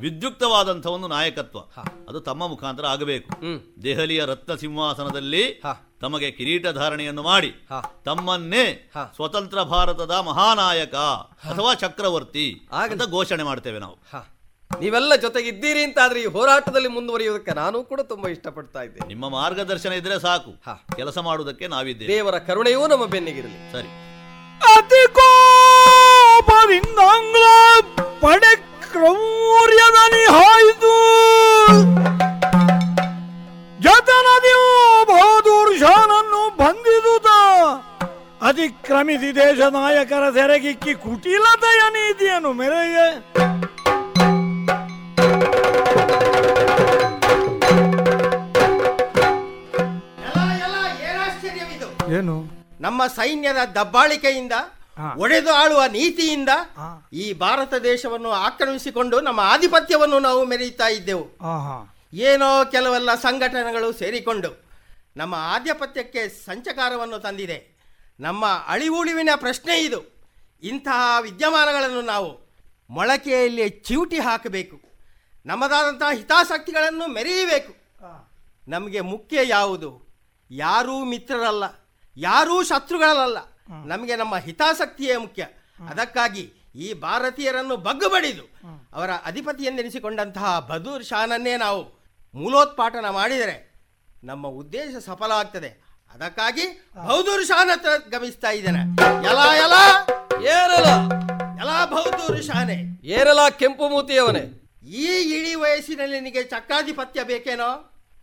ವಿದ್ಯುಕ್ತವಾದಂತಹ 0.00 0.90
ಒಂದು 0.90 1.08
ನಾಯಕತ್ವ. 1.08 1.58
ಅದು 2.08 2.20
ತಮ್ಮ 2.20 2.46
ಮುಖಾಂತರ 2.46 2.86
ಆಗಬೇಕು. 2.86 3.30
ದೆಹಲಿಯ 3.82 4.24
ರತ್ನ 4.24 4.54
ಸಿಂಹಾಸನದಲ್ಲಿ 4.54 5.62
ತಮಗೆ 6.00 6.30
ಕಿರೀಟ 6.30 6.66
ಧಾರಣೆಯನ್ನು 6.66 7.22
ಮಾಡಿ. 7.22 7.52
ತಮ್ಮನ್ನೇ 8.04 8.90
ಸ್ವತಂತ್ರ 9.16 9.62
ಭಾರತದ 9.62 10.10
ಮಹಾನಾಯಕ 10.10 10.94
ಅಥವಾ 11.48 11.74
ಚಕ್ರವರ್ತಿ 11.74 12.46
ಅಂತ 12.92 13.02
ಘೋಷಣೆ 13.10 13.42
ಮಾಡ್ತೇವೆ 13.42 13.78
ನಾವು. 13.78 13.98
ನೀವೆಲ್ಲ 14.70 15.14
ಜೊತೆಗಿದ್ದೀರಿ 15.14 15.84
ಅಂತಾದ್ರೆ 15.84 16.20
ಈ 16.20 16.26
ಹೋರಾಟದಲ್ಲಿ 16.26 16.88
ಮುಂದುವರಿಯುವುದಕ್ಕೆ 16.88 17.52
ನಾನು 17.52 17.84
ಕೂಡ 17.84 18.00
ತುಂಬಾ 18.00 18.28
ಇಷ್ಟಪಡ್ತಾ 18.30 18.82
ಇದ್ದೆ 18.82 19.06
ನಿಮ್ಮ 19.08 19.28
ಮಾರ್ಗದರ್ಶನ 19.28 19.92
ಇದ್ರೆ 19.92 20.20
ಸಾಕು. 20.20 20.50
ಕೆಲಸ 20.96 21.18
ಮಾಡುವುದಕ್ಕೆ 21.18 21.66
ನಾವಿದ್ದೇವೆ. 21.66 22.08
ದೇವರ 22.12 22.38
ಕರುಣೆಯೂ 22.38 22.86
ನಮ್ಮ 22.86 23.06
ಬೆನ್ನಿಗಿರಲಿ. 23.06 23.72
ಸರಿ. 23.72 23.90
ಅತಿ 24.74 25.12
ಕೋಪದಿಂದ 25.12 26.98
ಆಂಗ್ಲ 27.08 27.44
ಪಡೆ 28.20 28.52
ಜತನದಿಯು 33.80 34.64
ಶಾನನ್ನು 35.78 36.50
ಬಂಧಿಸುತ್ತ 36.56 37.28
ಅತಿಕ್ರಮಿಸಿ 38.42 39.36
ದೇಶ 39.36 39.60
ನಾಯಕರ 39.70 40.30
ಸೆರೆಗಿಕ್ಕಿ 40.30 40.94
ಕುಟಿಲತೆಯ 40.94 41.80
ನೀತಿಯನ್ನು 41.90 42.52
ಏನು? 52.12 52.36
ನಮ್ಮ 52.80 53.06
ಸೈನ್ಯದ 53.06 53.64
ದಬ್ಬಾಳಿಕೆಯಿಂದ 53.74 54.52
ಒಡೆದು 55.16 55.52
ಆಳುವ 55.52 55.82
ನೀತಿಯಿಂದ 55.86 56.48
ಈ 57.12 57.32
ಭಾರತ 57.32 57.74
ದೇಶವನ್ನು 57.74 58.30
ಆಕ್ರಮಿಸಿಕೊಂಡು 58.30 59.20
ನಮ್ಮ 59.20 59.40
ಆಧಿಪತ್ಯವನ್ನು 59.40 60.18
ನಾವು 60.18 60.44
ಮೆರೆಯುತ್ತಾ 60.44 60.88
ಇದ್ದೆವು. 60.88 61.26
ಏನೋ 62.12 62.64
ಕೆಲವೆಲ್ಲ 62.64 63.14
ಸಂಘಟನೆಗಳು 63.14 63.92
ಸೇರಿಕೊಂಡು 63.92 64.68
ನಮ್ಮ 65.16 65.34
ಆಧಿಪತ್ಯಕ್ಕೆ 65.38 66.28
ಸಂಚಕಾರವನ್ನು 66.28 67.18
ತಂದಿದೆ. 67.18 67.58
ನಮ್ಮ 68.20 68.46
ಅಳಿವುಳಿವಿನ 68.46 69.30
ಪ್ರಶ್ನೆ 69.36 69.78
ಇದು. 69.78 70.00
ಇಂತಹ 70.62 71.16
ವಿದ್ಯಮಾನಗಳನ್ನು 71.20 72.02
ನಾವು 72.02 72.30
ಮೊಳಕೆಯಲ್ಲಿ 72.90 73.68
ಚಿವುಟಿ 73.68 74.18
ಹಾಕಬೇಕು. 74.18 74.80
ನಮ್ಮದಾದಂತಹ 75.46 76.10
ಹಿತಾಸಕ್ತಿಗಳನ್ನು 76.14 77.06
ಮೆರೆಯಬೇಕು. 77.06 77.72
ನಮಗೆ 78.68 79.00
ಮುಖ್ಯ 79.00 79.38
ಯಾವುದು? 79.48 79.90
ಯಾರೂ 80.50 81.04
ಮಿತ್ರರಲ್ಲ. 81.04 81.64
ಯಾರೂ 82.26 82.62
ಶತ್ರುಗಳಲ್ಲ. 82.62 83.38
ನಮಗೆ 83.86 84.16
ನಮ್ಮ 84.16 84.36
ಹಿತಾಸಕ್ತಿಯೇ 84.36 85.16
ಮುಖ್ಯ. 85.16 85.42
ಅದಕ್ಕಾಗಿ 85.90 86.44
ಈ 86.74 86.92
ಭಾರತೀಯರನ್ನು 86.92 87.76
ಬಗ್ಗುಬಡಿದು 87.76 88.44
ಅವರ 88.92 89.10
ಅಧಿಪತಿಯೆಂದೆನಿಸಿಕೊಂಡಂತಹ 89.24 90.58
ಬದೂರ್ 90.70 91.04
ಶಾನನ್ನೇ 91.04 91.56
ನಾವು 91.56 91.80
ಮೂಲೋತ್ಪಾಟನ 92.34 93.08
ಮಾಡಿದರೆ 93.10 93.56
ನಮ್ಮ 94.24 94.46
ಉದ್ದೇಶ 94.60 94.92
ಸಫಲ 95.04 95.32
ಆಗ್ತದೆ. 95.32 95.70
ಅದಕ್ಕಾಗಿ 96.14 96.66
ಬೌದೂರ್ 97.08 97.44
ಶಾನ್ 97.46 97.70
ಹತ್ರ 97.70 97.90
ಗಮಿಸ್ತಾ 98.10 98.50
ಇದ್ದೇನೆ. 98.50 98.82
ಎಲ 99.30 99.40
ಎಲ 99.64 99.76
ಏರಲ. 100.54 100.86
ಎಲ 101.62 101.70
ಬೌದೂರ್ 101.84 102.42
ಶಾನೆ 102.42 102.76
ಏರಲ 103.04 103.40
ಕೆಂಪು 103.48 103.88
ಮೂತಿಯವನೇ. 103.88 104.44
ಈ 105.02 105.06
ಇಳಿ 105.36 105.54
ವಯಸ್ಸಿನಲ್ಲಿ 105.54 106.20
ನಿನಗೆ 106.20 106.42
ಚಕ್ರಾಧಿಪತ್ಯ 106.42 107.24
ಬೇಕೇನೋ? 107.24 107.70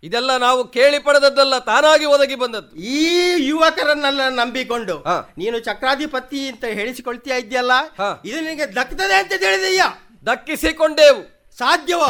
ಇದೆಲ್ಲ 0.05 0.31
ನಾವು 0.37 0.61
ಕೇಳಿ 0.67 0.99
ಪಡೆದದ್ದಲ್ಲ 0.99 1.57
ತಾನಾಗಿ 1.69 2.05
ಒದಗಿ 2.05 2.35
ಬಂದದ್ದು. 2.35 2.73
ಈ 2.75 3.03
ಯುವಕರನ್ನೆಲ್ಲ 3.47 4.23
ನಂಬಿಕೊಂಡು 4.29 4.95
ನೀನು 5.37 5.59
ಚಕ್ರಾಧಿಪತಿ 5.59 6.41
ಅಂತ 6.47 6.65
ಹೇಳಿಸಿಕೊಳ್ತೀಯ 6.79 7.39
ಇದೆಯಲ್ಲ 7.39 7.71
ಇದು 8.25 8.39
ನಿನಗೆ 8.41 8.67
ದಕ್ತದೆ 8.75 9.15
ಅಂತ 9.21 9.33
ತಿಳಿದೀಯ? 9.37 9.83
ದಕ್ಕಿಸಿಕೊಂಡೇವು. 10.25 11.23
ಸಾಧ್ಯವೋ? 11.57 12.09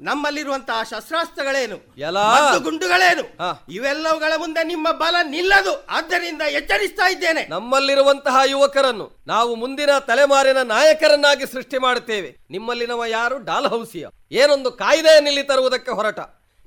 ನಮ್ಮಲ್ಲಿರುವಂತಹ 0.00 0.82
ಶಸ್ತ್ರಾಸ್ತ್ರಗಳೇನು? 0.82 1.78
ಎಲ್ಲ. 1.98 2.18
ಮದ್ದು 2.34 2.60
ಗುಂಡುಗಳೇನು? 2.60 3.24
ಇವೆಲ್ಲವುಗಳ 3.72 4.32
ಮುಂದೆ 4.36 4.62
ನಿಮ್ಮ 4.64 4.90
ಬಲ 5.02 5.16
ನಿಲ್ಲದು. 5.24 5.74
ಆದ್ದರಿಂದ 5.90 6.42
ಎಚ್ಚರಿಸ್ತಾ 6.50 7.08
ಇದ್ದೇನೆ. 7.08 7.42
ನಮ್ಮಲ್ಲಿರುವಂತಹ 7.50 8.36
ಯುವಕರನ್ನು 8.46 9.06
ನಾವು 9.26 9.54
ಮುಂದಿನ 9.54 9.98
ತಲೆಮಾರಿನ 10.08 10.62
ನಾಯಕರನ್ನಾಗಿ 10.62 11.46
ಸೃಷ್ಟಿ 11.52 11.78
ಮಾಡುತ್ತೇವೆ. 11.78 12.30
ನಿಮ್ಮಲ್ಲಿನವ 12.50 13.04
ಯಾರು? 13.08 13.38
ಡಾಲ್ 13.44 13.66
ಹೌಸಿಯ 13.66 14.06
ಏನೊಂದು 14.32 14.70
ಕಾಯ್ದೆಯನ್ನಿಲ್ಲಿ 14.72 15.42
ತರುವುದಕ್ಕೆ 15.42 15.90
ಹೊರಟ. 15.90 16.20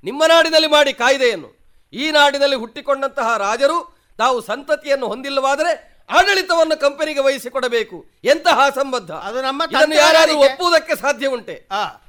ನಿಮ್ಮ 0.04 0.26
ನಾಡಿನಲ್ಲಿ 0.26 0.70
ಮಾಡಿ 0.70 0.94
ಕಾಯ್ದೆಯನ್ನು. 0.94 1.50
ಈ 1.94 2.12
ನಾಡಿನಲ್ಲಿ 2.12 2.56
ಹುಟ್ಟಿಕೊಂಡಂತಹ 2.56 3.38
ರಾಜರು 3.38 3.78
ತಾವು 4.18 4.42
ಸಂತತಿಯನ್ನು 4.42 5.08
ಹೊಂದಿಲ್ಲವಾದರೆ 5.08 5.72
ಆಡಳಿತವನ್ನು 6.10 6.76
ಕಂಪನಿಗೆ 6.80 7.20
ವಹಿಸಿಕೊಡಬೇಕು. 7.20 7.98
ಎಂತಹ 8.24 8.66
ಸಂಬಂಧ? 8.76 9.12
ಅದು 9.12 9.42
ನಮ್ಮ 9.42 9.62
ಇದನ್ನು 9.72 9.96
ಯಾರು 9.96 10.34
ಒಪ್ಪುವುದಕ್ಕೆ 10.40 10.96
ಸಾಧ್ಯ 10.96 11.28
ಉಂಟೆ 11.28 11.56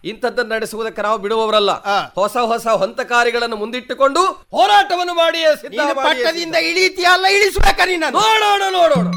ಇಂಥದ್ದನ್ನು 0.05 0.55
ನಡೆಸುವುದಕ್ಕೆ 0.55 1.03
ನಾವು 1.03 1.19
ಬಿಡುವವರಲ್ಲ. 1.19 1.73
ಹೊಸ 2.15 2.37
ಹೊಸ 2.37 2.67
ಹಂತಕಾರಿಗಳನ್ನು 2.83 3.57
ಮುಂದಿಟ್ಟುಕೊಂಡು 3.57 4.25
ಹೋರಾಟವನ್ನು 4.25 5.15
ನೀನು 7.91 8.11
ನೋಡೋಣ 8.11 8.63
ನೋಡೋಣ. 8.71 9.09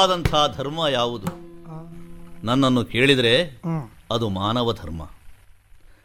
ಶ್ರೇಷ್ಠವಾದಂಥ 0.00 0.56
ಧರ್ಮ 0.56 0.86
ಯಾವುದು? 0.86 1.26
ನನ್ನನ್ನು 2.46 2.84
ಕೇಳಿದರೆ 2.84 3.62
ಅದು 4.10 4.28
ಮಾನವ 4.28 4.72
ಧರ್ಮ. 4.72 5.02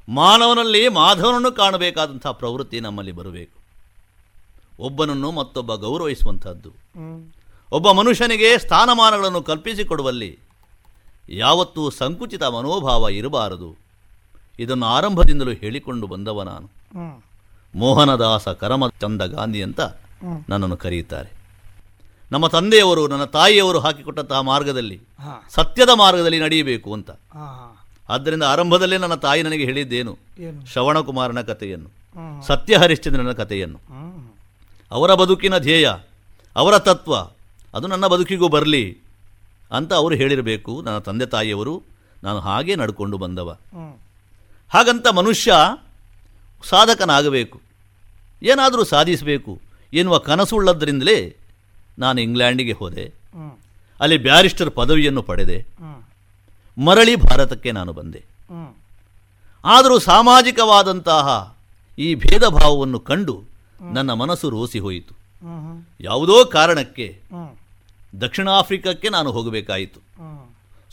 ಮಾನವನಲ್ಲಿ 0.09 0.87
ಮಾಧವನನ್ನು 0.87 1.51
ಕಾಣಬೇಕಾದಂತಹ 1.51 2.31
ಪ್ರವೃತ್ತಿ 2.31 2.79
ನಮ್ಮಲ್ಲಿ 2.79 3.11
ಬರಬೇಕು. 3.11 3.57
ಒಬ್ಬನನ್ನು 4.79 5.31
ಮತ್ತೊಬ್ಬ 5.31 5.75
ಗೌರವಿಸುವಂಥದ್ದು. 5.75 6.71
ಒಬ್ಬ 7.71 7.91
ಮನುಷ್ಯನಿಗೆ 7.91 8.57
ಸ್ಥಾನಮಾನಗಳನ್ನು 8.57 9.41
ಕಲ್ಪಿಸಿಕೊಡುವಲ್ಲಿ 9.41 10.39
ಯಾವತ್ತೂ 11.29 11.89
ಸಂಕುಚಿತ 11.89 12.43
ಮನೋಭಾವ 12.43 13.09
ಇರಬಾರದು. 13.09 13.77
ಇದನ್ನು 14.59 14.85
ಆರಂಭದಿಂದಲೂ 14.85 15.51
ಹೇಳಿಕೊಂಡು 15.51 16.07
ಬಂದವ 16.07 16.41
ನಾನು. 16.41 16.67
ಮೋಹನದಾಸ 17.75 18.47
ಕರಮಚಂದ 18.47 19.21
ಗಾಂಧಿ 19.21 19.63
ಅಂತ 19.63 19.81
ನನ್ನನ್ನು 20.49 20.77
ಕರೆಯುತ್ತಾರೆ. 20.77 21.34
ನಮ್ಮ 22.31 22.47
ತಂದೆಯವರು 22.47 23.07
ನನ್ನ 23.07 23.25
ತಾಯಿಯವರು 23.25 23.79
ಹಾಕಿಕೊಟ್ಟಂತಹ 23.79 24.39
ಮಾರ್ಗದಲ್ಲಿ 24.39 24.97
ಸತ್ಯದ 25.49 25.89
ಮಾರ್ಗದಲ್ಲಿ 25.93 26.39
ನಡೆಯಬೇಕು 26.39 26.93
ಅಂತ. 26.93 27.11
ಆದ್ದರಿಂದ 28.09 28.43
ಆರಂಭದಲ್ಲೇ 28.43 28.97
ನನ್ನ 28.97 29.15
ತಾಯಿ 29.15 29.43
ನನಗೆ 29.43 29.63
ಹೇಳಿದ್ದೇನು? 29.63 30.13
ಶ್ರವಣಕುಮಾರನ 30.71 31.41
ಕಥೆಯನ್ನು 31.41 31.89
ಸತ್ಯ 32.47 32.77
ಹರಿಶ್ಚಂದ್ರನ 32.77 33.31
ಕಥೆಯನ್ನು. 33.31 33.79
ಅವರ 34.91 35.13
ಬದುಕಿನ 35.13 35.57
ಧ್ಯೇಯ 35.57 35.87
ಅವರ 36.55 36.75
ತತ್ವ 36.79 37.13
ಅದು 37.73 37.87
ನನ್ನ 37.87 38.07
ಬದುಕಿಗೂ 38.07 38.47
ಬರಲಿ 38.47 38.83
ಅಂತ 39.71 39.93
ಅವರು 39.93 40.15
ಹೇಳಿರಬೇಕು. 40.15 40.81
ನನ್ನ 40.81 40.97
ತಂದೆ 40.97 41.25
ತಾಯಿಯವರು 41.25 41.83
ನಾನು 42.23 42.39
ಹಾಗೆ 42.39 42.75
ನಡ್ಕೊಂಡು 42.75 43.17
ಬಂದವ. 43.17 43.49
ಹಾಗಂತ 44.73 45.07
ಮನುಷ್ಯ 45.07 45.53
ಸಾಧಕನಾಗಬೇಕು. 46.63 47.57
ಏನಾದರೂ 48.43 48.83
ಸಾಧಿಸಬೇಕು 48.83 49.61
ಎನ್ನುವ 49.93 50.17
ಕನಸುಳ್ಳದ್ದರಿಂದಲೇ 50.17 51.17
ನಾನು 51.99 52.21
ಇಂಗ್ಲೆಂಡಿಗೆ 52.21 52.71
ಹೋದೆ. 52.71 53.05
ಅಲ್ಲಿ 53.99 54.17
ಬ್ಯಾರಿಸ್ಟರ್ 54.17 54.71
ಪದವಿಯನ್ನು 54.71 55.21
ಪಡೆದೆ. 55.23 55.57
ಮರಳಿ 56.77 57.15
ಭಾರತಕ್ಕೆ 57.15 57.71
ನಾನು 57.71 57.93
ಬಂದೆ. 57.93 58.23
ಆದರೂ 59.65 59.99
ಸಾಮಾಜಿಕವಾದಂತಹ 59.99 61.27
ಈ 61.97 62.15
ಭೇದ 62.15 62.45
ಭಾವವನ್ನು 62.47 62.99
ಕಂಡು 62.99 63.35
ನನ್ನ 63.93 64.13
ಮನಸ್ಸು 64.13 64.49
ರೋಸಿ 64.49 64.79
ಹೋಯಿತು. 64.79 65.13
ಯಾವುದೋ 65.99 66.45
ಕಾರಣಕ್ಕೆ 66.45 67.07
ದಕ್ಷಿಣ 68.21 68.49
ಆಫ್ರಿಕಕ್ಕೆ 68.49 69.09
ನಾನು 69.09 69.31
ಹೋಗಬೇಕಾಯಿತು. 69.31 69.99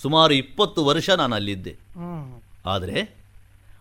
ಸುಮಾರು 0.03 0.35
ಇಪ್ಪತ್ತು 0.35 0.85
ವರ್ಷ 0.85 1.11
ನಾನು 1.11 1.35
ಅಲ್ಲಿದ್ದೆ. 1.35 1.75
ಆದರೆ 2.67 2.99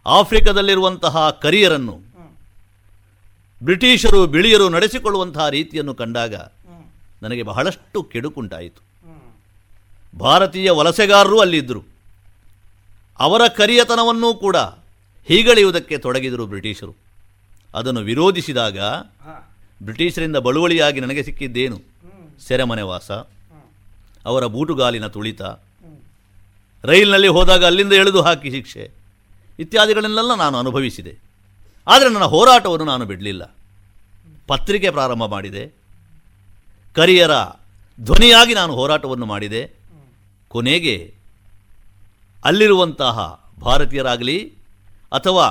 ಆಫ್ರಿಕಾದಲ್ಲಿರುವಂತಹ 0.06 1.30
ಕರಿಯರನ್ನು 1.30 1.96
ಬ್ರಿಟಿಷರು 3.62 4.28
ಬಿಳಿಯರು 4.28 4.70
ನಡೆಸಿಕೊಳ್ಳುವಂತಹ 4.70 5.48
ರೀತಿಯನ್ನು 5.50 5.94
ಕಂಡಾಗ 5.96 6.36
ನನಗೆ 7.22 7.44
ಬಹಳಷ್ಟು 7.44 8.04
ಕೆಡುಕುಂಟಾಯಿತು. 8.04 8.82
ಭಾರತೀಯ 10.18 10.72
ವಲಸೆಗಾರರು 10.72 11.40
ಅಲ್ಲಿದ್ದರು. 11.40 11.84
ಅವರ 13.20 13.42
ಕರಿಯತನವನ್ನೂ 13.58 14.34
ಕೂಡ 14.34 14.56
ಹೀಗಳೆಯುವುದಕ್ಕೆ 15.26 15.98
ತೊಡಗಿದರು 15.98 16.48
ಬ್ರಿಟಿಷರು. 16.48 16.96
ಅದನ್ನು 17.76 18.02
ವಿರೋಧಿಸಿದಾಗ 18.02 18.80
ಬ್ರಿಟಿಷರಿಂದ 19.84 20.36
ಬಳುವಳಿಯಾಗಿ 20.36 21.00
ನನಗೆ 21.00 21.24
ಸಿಕ್ಕಿದ್ದೇನು? 21.24 21.80
ಸೆರೆಮನೆವಾಸ 22.48 23.12
ಅವರ 24.26 24.46
ಬೂಟುಗಾಲಿನ 24.46 25.08
ತುಳಿತ 25.08 25.42
ರೈಲಿನಲ್ಲಿ 26.84 27.28
ಹೋದಾಗ 27.28 27.66
ಅಲ್ಲಿಂದ 27.66 27.94
ಎಳೆದು 27.94 28.22
ಹಾಕಿ 28.22 28.52
ಶಿಕ್ಷೆ 28.52 28.92
ಇತ್ಯಾದಿಗಳನ್ನೆಲ್ಲ 29.60 30.36
ನಾನು 30.36 30.58
ಅನುಭವಿಸಿದೆ. 30.58 31.18
ಆದರೆ 31.88 32.10
ನನ್ನ 32.10 32.26
ಹೋರಾಟವನ್ನು 32.26 32.86
ನಾನು 32.86 33.06
ಬಿಡಲಿಲ್ಲ. 33.06 33.56
ಪತ್ರಿಕೆ 34.48 34.90
ಪ್ರಾರಂಭ 34.90 35.26
ಮಾಡಿದೆ. 35.26 35.81
ಕರಿಯರ 36.96 37.32
ಧ್ವನಿಯಾಗಿ 38.00 38.54
ನಾನು 38.54 38.74
ಹೋರಾಟವನ್ನು 38.74 39.26
ಮಾಡಿದೆ. 39.26 39.62
ಕೊನೆಗೆ 40.48 41.14
ಅಲ್ಲಿರುವಂತಹ 42.46 43.18
ಭಾರತೀಯರಾಗಲಿ 43.62 44.54
ಅಥವಾ 45.12 45.48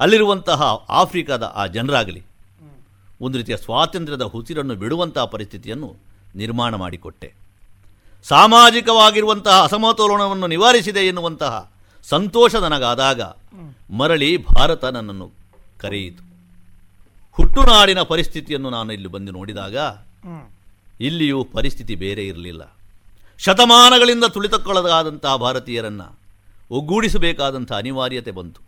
ಅಲ್ಲಿರುವಂತಹ 0.00 0.62
ಆಫ್ರಿಕಾದ 0.88 1.42
ಆ 1.42 1.66
ಜನರಾಗಲಿ 1.66 2.22
ಒಂದು 3.20 3.38
ರೀತಿಯ 3.38 3.56
ಸ್ವಾತಂತ್ರ್ಯದ 3.56 4.22
ಹುಸಿರನ್ನು 4.22 4.74
ಬಿಡುವಂತಹ 4.74 5.24
ಪರಿಸ್ಥಿತಿಯನ್ನು 5.24 5.96
ನಿರ್ಮಾಣ 6.36 6.74
ಮಾಡಿಕೊಟ್ಟೆ. 6.74 7.32
ಸಾಮಾಜಿಕವಾಗಿರುವಂತಹ 8.22 9.62
ಅಸಮತೋಲನವನ್ನು 9.62 10.46
ನಿವಾರಿಸಿದೆ 10.46 11.00
ಎನ್ನುವಂತಹ 11.00 11.72
ಸಂತೋಷ 12.02 12.54
ನನಗಾದಾಗ 12.54 13.20
ಮರಳಿ 13.90 14.36
ಭಾರತ 14.36 14.84
ನನ್ನನ್ನು 14.84 15.30
ಕರೆಯಿತು. 15.78 16.22
ಹುಟ್ಟುನಾಡಿನ 17.32 18.02
ಪರಿಸ್ಥಿತಿಯನ್ನು 18.02 18.70
ನಾನು 18.70 18.92
ಇಲ್ಲಿ 18.92 19.08
ಬಂದು 19.08 19.32
ನೋಡಿದಾಗ 19.32 19.76
ಇಲ್ಲಿಯೂ 21.00 21.44
ಪರಿಸ್ಥಿತಿ 21.44 21.94
ಬೇರೆ 21.94 22.26
ಇರಲಿಲ್ಲ. 22.26 22.76
ಶತಮಾನಗಳಿಂದ 23.38 24.24
ತುಳಿತಕ್ಕೊಳಗಾದಂತಹ 24.24 25.36
ಭಾರತೀಯರನ್ನು 25.36 26.18
ಒಗ್ಗೂಡಿಸಬೇಕಾದಂಥ 26.70 27.72
ಅನಿವಾರ್ಯತೆ 27.72 28.30
ಬಂತು. 28.30 28.60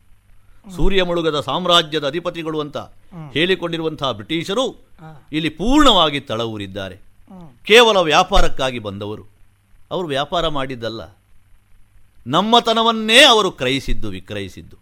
ಸೂರ್ಯ 0.77 1.03
ಮುಳುಗದ 1.03 1.41
ಸಾಮ್ರಾಜ್ಯದ 1.41 2.07
ಅಧಿಪತಿಗಳು 2.07 2.61
ಅಂತ 2.61 2.77
ಹೇಳಿಕೊಂಡಿರುವಂತಹ 3.33 4.11
ಬ್ರಿಟಿಷರು 4.11 4.89
ಇಲ್ಲಿ 5.33 5.49
ಪೂರ್ಣವಾಗಿ 5.49 6.21
ತಳವೂರಿದ್ದಾರೆ. 6.21 6.97
ಕೇವಲ 7.65 7.97
ವ್ಯಾಪಾರಕ್ಕಾಗಿ 7.97 8.79
ಬಂದವರು. 8.79 9.23
ಅವರು 9.91 10.09
ವ್ಯಾಪಾರ 10.09 10.49
ಮಾಡಿದ್ದಲ್ಲ. 10.49 11.19
ನಮ್ಮತನವನ್ನೇ 12.27 13.23
ಅವರು 13.23 13.51
ಕ್ರಯಿಸಿದ್ದು, 13.51 14.09
ವಿಕ್ರಯಿಸಿದ್ದು. 14.09 14.77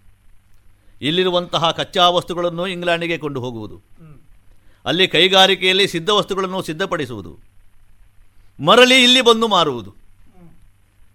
ಇಲ್ಲಿರುವಂತಹ 1.03 1.71
ಕಚ್ಚಾ 1.71 2.09
ವಸ್ತುಗಳನ್ನು 2.09 2.67
ಇಂಗ್ಲೆಂಡಿಗೆ 2.67 3.19
ಕೊಂಡು 3.19 3.41
ಹೋಗುವುದು. 3.41 3.83
ಅಲ್ಲಿ 4.85 5.09
ಕೈಗಾರಿಕೆಯಲ್ಲಿ 5.09 5.89
ಸಿದ್ಧ 5.89 6.11
ವಸ್ತುಗಳನ್ನು 6.11 6.63
ಸಿದ್ಧಪಡಿಸುವುದು. 6.63 7.39
ಮರಳಿ 8.65 9.05
ಇಲ್ಲಿ 9.05 9.21
ಬಂದು 9.21 9.49
ಮಾರುವುದು. 9.49 9.95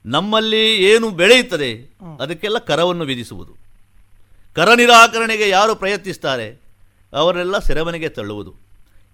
ನಮ್ಮಲ್ಲಿ 0.05 0.75
ಏನು 0.75 1.09
ಬೆಳೆಯುತ್ತದೆ 1.09 1.97
ಅದಕ್ಕೆಲ್ಲ 2.19 2.57
ಕರವನ್ನು 2.57 3.05
ವಿಧಿಸುವುದು. 3.05 3.55
ಕರ 4.55 4.73
ನಿರಾಕರಣೆಗೆ 4.73 5.49
ಯಾರು 5.49 5.75
ಪ್ರಯತ್ನಿಸ್ತಾರೆ 5.75 6.61
ಅವರೆಲ್ಲ 7.13 7.59
ಸೆರೆಮನೆಗೆ 7.59 8.09
ತಳ್ಳುವುದು. 8.09 8.53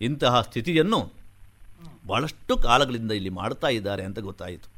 ಇಂತಹ 0.02 0.42
ಸ್ಥಿತಿಯನ್ನು 0.42 1.14
ಬಹಳಷ್ಟು 2.08 2.58
ಕಾಲಗಳಿಂದ 2.58 3.12
ಇಲ್ಲಿ 3.12 3.30
ಮಾಡ್ತಾ 3.30 3.68
ಇದ್ದಾರೆ 3.68 4.04
ಅಂತ 4.04 4.20
ಗೊತ್ತಾಯಿತು. 4.20 4.74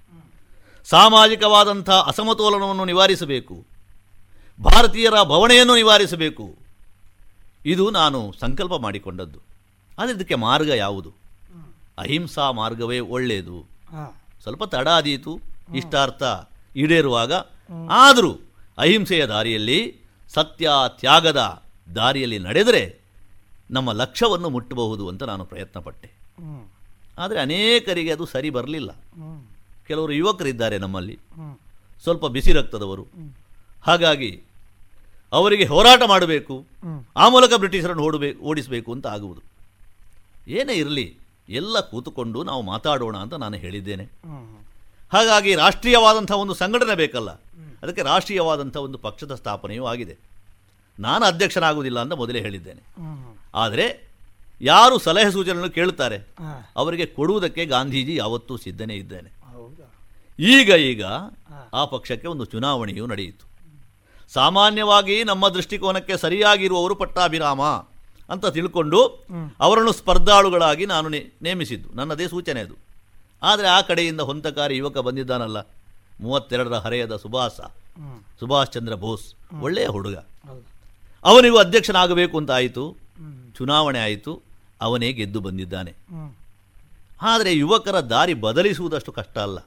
ಸಾಮಾಜಿಕವಾದಂಥ 0.89 1.89
ಅಸಮತೋಲನವನ್ನು 1.89 2.85
ನಿವಾರಿಸಬೇಕು. 2.85 3.65
ಭಾರತೀಯರ 4.63 5.13
ಭವಣೆಯನ್ನು 5.23 5.75
ನಿವಾರಿಸಬೇಕು. 5.75 6.55
ಇದು 7.65 7.91
ನಾನು 7.91 8.33
ಸಂಕಲ್ಪ 8.39 8.73
ಮಾಡಿಕೊಂಡದ್ದು. 8.73 9.44
ಆದರೆ 9.99 10.15
ಇದಕ್ಕೆ 10.15 10.35
ಮಾರ್ಗ 10.35 10.67
ಯಾವುದು? 10.67 11.13
ಅಹಿಂಸಾ 11.97 12.51
ಮಾರ್ಗವೇ 12.51 12.99
ಒಳ್ಳೆಯದು 12.99 13.65
ಸ್ವಲ್ಪ 14.43 14.63
ತಡ 14.63 14.87
ಆದೀತು 14.87 15.39
ಇಷ್ಟಾರ್ಥ 15.75 16.23
ಈಡೇರುವಾಗ. 16.75 17.33
ಆದರೂ 17.89 18.39
ಅಹಿಂಸೆಯ 18.77 19.25
ದಾರಿಯಲ್ಲಿ 19.25 19.97
ಸತ್ಯ 20.29 20.69
ತ್ಯಾಗದ 20.87 21.63
ದಾರಿಯಲ್ಲಿ 21.95 22.39
ನಡೆದರೆ 22.39 22.99
ನಮ್ಮ 23.71 23.91
ಲಕ್ಷ್ಯವನ್ನು 23.91 24.49
ಮುಟ್ಟಬಹುದು 24.49 25.09
ಅಂತ 25.09 25.23
ನಾನು 25.23 25.45
ಪ್ರಯತ್ನಪಟ್ಟೆ. 25.45 26.11
ಆದರೆ 27.17 27.39
ಅನೇಕರಿಗೆ 27.39 28.11
ಅದು 28.11 28.25
ಸರಿ 28.25 28.49
ಬರಲಿಲ್ಲ. 28.49 28.91
ಕೆಲವರು 29.87 30.11
ಯುವಕರಿದ್ದಾರೆ 30.11 30.77
ನಮ್ಮಲ್ಲಿ. 30.77 31.19
ಸ್ವಲ್ಪ 32.03 32.25
ಬಿಸಿ 32.25 32.51
ರಕ್ತದವರು. 32.51 33.05
ಹಾಗಾಗಿ 33.81 34.41
ಅವರಿಗೆ 35.31 35.65
ಹೋರಾಟ 35.65 36.01
ಮಾಡಬೇಕು. 36.07 36.65
ಆ 37.15 37.29
ಮೂಲಕ 37.29 37.53
ಬ್ರಿಟಿಷರನ್ನು 37.57 38.03
ಓಡಬೇಕು 38.03 38.43
ಓಡಿಸಬೇಕು 38.43 38.93
ಅಂತ 38.93 39.07
ಆಗುವುದು. 39.07 39.54
ಏನೇ 40.47 40.73
ಇರಲಿ 40.73 41.17
ಎಲ್ಲ 41.49 41.79
ಕೂತುಕೊಂಡು 41.79 42.43
ನಾವು 42.43 42.61
ಮಾತಾಡೋಣ 42.61 43.17
ಅಂತ 43.17 43.33
ನಾನು 43.33 43.57
ಹೇಳಿದ್ದೇನೆ. 43.57 44.03
ಹಾಗಾಗಿ 45.13 45.55
ರಾಷ್ಟ್ರೀಯವಾದಂಥ 45.55 46.31
ಒಂದು 46.31 46.53
ಸಂಘಟನೆ 46.53 46.95
ಬೇಕಲ್ಲ 46.95 47.31
ಅದಕ್ಕೆ 47.83 48.01
ರಾಷ್ಟ್ರೀಯವಾದಂಥ 48.01 48.77
ಒಂದು 48.77 48.97
ಪಕ್ಷದ 48.97 49.35
ಸ್ಥಾಪನೆಯೂ 49.35 49.85
ಆಗಿದೆ. 49.85 50.17
ನಾನು 50.99 51.25
ಅಧ್ಯಕ್ಷನಾಗುವುದಿಲ್ಲ 51.25 51.99
ಅಂತ 51.99 52.13
ಮೊದಲೇ 52.13 52.41
ಹೇಳಿದ್ದೇನೆ. 52.41 52.81
ಆದರೆ 53.53 54.09
ಯಾರು 54.61 54.99
ಸಲಹೆ 54.99 55.31
ಸೂಚನೆಯನ್ನು 55.31 55.69
ಕೇಳುತ್ತಾರೆ 55.69 56.17
ಅವರಿಗೆ 56.75 57.05
ಕೊಡುವುದಕ್ಕೆ 57.05 57.65
ಗಾಂಧೀಜಿ 57.65 58.15
ಯಾವತ್ತೂ 58.15 58.57
ಸಿದ್ಧನೇ 58.57 58.95
ಇದ್ದೇನೆ. 58.95 59.29
ಈಗ 60.39 60.69
ಈಗ 60.69 61.03
ಆ 61.73 61.85
ಪಕ್ಷಕ್ಕೆ 61.85 62.27
ಒಂದು 62.27 62.45
ಚುನಾವಣೆಯೂ 62.45 63.05
ನಡೆಯಿತು. 63.05 63.45
ಸಾಮಾನ್ಯವಾಗಿ 64.33 65.23
ನಮ್ಮ 65.23 65.49
ದೃಷ್ಟಿಕೋನಕ್ಕೆ 65.49 66.17
ಸರಿಯಾಗಿರುವವರು 66.17 66.95
ಪಟ್ಟಾಭಿರಾಮ. 66.95 67.61
ಅಂತ 68.29 68.45
ತಿಳ್ಕೊಂಡು 68.45 69.25
ಅವರನ್ನು 69.59 69.91
ಸ್ಪರ್ಧಾಳುಗಳಾಗಿ 69.91 70.85
ನಾನು 70.85 71.09
ನೇಮಿಸಿದ್ದು. 71.41 71.89
ನನ್ನದೇ 71.93 72.27
ಸೂಚನೆ 72.27 72.59
ಅದು. 72.59 72.75
ಆದರೆ 73.43 73.67
ಆ 73.67 73.81
ಕಡೆಯಿಂದ 73.81 74.21
ಹೊಂತಕಾರಿ 74.21 74.77
ಯುವಕ 74.77 74.97
ಬಂದಿದ್ದಾನಲ್ಲ. 74.97 75.57
ಮೂವತ್ತೆರಡರ 76.21 76.73
ಹರೆಯದ 76.73 77.15
ಸುಭಾಸ 77.15 77.61
ಸುಭಾಷ್ 78.39 78.71
ಚಂದ್ರ 78.71 78.93
ಬೋಸ್. 78.93 79.33
ಒಳ್ಳೆಯ 79.61 79.87
ಹುಡುಗ. 79.87 80.15
ಅವನಿಗೂ 81.23 81.57
ಅಧ್ಯಕ್ಷನಾಗಬೇಕು 81.57 82.37
ಅಂತ 82.37 82.51
ಆಯಿತು. 82.51 82.97
ಚುನಾವಣೆ 83.57 83.99
ಆಯಿತು. 83.99 84.41
ಅವನೇ 84.81 85.11
ಗೆದ್ದು 85.13 85.39
ಬಂದಿದ್ದಾನೆ. 85.39 85.93
ಆದರೆ 87.21 87.53
ಯುವಕರ 87.53 87.99
ದಾರಿ 87.99 88.33
ಬದಲಿಸುವುದಷ್ಟು 88.33 89.11
ಕಷ್ಟ 89.11 89.37
ಅಲ್ಲ. 89.37 89.59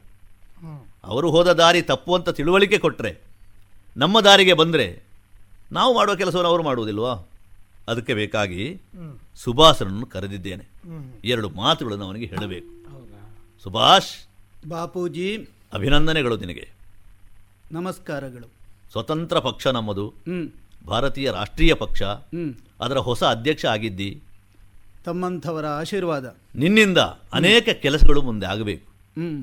ಅವರು 1.05 1.31
ಹೋದ 1.31 1.53
ದಾರಿ 1.53 1.83
ತಪ್ಪು 1.83 2.15
ಅಂತ 2.15 2.29
ತಿಳುವಳಿಕೆ 2.29 2.79
ಕೊಟ್ಟರೆ 2.79 3.19
ನಮ್ಮ 3.97 4.21
ದಾರಿಗೆ 4.21 4.53
ಬಂದರೆ 4.53 5.03
ನಾವು 5.73 5.95
ಮಾಡುವ 5.95 6.15
ಕೆಲಸವನ್ನು 6.15 6.49
ಅವರು 6.49 6.63
ಮಾಡುವುದಿಲ್ವಾ? 6.63 7.29
ಅದಕ್ಕೆ 7.89 8.15
ಬೇಕಾಗಿ 8.15 8.81
ಸುಭಾಷನನ್ನು 9.35 10.07
ಕರೆದಿದ್ದೇನೆ. 10.07 10.65
ಎರಡು 11.25 11.49
ಮಾತುಗಳನ್ನು 11.49 12.05
ಅವನಿಗೆ 12.05 12.27
ಹೇಳಬೇಕು. 12.27 12.95
ಸುಭಾಷ್ 13.63 14.29
ಬಾಪೂಜಿ 14.69 15.49
ಅಭಿನಂದನೆಗಳು 15.73 16.37
ನಿನಗೆ. 16.37 16.69
ನಮಸ್ಕಾರಗಳು. 17.73 18.51
ಸ್ವತಂತ್ರ 18.91 19.39
ಪಕ್ಷ 19.39 19.67
ನಮ್ಮದು. 19.67 20.15
ಭಾರತೀಯ 20.87 21.31
ರಾಷ್ಟ್ರೀಯ 21.31 21.75
ಪಕ್ಷ. 21.75 22.03
ಅದರ 22.81 22.99
ಹೊಸ 22.99 23.25
ಅಧ್ಯಕ್ಷ 23.25 23.65
ಆಗಿದ್ದಿ. 23.65 24.23
ತಮ್ಮಂಥವರ 25.05 25.67
ಆಶೀರ್ವಾದ. 25.67 26.37
ನಿನ್ನಿಂದ 26.55 26.99
ಅನೇಕ 27.33 27.69
ಕೆಲಸಗಳು 27.69 28.23
ಮುಂದೆ 28.23 28.47
ಆಗಬೇಕು. 28.47 28.89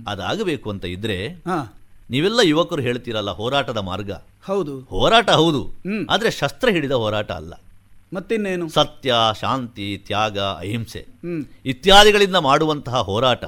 ಅದಾಗಬೇಕು 0.08 0.70
ಅಂತ 0.70 0.86
ಇದ್ರೆ 0.86 1.28
ಹಾ. 1.28 1.82
ನೀವೆಲ್ಲ 2.10 2.40
ಯುವಕರು 2.44 2.82
ಹೇಳ್ತೀರಲ್ಲ 2.82 3.32
ಹೋರಾಟದ 3.32 3.78
ಮಾರ್ಗ. 3.78 4.12
ಹೌದು. 4.46 4.80
ಹೋರಾಟ 4.80 5.30
ಹೌದು. 5.30 5.70
ಆದರೆ 6.10 6.32
ಶಸ್ತ್ರ 6.32 6.70
ಹಿಡಿದ 6.70 6.92
ಹೋರಾಟ 6.92 7.32
ಅಲ್ಲ. 7.32 7.54
ಮತ್ತಿನ್ನೇನು? 8.14 8.70
ಸತ್ಯ 8.70 9.14
ಶಾಂತಿ 9.42 10.04
ತ್ಯಾಗ 10.06 10.40
ಅಹಿಂಸೆ. 10.40 11.08
ಇತ್ಯಾದಿಗಳಿಂದ 11.66 12.36
ಮಾಡುವಂತಹ 12.36 12.96
ಹೋರಾಟ 12.96 13.46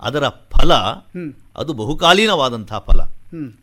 ಅದರ 0.00 0.28
ಫಲ 0.28 0.74
ಅದು 1.56 1.72
ಬಹುಕಾಲೀನವಾದಂತಹ 1.72 2.78
ಫಲ. 2.78 3.00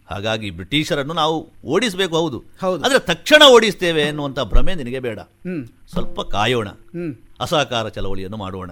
ಹಾಗಾಗಿ 0.09 0.51
ಬ್ರಿಟಿಷರನ್ನು 0.51 1.13
ನಾವು 1.13 1.53
ಓಡಿಸಬೇಕು 1.65 2.17
ಹೌದು. 2.17 2.43
ಆದರೆ 2.83 2.99
ತಕ್ಷಣ 2.99 3.41
ಓಡಿಸ್ತೇವೆ 3.49 4.01
ಎನ್ನುವಂಥ 4.01 4.39
ಭ್ರಮೆ 4.39 4.75
ನಿನಗೆ 4.75 4.99
ಬೇಡ. 4.99 5.19
ಸ್ವಲ್ಪ 5.89 6.21
ಕಾಯೋಣ. 6.21 6.67
ಅಸಹಕಾರ 7.39 7.89
ಚಳವಳಿಯನ್ನು 7.89 8.37
ಮಾಡೋಣ. 8.37 8.71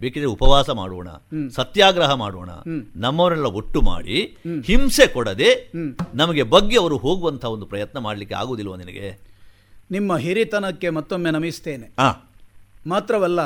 ಬೇಕಿದ್ರೆ 0.00 0.30
ಉಪವಾಸ 0.30 0.70
ಮಾಡೋಣ. 0.70 1.08
ಸತ್ಯಾಗ್ರಹ 1.54 2.12
ಮಾಡೋಣ. 2.14 2.50
ನಮ್ಮವರೆಲ್ಲ 2.96 3.44
ಒಟ್ಟು 3.44 3.80
ಮಾಡಿ 3.80 4.36
ಹಿಂಸೆ 4.64 5.06
ಕೊಡದೆ 5.06 5.72
ನಮಗೆ 6.14 6.42
ಬಗ್ಗೆ 6.42 6.78
ಅವರು 6.78 6.96
ಹೋಗುವಂತಹ 6.96 7.48
ಒಂದು 7.48 7.66
ಪ್ರಯತ್ನ 7.66 7.98
ಮಾಡಲಿಕ್ಕೆ 7.98 8.34
ಆಗುವುದಿಲ್ವ 8.34 8.76
ನಿನಗೆ? 8.76 9.35
ನಿಮ್ಮ 9.90 10.16
ಹಿರಿತನಕ್ಕೆ 10.16 10.90
ಮತ್ತೊಮ್ಮೆ 10.90 11.30
ನಮಿಸ್ತೇನೆ. 11.30 11.90
ಮಾತ್ರವಲ್ಲ 12.86 13.40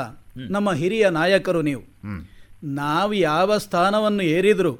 ನಮ್ಮ 0.49 0.71
ಹಿರಿಯ 0.71 1.09
ನಾಯಕರು 1.09 1.61
ನೀವು. 1.61 1.81
ನಾವು 2.63 3.13
ಯಾವ 3.13 3.57
ಸ್ಥಾನವನ್ನು 3.57 4.23
ಏರಿದ್ರು. 4.23 4.77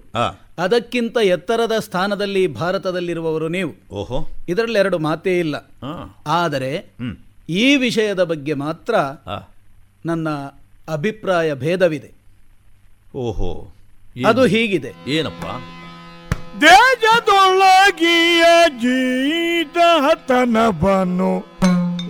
ಅದಕ್ಕಿಂತ 0.58 1.18
ಎತ್ತರದ 1.24 1.72
ಸ್ಥಾನದಲ್ಲಿ 1.80 2.48
ಭಾರತದಲ್ಲಿರುವವರು 2.48 3.48
ನೀವು. 3.48 3.96
ಓಹೋ. 3.96 4.28
ಇದರಲ್ಲಿ 4.50 4.80
ಎರಡು 4.80 5.00
ಮಾತೇ 5.00 5.40
ಇಲ್ಲ. 5.40 5.56
ಆದರೆ 6.28 6.94
ಈ 7.50 7.76
ವಿಷಯದ 7.76 8.24
ಬಗ್ಗೆ 8.24 8.54
ಮಾತ್ರ 8.54 8.96
ನನ್ನ 10.06 10.30
ಅಭಿಪ್ರಾಯ 10.88 11.54
ಭೇದವಿದೆ. 11.54 12.12
ಓಹೋ. 13.16 13.74
ಅದು 14.26 14.46
ಹೀಗಿದೆ. 14.46 14.94
ಏನಪ್ಪ? 15.08 15.46
ದೇಶದೊಳಗಿಯ 16.60 18.44
ಜೀತತನವನ್ನು 18.84 19.72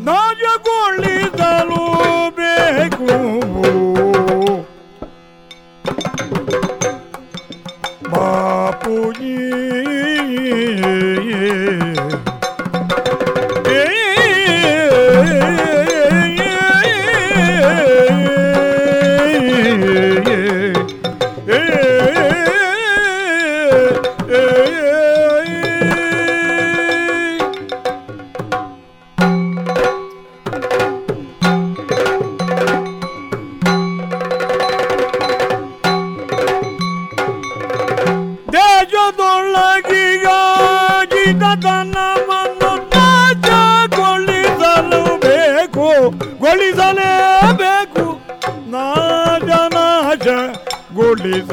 ನಾಜಗೊಳಿಸಲು 0.08 1.84
ಬೇಕು 2.40 3.10
Bapuji 8.12 9.36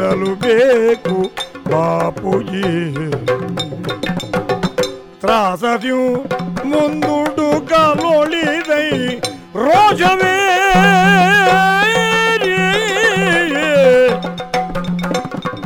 pelo 0.09 0.37
beco 0.37 1.31
pra 1.65 2.11
poder 2.13 3.11
Traz 5.21 5.61
de 5.81 5.93
um 5.93 6.25
mundo 6.65 7.25
do 7.37 7.61
calor 7.63 8.33
e 8.33 8.63
vem 8.63 9.21
roja 9.53 10.17
verde. 10.17 10.29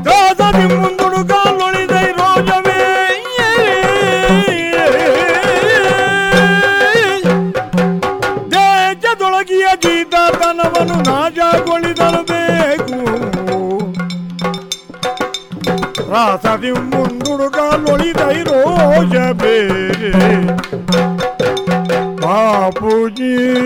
Traça 0.02 0.52
de 0.58 0.66
um 0.74 0.91
raza 16.12 16.58
de 16.58 16.70
un 16.74 16.90
mundo 16.90 17.50
calolida 17.50 18.34
y 18.34 18.44
roya 18.44 19.32
bere 19.32 20.12
papuji 22.20 23.62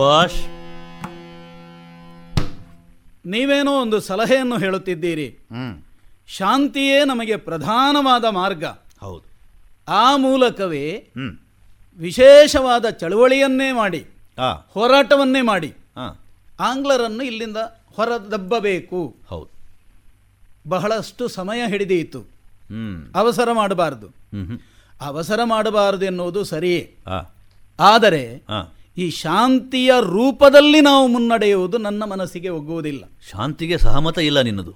Subhash 0.00 0.44
ನೀವೇನೋ 3.26 3.72
ಒಂದು 3.80 4.00
ಸಲಹೆಯನ್ನು 4.00 4.58
ಹೇಳುತ್ತಿದ್ದೀರಿ. 4.58 5.38
ಶಾಂತಿಯೇ 6.28 7.04
ನಮಗೆ 7.04 7.36
ಪ್ರಧಾನವಾದ 7.36 8.24
ಮಾರ್ಗ. 8.24 8.64
ಹೌದು. 9.00 9.22
ಆ 9.88 10.16
ಮೂಲಕವೇ 10.16 11.08
ವಿಶೇಷವಾದ 11.98 12.90
ಚಳುವಳಿಯನ್ನೇ 12.90 13.72
ಮಾಡಿ 13.72 14.06
ಹೋರಾಟವನ್ನೇ 14.68 15.40
ಮಾಡಿ 15.40 15.74
ಆಂಗ್ಲರನ್ನು 16.60 17.24
ಇಲ್ಲಿಂದ 17.24 17.56
ಹೊರದಬ್ಬಬೇಕು. 17.96 19.16
ಹೌದು. 19.28 19.50
ಬಹಳಷ್ಟು 20.68 21.28
ಸಮಯ 21.28 21.68
ಹಿಡಿದೀತು. 21.68 22.20
ಅವಸರ 23.14 23.52
ಮಾಡಬಾರದು. 23.52 24.08
ಅವಸರ 25.00 25.40
ಮಾಡಬಾರದು 25.44 26.04
ಎನ್ನುವುದು 26.04 26.44
ಸರಿಯೇ. 26.44 26.94
ಆದರೆ 27.80 28.42
ಈ 28.98 29.10
ಶಾಂತಿಯ 29.10 29.92
ರೂಪದಲ್ಲಿ 30.00 30.80
ನಾವು 30.80 31.06
ಮುನ್ನಡೆಯುವುದು 31.06 31.78
ನನ್ನ 31.78 32.04
ಮನಸ್ಸಿಗೆ 32.04 32.48
ಒಗ್ಗುವುದಿಲ್ಲ. 32.48 33.04
ಶಾಂತಿಗೆ 33.30 33.78
ಸಹಮತ 33.78 34.18
ಇಲ್ಲ 34.18 34.40
ನಿನ್ನದು. 34.40 34.74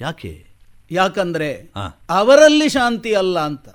ಯಾಕೆ? 0.00 0.46
ಯಾಕಂದ್ರೆ 0.90 1.72
ಅವರಲ್ಲಿ 2.10 2.68
ಶಾಂತಿ 2.68 3.14
ಅಲ್ಲ 3.14 3.38
ಅಂತ. 3.38 3.68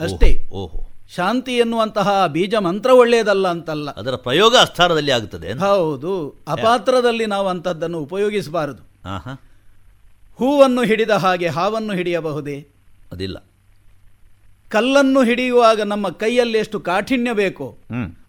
ಅಷ್ಟೇ. 0.00 0.48
ಓಹೋ 0.52 0.88
ಶಾಂತಿ 1.16 1.56
ಎನ್ನುವಂತಹ 1.56 2.26
ಬೀಜ 2.26 2.54
ಮಂತ್ರ 2.54 2.90
ಒಳ್ಳೆಯದಲ್ಲ 2.90 3.48
ಅಂತಲ್ಲ. 3.48 3.90
ಅದರ 3.90 4.16
ಪ್ರಯೋಗ 4.16 4.56
ಅಸ್ಥಾನದಲ್ಲಿ 4.60 5.10
ಆಗುತ್ತದೆ? 5.10 5.52
ಹೌದು. 5.52 6.34
ಅಪಾತ್ರದಲ್ಲಿ 6.48 7.26
ನಾವು 7.26 7.48
ಅಂಥದ್ದನ್ನು 7.48 7.98
ಉಪಯೋಗಿಸಬಾರದು. 7.98 8.82
ಹೂವನ್ನು 10.34 10.82
ಹಿಡಿದ 10.82 11.10
ಹಾಗೆ 11.10 11.48
ಹಾವನ್ನು 11.48 11.92
ಹಿಡಿಯಬಹುದೇ? 11.92 12.66
ಅದಿಲ್ಲ. 13.12 13.44
ಕಲ್ಲನ್ನು 14.68 15.22
ಹಿಡಿಯುವಾಗ 15.22 15.80
ನಮ್ಮ 15.80 16.08
ಕೈಯಲ್ಲಿ 16.08 16.58
ಎಷ್ಟು 16.58 16.80
ಕಾಠಿಣ್ಯ 16.80 17.32
ಬೇಕೋ 17.32 17.76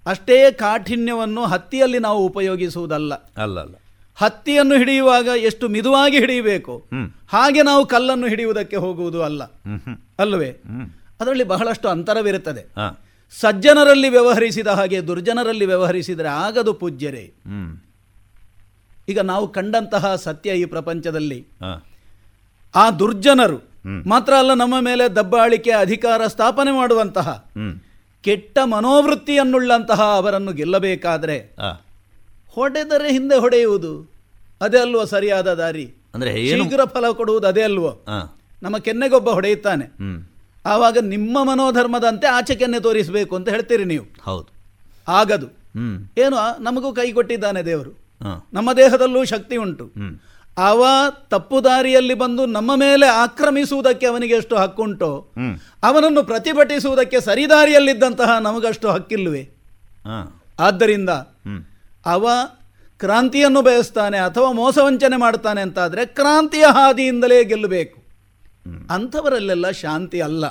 ಅಷ್ಟೇ 0.06 0.52
ಕಾಠಿಣ್ಯವನ್ನು 0.52 1.46
ಹತ್ತಿಯಲ್ಲಿ 1.46 2.00
ನಾವು 2.00 2.26
ಉಪಯೋಗಿಸುವುದಲ್ಲ. 2.26 3.14
ಅಲ್ಲ 3.38 3.60
ಅಲ್ಲ 3.60 3.76
ಹತ್ತಿಯನ್ನು 4.16 4.76
ಹಿಡಿಯುವಾಗ 4.78 5.28
ಎಷ್ಟು 5.42 5.66
ಮಿದುವಾಗಿ 5.70 6.20
ಹಿಡಿಯಬೇಕು 6.20 6.74
ಹಾಗೆ 7.32 7.62
ನಾವು 7.64 7.86
ಕಲ್ಲನ್ನು 7.86 8.28
ಹಿಡಿಯುವುದಕ್ಕೆ 8.28 8.76
ಹೋಗುವುದು 8.76 9.24
ಅಲ್ಲ. 9.24 9.44
ಅಲ್ವೇ 10.20 10.50
ಅದರಲ್ಲಿ 11.20 11.44
ಬಹಳಷ್ಟು 11.44 11.90
ಅಂತರವಿರುತ್ತದೆ. 11.90 12.64
ಸಜ್ಜನರಲ್ಲಿ 13.40 14.10
ವ್ಯವಹರಿಸಿದ 14.10 14.68
ಹಾಗೆ 14.68 15.00
ದುರ್ಜನರಲ್ಲಿ 15.08 15.66
ವ್ಯವಹರಿಸಿದರೆ 15.66 16.28
ಆಗದು 16.28 16.74
ಪೂಜ್ಯರೇ. 16.74 17.32
ಈಗ 19.10 19.20
ನಾವು 19.20 19.48
ಕಂಡಂತಹ 19.52 20.16
ಸತ್ಯ 20.16 20.56
ಈ 20.56 20.66
ಪ್ರಪಂಚದಲ್ಲಿ. 20.66 21.48
ಆ 22.76 22.92
ದುರ್ಜನರು 22.92 23.60
ಮಾತ್ರ 24.08 24.34
ಅಲ್ಲ 24.34 24.54
ನಮ್ಮ 24.54 24.80
ಮೇಲೆ 24.80 25.16
ದಬ್ಬಾಳಿಕೆ 25.16 25.72
ಅಧಿಕಾರ 25.72 26.28
ಸ್ಥಾಪನೆ 26.28 26.72
ಮಾಡುವಂತಹ 26.72 27.52
ಕೆಟ್ಟ 28.24 28.60
ಮನೋವೃತ್ತಿಯನ್ನುಳ್ಳಂತಹ 28.64 30.02
ಅವರನ್ನು 30.02 30.52
ಗೆಲ್ಲಬೇಕಾದರೆ 30.54 31.56
ಹೊಡೆದರೆ 32.50 33.12
ಹಿಂದೆ 33.12 33.40
ಹೊಡೆಯುವುದು 33.40 34.12
ಅದೇ 34.62 34.78
ಅಲ್ವೋ 34.78 35.06
ಸರಿಯಾದ 35.06 35.54
ದಾರಿ? 35.54 35.94
ಅಂದ್ರೆ 36.16 36.32
ಶೀಘ್ರ 36.64 36.84
ಫಲ 36.86 37.10
ಕೊಡುವುದು 37.10 37.48
ಅದೇ 37.48 37.62
ಅಲ್ವ? 37.62 37.90
ನಮ್ಮ 38.64 38.78
ಕೆನ್ನೆಗೊಬ್ಬ 38.78 39.30
ಹೊಡೆಯುತ್ತಾನೆ. 39.30 39.86
ಆವಾಗ 40.66 40.98
ನಿಮ್ಮ 41.02 41.44
ಮನೋಧರ್ಮದಂತೆ 41.44 42.28
ಆಚೆ 42.28 42.56
ಕೆನ್ನೆ 42.56 42.80
ತೋರಿಸಬೇಕು 42.80 43.36
ಅಂತ 43.36 43.50
ಹೇಳ್ತೀರಿ 43.50 43.84
ನೀವು. 43.84 44.06
ಹೌದು. 44.22 44.48
ಆಗದು. 45.08 45.48
ಏನು 46.18 46.64
ನಮಗೂ 46.64 46.94
ಕೈ 46.94 47.12
ಕೊಟ್ಟಿದ್ದಾನೆ 47.12 47.62
ದೇವರು. 47.62 47.92
ನಮ್ಮ 48.54 48.74
ದೇಹದಲ್ಲೂ 48.74 49.26
ಶಕ್ತಿ 49.26 49.58
ಉಂಟು. 49.58 49.86
ಅವ 50.58 50.86
ತಪ್ಪು 51.30 51.64
ದಾರಿಯಲ್ಲಿ 51.64 52.14
ಬಂದು 52.14 52.46
ನಮ್ಮ 52.46 52.76
ಮೇಲೆ 52.76 53.06
ಆಕ್ರಮಿಸುವುದಕ್ಕೆ 53.06 54.06
ಅವನಿಗೆ 54.06 54.34
ಎಷ್ಟು 54.34 54.56
ಹಕ್ಕುಂಟೋ 54.56 55.32
ಅವನನ್ನು 55.84 56.24
ಪ್ರತಿಭಟಿಸುವುದಕ್ಕೆ 56.24 57.22
ಸರಿದಾರಿಯಲ್ಲಿದ್ದಂತಹ 57.22 58.38
ನಮಗಷ್ಟು 58.38 58.90
ಹಕ್ಕಿಲ್ವೇ? 58.90 59.42
ಹಾ. 60.06 60.44
ಆದ್ದರಿಂದ 60.60 61.10
ಅವ 62.06 62.30
ಕ್ರಾಂತಿಯನ್ನು 62.98 63.62
ಬಯಸ್ತಾನೆ 63.62 64.18
ಅಥವಾ 64.18 64.52
ಮೋಸವಂಚನೆ 64.52 65.18
ಮಾಡ್ತಾನೆ 65.18 65.62
ಅಂತಾದರೆ 65.62 66.06
ಕ್ರಾಂತಿಯ 66.06 66.66
ಹಾದಿಯಿಂದಲೇ 66.66 67.44
ಗೆಲ್ಲಬೇಕು. 67.44 68.04
ಅಂಥವರಲ್ಲೆಲ್ಲ 68.90 69.72
ಶಾಂತಿ 69.72 70.22
ಅಲ್ಲ. 70.22 70.46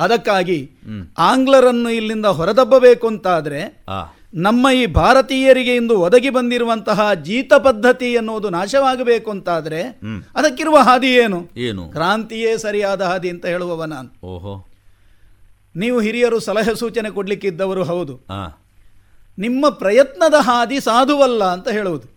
ಅದಕ್ಕಾಗಿ 0.00 0.70
ಆಂಗ್ಲರನ್ನು 1.18 1.90
ಇಲ್ಲಿಂದ 1.90 2.26
ಹೊರದಬ್ಬಬೇಕು 2.26 3.06
ಅಂತಾದರೆ 3.06 3.84
ನಮ್ಮ 4.36 4.68
ಈ 4.74 4.86
ಭಾರತೀಯರಿಗೆ 4.86 5.76
ಇಂದು 5.76 6.00
ಒದಗಿ 6.00 6.30
ಬಂದಿರುವಂತಹ 6.30 7.14
ಜೀತ 7.14 7.52
ಪದ್ಧತಿ 7.54 8.12
ಎನ್ನುವುದು 8.12 8.50
ನಾಶವಾಗಬೇಕು 8.50 9.30
ಅಂತಾದರೆ. 9.30 9.82
ಅದಕ್ಕಿರುವ 10.34 10.76
ಹಾದಿ 10.76 11.06
ಏನು? 11.06 11.48
ಏನು? 11.56 11.88
ಕ್ರಾಂತಿಯೇ 11.88 12.58
ಸರಿಯಾದ 12.58 13.00
ಹಾದಿ 13.00 13.30
ಅಂತ 13.30 13.46
ಹೇಳುವವ 13.46 13.84
ನಾನು. 13.84 14.26
ಓಹೋ. 14.26 14.66
ನೀವು 15.76 16.00
ಹಿರಿಯರು 16.00 16.40
ಸಲಹೆ 16.40 16.74
ಸೂಚನೆ 16.74 17.10
ಕೊಡ್ಲಿಕ್ಕಿದ್ದವರು 17.10 17.84
ಹೌದು. 17.84 18.20
ನಿಮ್ಮ 19.38 19.68
ಪ್ರಯತ್ನದ 19.68 20.34
ಹಾದಿ 20.40 20.80
ಸಾಧುವಲ್ಲ 20.80 21.44
ಅಂತ 21.44 21.68
ಹೇಳುವುದು. 21.68 22.08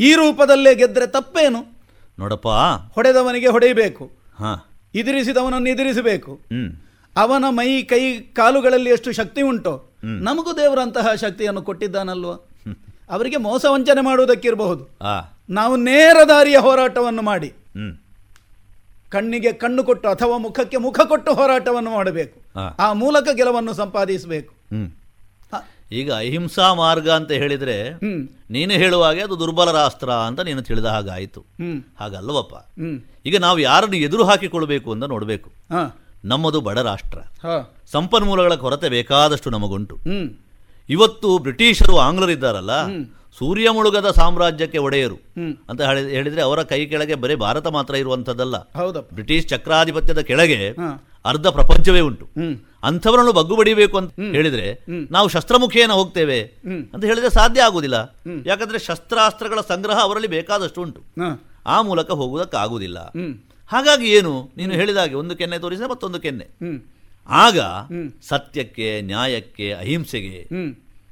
ಈ 0.00 0.14
ರೂಪದಲ್ಲೇ 0.14 0.74
ಗೆದ್ರೆ 0.74 1.06
ತಪ್ಪೇನು? 1.06 1.82
ನೋಡಪ್ಪ. 2.18 2.48
ಹೊಡೆದವನಿಗೆ 2.94 3.46
ಹೊಡೆಯಬೇಕು. 3.46 4.04
ಹಾ. 4.38 4.70
ಎದುರಿಸಿದವನನ್ನು 4.94 5.68
ಎದುರಿಸಬೇಕು 5.68 6.40
ಅವನ 7.16 7.44
ಮೈ 7.48 7.82
ಕೈ 7.82 8.20
ಕಾಲುಗಳಲ್ಲಿ 8.20 8.90
ಎಷ್ಟು 8.90 9.12
ಶಕ್ತಿ 9.12 9.42
ಉಂಟೋ 9.42 9.93
ನಮಗೂ 10.04 10.56
ದೇವರಂತಹ 10.56 11.14
ಶಕ್ತಿಯನ್ನು 11.14 11.62
ಕೊಟ್ಟಿದ್ದಾನಲ್ವ? 11.62 12.32
ಅವರಿಗೆ 13.10 13.36
ಮೋಸ 13.36 13.64
ವಂಚನೆ 13.68 14.00
ಮಾಡುವುದಕ್ಕಿರಬಹುದು. 14.00 14.88
ನಾವು 15.50 15.76
ನೇರ 15.76 16.16
ದಾರಿಯ 16.28 16.58
ಹೋರಾಟವನ್ನು 16.58 17.22
ಮಾಡಿ. 17.22 17.52
ಕಣ್ಣಿಗೆ 19.08 19.52
ಕಣ್ಣು 19.52 19.84
ಕೊಟ್ಟು 19.84 20.08
ಅಥವಾ 20.08 20.38
ಮುಖಕ್ಕೆ 20.38 20.76
ಮುಖ 20.76 21.00
ಕೊಟ್ಟು 21.00 21.34
ಹೋರಾಟವನ್ನು 21.34 21.90
ಮಾಡಬೇಕು. 21.90 22.60
ಆ. 22.78 22.92
ಮೂಲಕ 22.92 23.28
ಗೆಲುವನ್ನು 23.36 23.72
ಸಂಪಾದಿಸಬೇಕು. 23.72 24.54
ಈಗ 25.92 26.12
ಅಹಿಂಸಾ 26.12 26.74
ಮಾರ್ಗ 26.74 27.10
ಅಂತ 27.10 27.30
ಹೇಳಿದ್ರೆ 27.32 27.92
ನೀನು 28.50 28.72
ಹೇಳುವಾಗೆ 28.72 29.22
ಅದು 29.22 29.38
ದುರ್ಬಲರ 29.38 29.76
ಅಸ್ತ್ರ 29.76 30.10
ಅಂತ 30.10 30.40
ನೀನು 30.40 30.62
ತಿಳಿದ 30.62 30.84
ಹಾಗಾಯಿತು. 30.84 31.40
ಹಾಗಲ್ವಪ್ಪ. 32.00 32.80
ಈಗ 33.26 33.40
ನಾವು 33.40 33.58
ಯಾರನ್ನು 33.58 33.96
ಎದುರು 33.96 34.24
ಹಾಕಿಕೊಳ್ಬೇಕು 34.24 34.92
ಅಂತ 34.92 35.04
ನೋಡಬೇಕು. 35.04 35.50
ಹಾ. 35.50 36.03
ನಮ್ಮದು 36.24 36.60
ಬಡ 36.60 36.78
ರಾಷ್ಟ್ರ. 36.78 37.18
ಸಂಪನ್ಮೂಲಗಳ 37.92 38.54
ಕೊರತೆ 38.54 38.88
ಬೇಕಾದಷ್ಟು 38.88 39.50
ನಮಗುಂಟು. 39.50 39.98
ಇವತ್ತು 40.88 41.38
ಬ್ರಿಟಿಷರು 41.38 41.98
ಆಂಗ್ಲರಿದ್ದಾರಲ್ಲ 41.98 42.86
ಸೂರ್ಯ 43.38 43.70
ಮುಳುಗದ 43.70 44.10
ಸಾಮ್ರಾಜ್ಯಕ್ಕೆ 44.10 44.78
ಒಡೆಯರು. 44.78 45.14
ಅಂತ 45.68 45.82
ಹೇಳಿ- 45.82 46.10
ಹೇಳಿದ್ರೆ 46.10 46.42
ಅವರ 46.42 46.62
ಕೈ 46.62 46.86
ಕೆಳಗೆ 46.86 47.14
ಬರೀ 47.14 47.34
ಭಾರತ 47.34 47.66
ಮಾತ್ರ 47.66 47.94
ಇರುವಂಥದ್ದಲ್ಲ. 47.94 48.56
ಬ್ರಿಟಿಷ್ 49.14 49.48
ಚಕ್ರಾಧಿಪತ್ಯದ 49.48 50.18
ಕೆಳಗೆ 50.18 50.68
ಅರ್ಧ 51.24 51.46
ಪ್ರಪಂಚವೇ 51.46 52.00
ಉಂಟು. 52.00 52.24
ಅಂಥವರನ್ನು 52.82 53.32
ಬಗ್ಗು 53.32 53.56
ಬಡಿಬೇಕು 53.56 53.98
ಅಂತ 53.98 54.12
ಹೇಳಿದ್ರೆ 54.34 54.84
ನಾವು 55.10 55.28
ಶಸ್ತ್ರಮುಖೇನ 55.28 55.90
ಹೋಗ್ತೇವೆ 55.90 56.40
ಅಂತ 56.92 57.04
ಹೇಳಿದ್ರೆ 57.04 57.30
ಸಾಧ್ಯ 57.30 57.62
ಆಗುದಿಲ್ಲ. 57.62 58.16
ಯಾಕಂದ್ರೆ 58.46 58.78
ಶಸ್ತ್ರಾಸ್ತ್ರಗಳ 58.78 59.60
ಸಂಗ್ರಹ 59.60 59.98
ಅವರಲ್ಲಿ 60.00 60.28
ಬೇಕಾದಷ್ಟು 60.28 60.82
ಉಂಟು. 60.82 61.00
ಆ 61.66 61.82
ಮೂಲಕ 61.82 62.10
ಹೋಗುವುದಕ್ಕಾಗುವುದಿಲ್ಲ 62.10 62.98
ಹಾಗಾಗಿ 63.72 64.06
ಏನು? 64.10 64.50
ನೀನು 64.56 64.72
ಹೇಳಿದಾಗೆ 64.74 65.14
ಒಂದು 65.14 65.36
ಕೆನ್ನೆ 65.36 65.58
ತೋರಿಸಿದ್ರೆ 65.58 65.90
ಮತ್ತೊಂದು 65.90 66.20
ಕೆನ್ನೆ. 66.20 66.46
ಆಗ 67.28 67.58
ಸತ್ಯಕ್ಕೆ 68.28 69.00
ನ್ಯಾಯಕ್ಕೆ 69.00 69.72
ಅಹಿಂಸೆಗೆ 69.72 70.48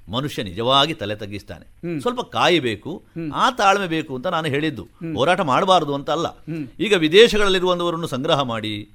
ಮನುಷ್ಯ 0.08 0.42
ನಿಜವಾಗಿ 0.42 0.94
ತಲೆ 0.94 1.14
ತಗ್ಗಿಸ್ತಾನೆ. 1.14 1.66
ಸ್ವಲ್ಪ 2.00 2.20
ಕಾಯಬೇಕು 2.20 3.02
ಆ 3.34 3.50
ತಾಳ್ಮೆ 3.50 3.86
ಬೇಕು 3.86 4.16
ಅಂತ 4.16 4.26
ನಾನು 4.26 4.46
ಹೇಳಿದ್ದು. 4.46 4.82
ಹೋರಾಟ 5.16 5.40
ಮಾಡಬಾರದು 5.40 5.94
ಅಂತ 5.94 6.10
ಅಲ್ಲ. 6.10 6.26
ಈಗ 6.80 6.92
ವಿದೇಶಗಳಲ್ಲಿರುವಂತವರನ್ನು 6.92 8.06
ಸಂಗ್ರಹ 8.06 8.40
ಮಾಡಿ. 8.42 8.90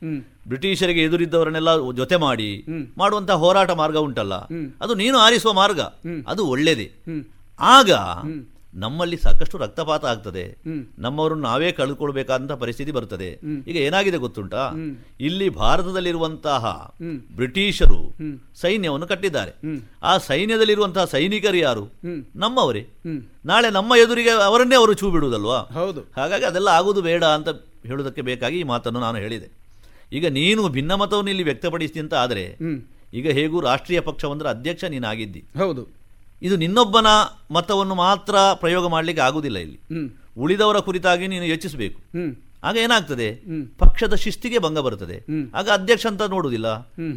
ಬ್ರಿಟಿಷರಿಗೆ 0.48 1.04
ಎದುರಿದ್ದವರನ್ನೆಲ್ಲ 1.04 1.92
ಜೊತೆ 1.92 2.16
ಮಾಡಿ 2.16 2.66
ಮಾಡುವಂತಹ 2.98 3.34
ಹೋರಾಟ 3.34 3.72
ಮಾರ್ಗ 3.72 3.98
ಉಂಟಲ್ಲ. 3.98 4.36
ಅದು 4.82 4.94
ನೀನು 4.94 5.18
ಆರಿಸುವ 5.18 5.54
ಮಾರ್ಗ. 5.54 5.80
ಅದು 6.28 6.48
ಒಳ್ಳೇದೇ. 6.48 6.92
ಆಗ 7.60 7.92
ನಮ್ಮಲ್ಲಿ 8.78 9.18
ಸಾಕಷ್ಟು 9.18 9.58
ರಕ್ತಪಾತ 9.58 10.06
ಆಗ್ತದೆ. 10.06 10.44
ನಮ್ಮವರನ್ನು 11.00 11.44
ನಾವೇ 11.44 11.70
ಕಳೆದುಕೊಳ್ಬೇಕಾದಂತಹ 11.72 12.56
ಪರಿಸ್ಥಿತಿ 12.56 12.92
ಬರ್ತದೆ 12.92 13.30
ಈಗ 13.68 13.78
ಏನಾಗಿದೆ 13.78 14.18
ಗೊತ್ತುಂಟಾ? 14.18 14.64
ಇಲ್ಲಿ 15.20 15.48
ಭಾರತದಲ್ಲಿರುವಂತಹ 15.50 16.64
ಬ್ರಿಟಿಷರು. 17.36 18.02
ಸೈನ್ಯವನ್ನು 18.62 19.08
ಕಟ್ಟಿದ್ದಾರೆ. 19.08 19.54
ಆ 20.04 20.14
ಸೈನ್ಯದಲ್ಲಿರುವಂತಹ 20.30 21.06
ಸೈನಿಕರು 21.06 21.58
ಯಾರು? 21.58 21.86
ನಮ್ಮವರೇ. 22.36 22.84
ನಾಳೆ 23.46 23.70
ನಮ್ಮ 23.70 23.94
ಎದುರಿಗೆ 24.04 24.30
ಅವರನ್ನೇ 24.30 24.76
ಅವರು 24.76 24.94
ಚೂ 24.94 25.10
ಬಿಡುವುದಲ್ವಾ 25.12 25.60
ಹೌದು. 25.74 26.04
ಹಾಗಾಗಿ 26.16 26.46
ಅದೆಲ್ಲ 26.46 26.68
ಆಗುವುದು 26.80 27.02
ಬೇಡ 27.02 27.24
ಅಂತ 27.38 27.50
ಹೇಳುವುದಕ್ಕೆ 27.86 28.22
ಬೇಕಾಗಿ 28.22 28.60
ಈ 28.60 28.64
ಮಾತನ್ನು 28.64 29.00
ನಾನು 29.00 29.18
ಹೇಳಿದೆ. 29.18 29.50
ಈಗ 30.14 30.26
ನೀನು 30.28 30.62
ಭಿನ್ನಮತವನ್ನು 30.70 31.30
ಇಲ್ಲಿ 31.30 31.44
ವ್ಯಕ್ತಪಡಿಸಿ 31.44 32.00
ಅಂತ 32.00 32.14
ಆದರೆ 32.14 32.44
ಈಗ 33.14 33.28
ಹೇಗೂ 33.32 33.58
ರಾಷ್ಟ್ರೀಯ 33.62 34.00
ಪಕ್ಷವೊಂದರ 34.00 34.48
ಅಧ್ಯಕ್ಷ 34.48 34.84
ನೀನಾಗಿದ್ದಿ. 34.84 35.42
ಹೌದು. 35.58 35.84
ಇದು 36.42 36.56
ನಿನ್ನೊಬ್ಬನ 36.56 37.08
ಮತವನ್ನು 37.52 37.96
ಮಾತ್ರ 37.96 38.36
ಪ್ರಯೋಗ 38.54 38.88
ಮಾಡಲಿಕ್ಕೆ 38.88 39.24
ಆಗುವುದಿಲ್ಲ 39.24 39.58
ಇಲ್ಲಿ. 39.58 39.80
ಉಳಿದವರ 40.38 40.80
ಕುರಿತಾಗಿ 40.80 41.28
ನೀನು 41.28 41.46
ಯೋಚಿಸಬೇಕು. 41.46 42.00
ಆಗ 42.64 42.78
ಏನಾಗ್ತದೆ? 42.78 43.42
ಪಕ್ಷದ 43.78 44.16
ಶಿಸ್ತಿಗೆ 44.16 44.60
ಭಂಗ 44.60 44.80
ಬರುತ್ತದೆ 44.80 45.26
ಆಗ 45.54 45.70
ಅಧ್ಯಕ್ಷ 45.70 46.08
ಅಂತ 46.08 46.22
ನೋಡುವುದಿಲ್ಲ. 46.22 46.68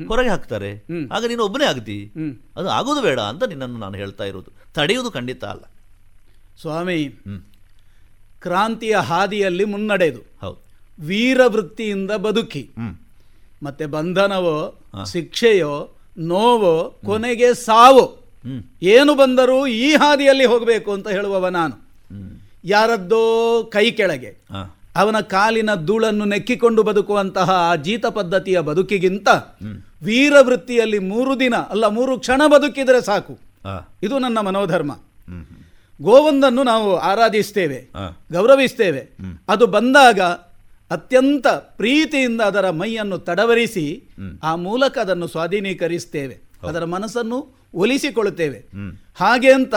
ಹೊರಗೆ 0.08 0.28
ಹಾಕ್ತಾರೆ. 0.28 0.86
ಆಗ 1.12 1.24
ನೀನು 1.28 1.44
ಒಬ್ಬನೇ 1.44 1.64
ಆಗ್ತಿ. 1.64 2.12
ಅದು 2.56 2.68
ಆಗೋದು 2.68 3.02
ಬೇಡ 3.02 3.20
ಅಂತ 3.20 3.44
ನಿನ್ನನ್ನು 3.44 3.78
ನಾನು 3.78 3.94
ಹೇಳ್ತಾ 3.94 4.24
ಇರೋದು 4.24 4.52
ತಡೆಯುವುದು 4.74 5.10
ಖಂಡಿತ 5.10 5.44
ಅಲ್ಲ. 5.44 5.64
ಸ್ವಾಮಿ. 6.60 7.08
ಕ್ರಾಂತಿಯ 8.40 8.96
ಹಾದಿಯಲ್ಲಿ 8.96 9.64
ಮುನ್ನಡೆದು. 9.64 10.20
ಹೌದು. 10.40 10.58
ವೀರ 11.06 11.40
ವೃತ್ತಿಯಿಂದ 11.46 12.10
ಬದುಕಿ 12.10 12.70
ಮತ್ತೆ 13.62 13.86
ಬಂಧನವೋ 13.86 14.78
ಶಿಕ್ಷೆಯೋ 15.12 15.96
ನೋವೋ 16.18 16.98
ಕೊನೆಗೆ 17.06 17.54
ಸಾವೋ. 17.54 18.19
ಏನು 18.82 19.14
ಬಂದರೂ 19.14 19.66
ಈ 19.66 19.94
ಹಾದಿಯಲ್ಲಿ 19.94 20.44
ಹೋಗಬೇಕು 20.44 20.92
ಅಂತ 20.92 21.08
ಹೇಳುವವ 21.08 21.48
ನಾನು. 21.48 21.90
ಯಾರದ್ದೋ 22.64 23.64
ಕೈ 23.72 23.90
ಕೆಳಗೆ 23.90 24.36
ಅವನ 24.96 25.20
ಕಾಲಿನ 25.20 25.74
ಧೂಳನ್ನು 25.74 26.24
ನೆಕ್ಕಿಕೊಂಡು 26.24 26.82
ಬದುಕುವಂತಹ 26.82 27.50
ಆ 27.50 27.74
ಜೀತ 27.74 28.06
ಪದ್ಧತಿಯ 28.06 28.60
ಬದುಕಿಗಿಂತ 28.60 29.28
ವೀರವೃತ್ತಿಯಲ್ಲಿ 30.02 30.98
ಮೂರು 30.98 31.40
ದಿನ 31.40 31.54
ಅಲ್ಲ 31.54 31.86
ಮೂರು 31.86 32.18
ಕ್ಷಣ 32.18 32.42
ಬದುಕಿದರೆ 32.46 33.00
ಸಾಕು. 33.02 33.38
ಇದು 34.02 34.18
ನನ್ನ 34.18 34.40
ಮನೋಧರ್ಮ. 34.40 34.92
ಗೋವಂದನ್ನು 36.02 36.62
ನಾವು 36.62 36.96
ಆರಾಧಿಸ್ತೇವೆ. 36.96 37.90
ಗೌರವಿಸ್ತೇವೆ. 38.32 39.08
ಅದು 39.48 39.66
ಬಂದಾಗ 39.66 40.20
ಅತ್ಯಂತ 40.90 41.46
ಪ್ರೀತಿಯಿಂದ 41.46 42.40
ಅದರ 42.40 42.70
ಮೈಯನ್ನು 42.70 43.18
ತಡವರಿಸಿ 43.18 44.08
ಆ 44.42 44.56
ಮೂಲಕ 44.56 44.98
ಅದನ್ನು 44.98 45.26
ಸ್ವಾಧೀನೀಕರಿಸ್ತೇವೆ. 45.26 46.38
ಅದರ 46.68 46.84
ಮನಸ್ಸನ್ನು 46.84 47.59
ಒಲಿಸಿಕೊಳ್ಳುತ್ತೇವೆ. 47.74 48.58
ಹಾಗೆ 49.16 49.52
ಅಂತ 49.52 49.74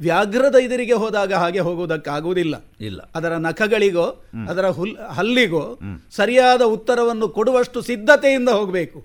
ವ್ಯಾಘ್ರದ 0.00 0.54
ಇದರಿಗೆ 0.54 0.92
ಹೋದಾಗ 0.92 1.32
ಹಾಗೆ 1.32 1.60
ಹೋಗುವುದಕ್ಕಾಗುವುದಿಲ್ಲ. 1.60 2.64
ಇಲ್ಲ. 2.80 3.10
ಅದರ 3.14 3.36
ನಖಗಳಿಗೋ 3.36 4.24
ಅದರ 4.48 4.68
ಹುಲ್ 4.68 4.98
ಹಲ್ಲಿಗೋ 4.98 5.78
ಸರಿಯಾದ 6.10 6.62
ಉತ್ತರವನ್ನು 6.62 7.28
ಕೊಡುವಷ್ಟು 7.28 7.80
ಸಿದ್ಧತೆಯಿಂದ 7.80 8.48
ಹೋಗಬೇಕು. 8.48 9.04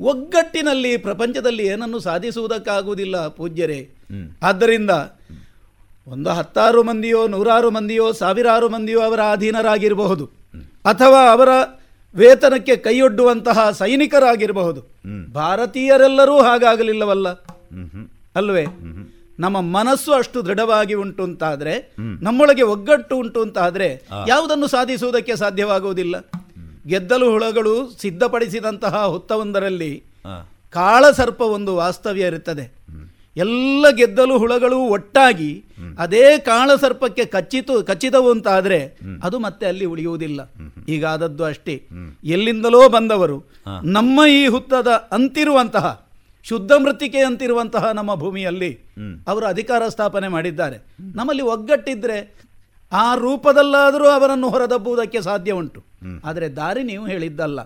ಒಗ್ಗಟ್ಟಿನಲ್ಲಿ 0.00 0.96
ಪ್ರಪಂಚದಲ್ಲಿ 0.96 1.66
ಏನನ್ನು 1.66 1.98
ಸಾಧಿಸುವುದಕ್ಕಾಗುವುದಿಲ್ಲ 1.98 3.28
ಪೂಜ್ಯರೇ. 3.28 3.90
ಆದ್ದರಿಂದ 4.42 4.90
ಒಂದು 6.06 6.30
ಹತ್ತಾರು 6.30 6.82
ಮಂದಿಯೋ 6.82 7.28
ನೂರಾರು 7.28 7.70
ಮಂದಿಯೋ 7.70 8.12
ಸಾವಿರಾರು 8.12 8.68
ಮಂದಿಯೋ 8.68 9.00
ಅವರ 9.00 9.20
ಅಧೀನರಾಗಿರಬಹುದು. 9.20 10.24
ಅಥವಾ 10.84 11.32
ಅವರ 11.32 11.48
ವೇತನಕ್ಕೆ 12.14 12.76
ಕೈಯೊಡ್ಡುವಂತಹ 12.76 13.70
ಸೈನಿಕರಾಗಿರಬಹುದು. 13.70 14.80
ಭಾರತೀಯರೆಲ್ಲರೂ 15.32 16.42
ಹಾಗಾಗಲಿಲ್ಲವಲ್ಲ. 16.42 17.28
ಅಲ್ವೇ? 18.36 18.64
ನಮ್ಮ 19.38 19.60
ಮನಸ್ಸು 19.60 20.12
ಅಷ್ಟು 20.12 20.46
ದೃಢವಾಗಿ 20.46 20.94
ಉಂಟು 20.94 21.22
ಅಂತಾದ್ರೆ 21.22 21.94
ನಮ್ಮೊಳಗೆ 22.00 22.62
ಒಗ್ಗಟ್ಟು 22.62 23.16
ಉಂಟು 23.16 23.42
ಅಂತಾದ್ರೆ 23.42 24.06
ಯಾವುದನ್ನು 24.28 24.66
ಸಾಧಿಸುವುದಕ್ಕೆ 24.66 25.36
ಸಾಧ್ಯವಾಗುವುದಿಲ್ಲ. 25.36 26.30
ಗೆದ್ದಲು 26.86 27.30
ಹುಳಗಳು 27.30 27.90
ಸಿದ್ಧಪಡಿಸಿದಂತಹ 28.00 29.06
ಹುತ್ತವೊಂದರಲ್ಲಿ. 29.06 30.04
ಕಾಳಸರ್ಪ 30.70 31.40
ಒಂದು 31.40 31.76
ವಾಸ್ತವ್ಯ 31.76 32.26
ಇರುತ್ತದೆ. 32.26 32.64
ಎಲ್ಲ 33.36 33.90
ಗೆದ್ದಲು 33.90 34.38
ಹುಳಗಳು 34.38 34.78
ಒಟ್ಟಾಗಿ 34.78 35.64
ಅದೇ 35.98 36.38
ಕಾಳಸರ್ಪಕ್ಕೆ 36.38 37.24
ಕಚ್ಚಿತು 37.24 37.84
ಕಚ್ಚಿದವು 37.84 38.30
ಅಂತಾದ್ರೆ 38.30 38.98
ಅದು 39.22 39.38
ಮತ್ತೆ 39.38 39.66
ಅಲ್ಲಿ 39.66 39.84
ಉಳಿಯುವುದಿಲ್ಲ. 39.84 40.52
ಈಗಾದದ್ದು 40.88 41.44
ಅಷ್ಟೇ. 41.44 41.82
ಎಲ್ಲಿಂದಲೋ 42.24 42.88
ಬಂದವರು 42.88 43.44
ನಮ್ಮ 43.84 44.20
ಈ 44.26 44.46
ಹುತ್ತದ 44.46 44.88
ಅಂತಿರುವಂತಹ 45.12 46.09
ಶುದ್ಧ 46.42 46.72
ಮೃತ್ತಿಕೆ 46.72 47.18
ಅಂತಿರುವಂತಹ 47.18 47.90
ನಮ್ಮ 47.90 48.14
ಭೂಮಿಯಲ್ಲಿ 48.14 48.78
ಅವರು 49.28 49.46
ಅಧಿಕಾರ 49.46 49.88
ಸ್ಥಾಪನೆ 49.88 50.28
ಮಾಡಿದ್ದಾರೆ. 50.28 50.76
ನಮ್ಮಲ್ಲಿ 51.00 51.42
ಒಗ್ಗಟ್ಟಿದ್ರೆ 51.42 52.42
ಆ 52.92 53.14
ರೂಪದಲ್ಲಾದರೂ 53.14 54.08
ಅವರನ್ನು 54.08 54.50
ಹೊರದಬ್ಬುವುದಕ್ಕೆ 54.50 55.20
ಸಾಧ್ಯ 55.20 55.52
ಉಂಟು. 55.52 55.84
ಆದರೆ 56.24 56.48
ದಾರಿ 56.48 56.82
ನೀವು 56.82 57.06
ಹೇಳಿದ್ದಲ್ಲ. 57.06 57.60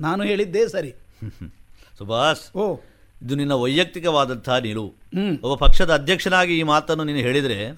ನಾನು 0.00 0.22
ಹೇಳಿದ್ದೇ 0.22 0.68
ಸರಿ. 0.68 0.94
ಸುಭಾಷ್ 1.98 2.56
ಓ. 2.56 2.78
ಇದು 3.22 3.34
ನಿನ್ನ 3.34 3.52
ವೈಯಕ್ತಿಕವಾದಂತಹ 3.52 4.56
ನಿಲುವು. 4.56 4.94
ಒಬ್ಬ 5.42 5.66
ಪಕ್ಷದ 5.66 5.94
ಅಧ್ಯಕ್ಷನಾಗಿ 5.94 6.58
ಈ 6.58 6.62
ಮಾತನ್ನು 6.62 7.04
ನೀನು 7.04 7.18
ಹೇಳಿದರೆ. 7.18 7.70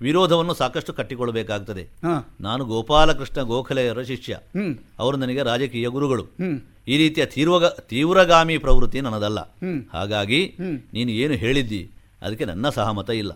ವಿರೋಧವನ್ನು 0.00 0.54
ಸಾಕಷ್ಟು 0.54 0.92
ಕಟ್ಟಿಕೊಳ್ಳಬೇಕಾಗ್ತದೆ. 0.92 1.82
ನಾನು 2.40 2.64
ಗೋಪಾಲಕೃಷ್ಣ 2.64 3.42
ಗೋಖಲೆಯವರ 3.42 4.02
ಶಿಷ್ಯ. 4.02 4.38
ಅವರು 4.98 5.16
ನನಗೆ 5.16 5.42
ರಾಜಕೀಯ 5.42 5.88
ಗುರುಗಳು. 5.88 6.26
ಈ 6.88 6.96
ರೀತಿಯ 6.96 7.26
ತೀವ್ರ 7.26 7.68
ತೀವ್ರಗಾಮಿ 7.68 8.58
ಪ್ರವೃತ್ತಿ 8.58 9.00
ನನ್ನದಲ್ಲ. 9.00 9.40
ಹಾಗಾಗಿ 9.92 10.56
ನೀನು 10.92 11.10
ಏನು 11.10 11.34
ಹೇಳಿದ್ದಿ 11.34 11.90
ಅದಕ್ಕೆ 12.22 12.44
ನನ್ನ 12.44 12.68
ಸಹಮತ 12.68 13.10
ಇಲ್ಲ. 13.10 13.32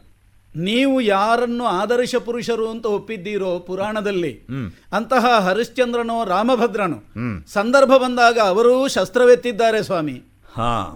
ನೀವು 0.56 1.00
ಯಾರನ್ನು 1.00 1.64
ಆದರ್ಶ 1.64 2.14
ಪುರುಷರು 2.14 2.70
ಅಂತ 2.70 2.86
ಒಪ್ಪಿದ್ದೀರೋ 2.86 3.58
ಪುರಾಣದಲ್ಲಿ 3.58 4.46
ಅಂತಹ 4.92 5.38
ಹರಿಶ್ಚಂದ್ರನೋ 5.38 6.24
ರಾಮಭದ್ರನು. 6.24 7.02
ಸಂದರ್ಭ 7.52 7.88
ಬಂದಾಗ 7.88 8.38
ಅವರೂ 8.38 8.88
ಶಸ್ತ್ರವೆತ್ತಿದ್ದಾರೆ 8.88 9.82
ಸ್ವಾಮಿ. 9.82 10.22
ಹಾ. 10.54 10.94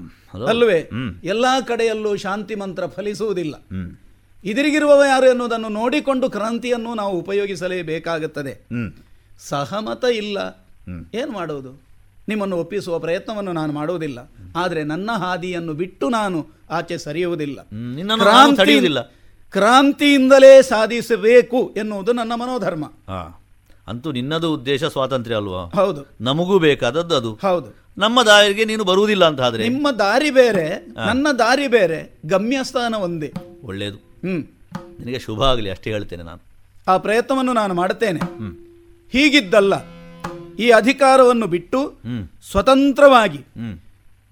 ಹ್ಮ್. 0.83 1.15
ಎಲ್ಲಾ 1.25 1.61
ಕಡೆಯಲ್ಲೂ 1.61 2.17
ಶಾಂತಿ 2.17 2.55
ಮಂತ್ರ 2.55 2.87
ಫಲಿಸುವುದಿಲ್ಲ. 2.87 3.55
ಇದಿರಿಗಿರುವವ 4.45 5.03
ಯಾರು 5.09 5.27
ಎನ್ನುವುದನ್ನು 5.27 5.69
ನೋಡಿಕೊಂಡು 5.69 6.31
ಕ್ರಾಂತಿಯನ್ನು 6.31 6.95
ನಾವು 6.95 7.19
ಉಪಯೋಗಿಸಲೇಬೇಕಾಗುತ್ತದೆ. 7.19 8.53
ಹ್ಮ್. 8.53 8.93
ಸಹಮತ 9.39 10.05
ಇಲ್ಲ. 10.05 10.39
ಏನು 11.15 11.33
ಮಾಡುವುದು? 11.33 11.83
ನಿಮ್ಮನ್ನು 12.29 12.57
ಒಪ್ಪಿಸುವ 12.57 12.99
ಪ್ರಯತ್ನವನ್ನು 12.99 13.53
ನಾನು 13.53 13.73
ಮಾಡುವುದಿಲ್ಲ. 13.73 14.31
ಆದರೆ 14.57 14.85
ನನ್ನ 14.85 15.11
ಹಾದಿಯನ್ನು 15.13 15.75
ಬಿಟ್ಟು 15.75 16.09
ನಾನು 16.09 16.47
ಆಚೆ 16.71 16.99
ಸರಿಯುವುದಿಲ್ಲ. 16.99 17.61
ಕ್ರಾಂತಿಯಿಂದಲೇ 19.51 20.63
ಸಾಧಿಸಬೇಕು 20.63 21.75
ಎನ್ನುವುದು 21.77 22.13
ನನ್ನ 22.13 22.35
ಮನೋಧರ್ಮ. 22.35 22.85
ಅಂತೂ 23.87 24.13
ನಿನ್ನದು 24.13 24.55
ಉದ್ದೇಶ 24.55 24.85
ಸ್ವಾತಂತ್ರ್ಯ 24.85 25.37
ಅಲ್ವಾ? 25.37 25.65
ಹೌದು. 25.65 26.07
ನಮಗೂ 26.21 26.59
ಬೇಕಾದದ್ದು 26.59 27.15
ಅದು. 27.15 27.35
ಹೌದು. 27.35 27.90
ನಮ್ಮ 28.01 28.23
ದಾರಿಗೆ 28.23 28.65
ನೀನು 28.65 28.85
ಬರುವುದಿಲ್ಲ 28.85 29.25
ಅಂತ 29.25 29.41
ಆದ್ರೆ. 29.41 29.69
ನಿಮ್ಮ 29.69 29.91
ದಾರಿ 29.91 30.31
ಬೇರೆ 30.31 30.87
ನನ್ನ 31.07 31.27
ದಾರಿ 31.39 31.69
ಬೇರೆ 31.69 32.19
ಗಮ್ಯಸ್ಥಾನ 32.27 32.95
ಒಂದೇ. 32.95 33.33
ಒಳ್ಳೆಯದು 33.65 33.97
ಹ್ಮ್. 33.97 34.45
ನಿನಗೆ 34.99 35.19
ಶುಭ 35.19 35.43
ಆಗಲಿ 35.43 35.71
ಅಷ್ಟೇ 35.71 35.91
ಹೇಳ್ತೇನೆ 35.91 36.23
ನಾನು. 36.23 36.41
ಆ 36.89 36.97
ಪ್ರಯತ್ನವನ್ನು 36.97 37.53
ನಾನು 37.53 37.75
ಮಾಡುತ್ತೇನೆ. 37.75 38.21
ಹೀಗಿದ್ದಲ್ಲ 39.13 39.73
ಈ 40.59 40.71
ಅಧಿಕಾರವನ್ನು 40.71 41.47
ಬಿಟ್ಟು. 41.47 41.99
ಸ್ವತಂತ್ರವಾಗಿ. 42.51 43.41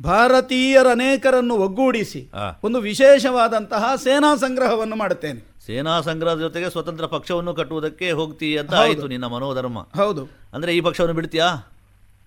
ಭಾರತೀಯರ 0.03 0.87
ಅನೇಕರನ್ನು 0.91 1.55
ಒಗ್ಗೂಡಿಸಿ. 1.55 2.29
ಒಂದು 2.63 2.81
ವಿಶೇಷವಾದಂತಹ 2.81 3.95
ಸೇನಾ 3.97 4.37
ಸಂಗ್ರಹವನ್ನು 4.37 4.97
ಮಾಡುತ್ತೇನೆ. 4.97 5.41
ಸೇನಾ 5.67 6.01
ಸಂಗ್ರಹದ 6.01 6.41
ಜೊತೆಗೆ 6.41 6.71
ಸ್ವತಂತ್ರ 6.71 7.07
ಪಕ್ಷವನ್ನು 7.07 7.55
ಕಟ್ಟುವುದಕ್ಕೆ 7.55 8.11
ಹೋಗ್ತೀಯ 8.11 8.59
ಅಂತ. 8.59 8.75
ಆಯಿತು 8.75 9.09
ನಿನ್ನ 9.09 9.25
ಮನೋಧರ್ಮ. 9.27 9.79
ಹೌದು. 9.79 10.29
ಅಂದ್ರೆ 10.53 10.77
ಈ 10.77 10.81
ಪಕ್ಷವನ್ನು 10.81 11.15
ಬಿಡ್ತೀಯಾ? 11.15 11.57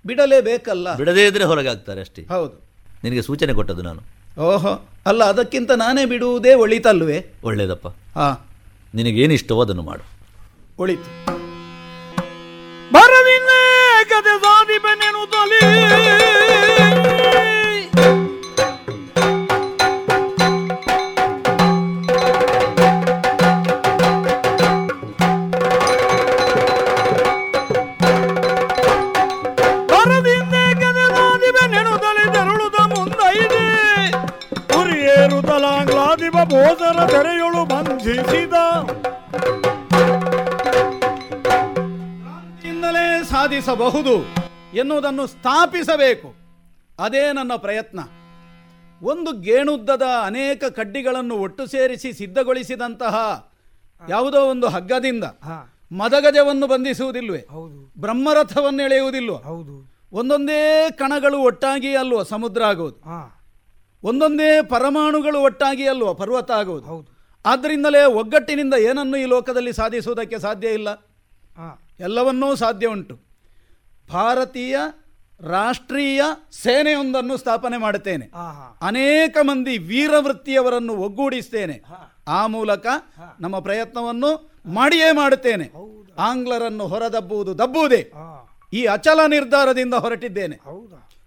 ಬಿಡಲೇಬೇಕಲ್ಲ. 0.05 0.95
ಬಿಡದೇ 0.95 1.27
ಇದ್ರೆ 1.27 1.43
ಹೊರಗಾಗ್ತಾರೆ 1.43 2.01
ಅಷ್ಟೇ. 2.01 2.21
ಹೌದು. 2.21 2.69
ನಿನಗೆ 3.03 3.21
ಸೂಚನೆ 3.21 3.53
ಕೊಟ್ಟದ್ದು 3.53 3.81
ನಾನು. 3.81 4.01
ಓಹೋ 4.41 4.89
ಅಲ್ಲ 5.05 5.23
ಅದಕ್ಕಿಂತ 5.23 5.71
ನಾನೇ 5.71 6.05
ಬಿಡುವುದೇ 6.05 6.53
ಒಳಿತಲ್ವೇ? 6.53 7.33
ಒಳ್ಳೇದಪ್ಪ. 7.43 7.87
ಹಾಂ. 8.17 8.37
ನಿನಗೇನಿಷ್ಟವೋ 8.95 9.61
ಅದನ್ನು 9.61 9.81
ಮಾಡು. 9.81 10.03
ಒಳಿತು. 10.79 11.25
ಬರದಿನ್ನೇ 12.93 14.03
ಕದೆ 14.03 14.41
ಸಾಧಿಪನೆನು 14.41 15.31
ತಲಿ. 15.31 15.61
ಉರಿಯೇರುತ್ತಲಾಂಗ್ಲಾದಿಪ 35.31 36.37
ಬೋಧರ 36.51 36.97
ತೆರೆಯೊಳು 37.07 37.61
ಬಂಧಿಸಿದ. 37.65 38.55
ಕ್ರಾಂತಿಯಿಂದಲೇ 42.21 43.05
ಸಾಧಿಸಬಹುದು 43.23 44.13
ಎನ್ನುವುದನ್ನು 44.77 45.25
ಸ್ಥಾಪಿಸಬೇಕು. 45.27 46.29
ಅದೇ 46.99 47.31
ನನ್ನ 47.31 47.53
ಪ್ರಯತ್ನ. 47.57 47.99
ಒಂದು 49.01 49.31
ಗೇಣುದ್ದದ 49.41 50.05
ಅನೇಕ 50.25 50.63
ಕಡ್ಡಿಗಳನ್ನು 50.63 51.35
ಒಟ್ಟು 51.35 51.63
ಸೇರಿಸಿ 51.67 52.13
ಸಿದ್ಧಗೊಳಿಸಿದಂತಹ 52.13 53.15
ಯಾವುದೋ 54.09 54.41
ಒಂದು 54.49 54.67
ಹಗ್ಗದಿಂದ 54.67 55.25
ಮದಗಜವನ್ನು 55.91 56.67
ಬಂಧಿಸುವುದಿಲ್ವೇ? 56.67 57.41
ಬ್ರಹ್ಮರಥವನ್ನು 58.01 58.83
ಎಳೆಯುವುದಿಲ್ವ 58.83 59.35
ಒಂದೊಂದೇ 60.19 60.61
ಕಣಗಳು 60.91 61.37
ಒಟ್ಟಾಗಿ 61.39 61.91
ಅಲ್ವ 61.95 62.23
ಸಮುದ್ರ 62.23 62.61
ಆಗುವುದು 62.63 62.97
ಒಂದೊಂದೇ 64.03 64.61
ಪರಮಾಣುಗಳು 64.61 65.39
ಒಟ್ಟಾಗಿ 65.39 65.87
ಅಲ್ವ? 65.87 66.13
ಪರ್ವತ 66.13 66.51
ಆಗುವುದು 66.51 66.85
ಆದ್ದರಿಂದಲೇ 67.45 68.03
ಒಗ್ಗಟ್ಟಿನಿಂದ 68.03 68.73
ಏನನ್ನು 68.73 69.17
ಈ 69.17 69.25
ಲೋಕದಲ್ಲಿ 69.25 69.73
ಸಾಧಿಸುವುದಕ್ಕೆ 69.73 70.39
ಸಾಧ್ಯ 70.39 70.67
ಇಲ್ಲ? 70.67 70.89
ಎಲ್ಲವನ್ನೂ 71.99 72.55
ಸಾಧ್ಯ 72.55 72.87
ಉಂಟು. 72.87 73.15
ಭಾರತೀಯ 74.11 74.77
ರಾಷ್ಟ್ರೀಯ 75.41 76.21
ಸೇನೆಯೊಂದನ್ನು 76.63 77.37
ಸ್ಥಾಪನೆ 77.37 77.77
ಮಾಡುತ್ತೇನೆ. 77.77 78.25
ಅನೇಕ 78.81 79.37
ಮಂದಿ 79.41 79.77
ವೀರವೃತ್ತಿಯವರನ್ನು 79.77 80.93
ಒಗ್ಗೂಡಿಸ್ತೇನೆ. 80.95 81.81
ಆ 82.27 82.47
ಮೂಲಕ 82.47 82.87
ನಮ್ಮ 83.39 83.59
ಪ್ರಯತ್ನವನ್ನು 83.59 84.51
ಮಾಡಿಯೇ 84.65 85.11
ಮಾಡುತ್ತೇನೆ. 85.11 85.65
ಆಂಗ್ಲರನ್ನು 86.17 86.87
ಹೊರದಬ್ಬುವುದು 86.87 87.57
ದಬ್ಬುವುದೇ. 87.57 88.11
ಈ 88.73 88.85
ಅಚಲ 88.85 89.19
ನಿರ್ಧಾರದಿಂದ 89.27 89.93
ಹೊರಟಿದ್ದೇನೆ. 89.93 90.55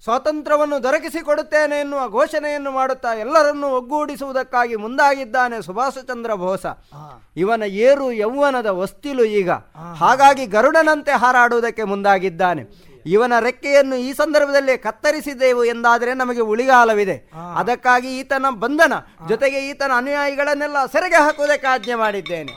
ಸ್ವಾತಂತ್ರ್ಯವನ್ನು 0.04 0.82
ದೊರಕಿಸಿಕೊಡುತ್ತೇನೆ 0.82 1.80
ಎನ್ನುವ 1.80 2.08
ಘೋಷಣೆಯನ್ನು 2.08 2.70
ಮಾಡುತ್ತಾ 2.70 3.14
ಎಲ್ಲರನ್ನೂ 3.14 3.66
ಒಗ್ಗೂಡಿಸುವುದಕ್ಕಾಗಿ 3.68 4.76
ಮುಂದಾಗಿದ್ದಾನೆ 4.76 5.62
ಸುಭಾಷ 5.62 5.92
ಚಂದ್ರ 5.92 6.34
ಬೋಸ. 6.34 6.66
ಇವನ 7.36 7.62
ಏರು 7.66 8.12
ಯೌವನದ 8.12 8.66
ವಸ್ತಿಲು 8.66 9.24
ಈಗ. 9.24 9.50
ಹಾಗಾಗಿ 9.96 10.46
ಗರುಡನಂತೆ 10.46 11.10
ಹಾರಾಡುವುದಕ್ಕೆ 11.10 11.82
ಮುಂದಾಗಿದ್ದಾನೆ. 11.82 12.62
ಇವನ 13.06 13.32
ರೆಕ್ಕೆಯನ್ನು 13.40 13.96
ಈ 13.96 14.12
ಸಂದರ್ಭದಲ್ಲಿ 14.12 14.78
ಕತ್ತರಿಸಿದೆವು 14.78 15.64
ಎಂದಾದರೆ 15.64 16.14
ನಮಗೆ 16.14 16.40
ಉಳಿಗಾಲವಿದೆ. 16.40 17.30
ಅದಕ್ಕಾಗಿ 17.56 18.18
ಈತನ 18.18 18.46
ಬಂಧನ 18.50 18.92
ಜೊತೆಗೆ 19.28 19.70
ಈತನ 19.70 19.90
ಅನುಯಾಯಿಗಳನ್ನೆಲ್ಲ 19.96 20.86
ಸೆರೆಗೆ 20.86 21.16
ಹಾಕುವುದಕ್ಕೆ 21.16 21.66
ಆಜ್ಞೆ 21.66 21.94
ಮಾಡಿದ್ದೇನೆ. 21.94 22.52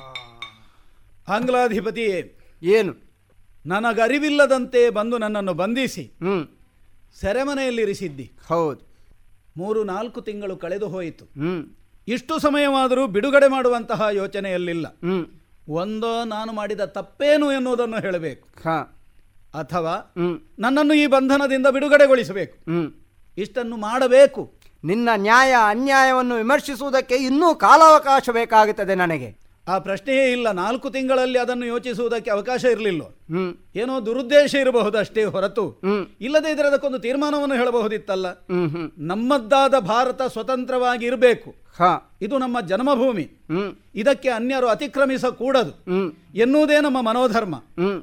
ಆಂಗ್ಲಾಧಿಪತಿ 1.31 2.37
ಏನು? 2.63 2.93
ನನಗರಿವಿಲ್ಲದಂತೆ 3.65 4.89
ಬಂದು 4.89 5.17
ನನ್ನನ್ನು 5.17 5.53
ಬಂಧಿಸಿ. 5.53 6.03
ಹ್ಮ್. 6.03 6.47
ಸೆರೆಮನೆಯಲ್ಲಿರಿಸಿದ್ದಿ. 7.21 8.31
ಹೌದು. 8.47 8.87
ಮೂರು 9.57 9.83
ನಾಲ್ಕು 9.83 10.21
ತಿಂಗಳು 10.21 10.57
ಕಳೆದು 10.57 10.87
ಹೋಯಿತು. 10.87 11.25
ಇಷ್ಟು 12.07 12.39
ಸಮಯವಾದರೂ 12.39 13.07
ಬಿಡುಗಡೆ 13.07 13.47
ಮಾಡುವಂತಹ 13.47 14.07
ಯೋಚನೆಯಲ್ಲಿಲ್ಲ. 14.11 14.87
ಒಂದೋ 15.69 16.23
ನಾನು 16.23 16.53
ಮಾಡಿದ 16.53 16.81
ತಪ್ಪೇನು 16.81 17.51
ಎನ್ನುವುದನ್ನು 17.51 17.97
ಹೇಳಬೇಕು. 17.97 18.47
ಹಾ. 18.63 18.93
ಅಥವಾ 19.53 20.13
ನನ್ನನ್ನು 20.59 20.93
ಈ 20.93 21.07
ಬಂಧನದಿಂದ 21.07 21.67
ಬಿಡುಗಡೆಗೊಳಿಸಬೇಕು. 21.67 22.57
ಇಷ್ಟನ್ನು 23.37 23.77
ಮಾಡಬೇಕು. 23.77 24.53
ನಿನ್ನ 24.83 25.09
ನ್ಯಾಯ 25.15 25.55
ಅನ್ಯಾಯವನ್ನು 25.69 26.35
ವಿಮರ್ಶಿಸುವುದಕ್ಕೆ 26.35 27.15
ಇನ್ನೂ 27.15 27.55
ಕಾಲಾವಕಾಶ 27.55 28.29
ಬೇಕಾಗುತ್ತದೆ 28.31 28.95
ನನಗೆ. 28.95 29.46
ಆ 29.67 29.79
ಪ್ರಶ್ನೆಯೇ 29.79 30.31
ಇಲ್ಲ. 30.31 30.51
ನಾಲ್ಕು 30.51 30.89
ತಿಂಗಳಲ್ಲಿ 30.89 31.39
ಅದನ್ನು 31.39 31.65
ಯೋಚಿಸುವುದಕ್ಕೆ 31.65 32.31
ಅವಕಾಶ 32.31 32.63
ಇರಲಿಲ್ಲ. 32.63 33.01
ಏನೋ 33.75 34.05
ದುರುದ್ದೇಶ 34.05 34.55
ಇರಬಹುದು 34.55 34.97
ಅಷ್ಟೇ 34.97 35.23
ಹೊರತು 35.23 35.79
ಇಲ್ಲದೇ 36.21 36.51
ಇದ್ರೆ 36.51 36.67
ಅದಕ್ಕೊಂದು 36.67 36.99
ತೀರ್ಮಾನವನ್ನು 36.99 37.55
ಹೇಳಬಹುದಿತ್ತಲ್ಲ. 37.55 38.25
ನಮ್ಮದ್ದಾದ 38.97 39.79
ಭಾರತ 39.79 40.21
ಸ್ವತಂತ್ರವಾಗಿ 40.21 41.05
ಇರಬೇಕು. 41.05 41.55
ಹಾ. 41.79 42.17
ಇದು 42.21 42.37
ನಮ್ಮ 42.37 42.61
ಜನ್ಮಭೂಮಿ. 42.61 43.27
ಇದಕ್ಕೆ 43.95 44.29
ಅನ್ಯರು 44.29 44.67
ಅತಿಕ್ರಮಿಸಕೂಡದು. 44.67 45.71
ಕೂಡದು 45.71 46.35
ಎನ್ನುವುದೇ 46.35 46.81
ನಮ್ಮ 46.81 47.01
ಮನೋಧರ್ಮ. 47.01 47.55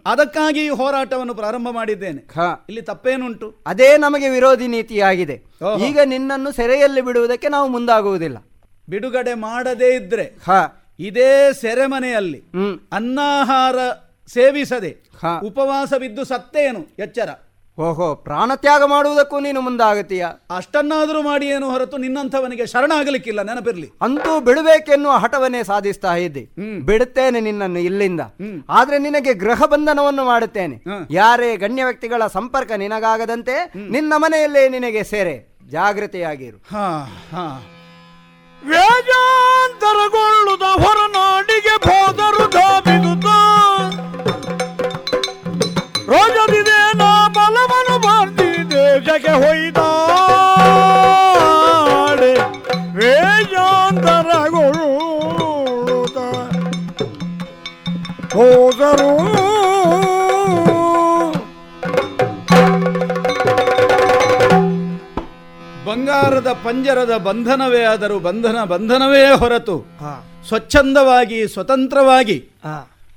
ಅದಕ್ಕಾಗಿ 0.07 0.66
ಈ 0.66 0.69
ಹೋರಾಟವನ್ನು 0.69 1.35
ಪ್ರಾರಂಭ 1.35 1.69
ಮಾಡಿದ್ದೇನೆ. 1.70 2.20
ಹಾ. 2.36 2.66
ಇಲ್ಲಿ 2.69 2.82
ತಪ್ಪೇನುಂಟು? 2.82 3.55
ಅದೇ 3.66 3.97
ನಮಗೆ 3.97 4.28
ವಿರೋಧಿ 4.28 4.66
ನೀತಿಯಾಗಿದೆ. 4.66 5.43
ಈಗ 5.86 5.99
ನಿನ್ನನ್ನು 6.05 6.53
ಸೆರೆಯಲ್ಲಿ 6.53 7.01
ಬಿಡುವುದಕ್ಕೆ 7.01 7.49
ನಾವು 7.49 7.69
ಮುಂದಾಗುವುದಿಲ್ಲ. 7.69 8.36
ಬಿಡುಗಡೆ 8.89 9.35
ಮಾಡದೇ 9.35 9.95
ಇದ್ರೆ 9.97 10.23
ಹಾ. 10.23 10.84
ಇದೇ 10.99 11.53
ಸೆರೆಮನೆಯಲ್ಲಿ 11.53 12.43
ಅನ್ನಾಹಾರ 12.93 13.77
ಸೇವಿಸದೆ. 14.29 14.97
ಉಪವಾಸವಿದ್ದು 15.45 16.25
ಸತ್ತೇನು? 16.25 16.87
ಎಚ್ಚರ. 16.99 17.29
ಓಹೋ 17.79 18.15
ಪ್ರಾಣತ್ಯಾಗ 18.15 18.83
ಮಾಡುವುದಕ್ಕೂ 18.83 19.41
ನೀನು 19.41 19.61
ಮುಂದಾಗತೀಯ 19.61 20.27
ಅಷ್ಟನ್ನಾದರೂ 20.57 21.23
ಮಾಡಿ 21.23 21.47
ಏನು 21.47 21.71
ಹೊರತು 21.71 21.97
ನಿನ್ನಂಥವನಿಗೆ 21.97 22.66
ಶರಣಾಗಲಿಕ್ಕಿಲ್ಲ 22.66 23.43
ನೆನಪಿರ್ಲಿ. 23.43 23.91
ಅಂತೂ 24.01 24.41
ಬಿಡಬೇಕೆನ್ನುವ 24.41 25.12
ಹಠವನ್ನೇ 25.12 25.65
ಸಾಧಿಸ್ತಾ 25.65 26.15
ಇದ್ದೆ. 26.15 26.49
ಬಿಡುತ್ತೇನೆ 26.81 27.41
ನಿನ್ನನ್ನು 27.41 27.79
ಇಲ್ಲಿಂದ. 27.79 28.21
ಆದ್ರೆ 28.69 28.99
ನಿನಗೆ 28.99 29.35
ಗೃಹ 29.35 29.65
ಬಂಧನವನ್ನು 29.65 30.25
ಮಾಡುತ್ತೇನೆ. 30.25 30.85
ಯಾರೇ 31.11 31.57
ಗಣ್ಯ 31.57 31.85
ವ್ಯಕ್ತಿಗಳ 31.85 32.27
ಸಂಪರ್ಕ 32.27 32.73
ನಿನಗಾಗದಂತೆ 32.73 33.73
ನಿನ್ನ 33.91 34.12
ಮನೆಯಲ್ಲೇ 34.16 34.69
ನಿನಗೆ 34.69 35.05
ಸೇರೆ. 35.05 35.59
ಜಾಗೃತೆಯಾಗಿರು. 35.69 36.57
ಹಾ 36.57 36.99
ಹಾ. 37.33 37.71
ವೇದಾಂತರಗೊಳ್ಳುದ 38.70 40.27
ಹೊರನಾಡಿಗೆ 40.82 41.74
ಹೋದರು 41.86 42.45
ಧಾಬಿದುತ್ತ 42.51 43.27
ರೋಜದಿದೆ 46.09 46.78
ನಾ 46.95 47.11
ಬಲವನು 47.28 47.97
ಬಾರ್ತಿ 47.99 48.49
ದೇಶಕ್ಕೆ 48.70 49.35
ಹೊಯ್ದಾಡೆ. 49.43 49.93
ವೇದಾಂತರಗೊಳ್ಳುತ್ತ 52.99 53.39
ಹೋದರು 58.36 59.11
ಬಂಗಾರದ 65.95 66.53
ಪಂಜರದ 66.65 67.16
ಬಂಧನವೇ 67.16 67.83
ಆದರೂ 67.83 68.19
ಬಂಧನ 68.19 68.65
ಬಂಧನವೇ 68.65 69.25
ಹೊರತು 69.31 69.77
ಸ್ವಚ್ಛಂದವಾಗಿ 70.49 71.49
ಸ್ವತಂತ್ರವಾಗಿ 71.49 72.37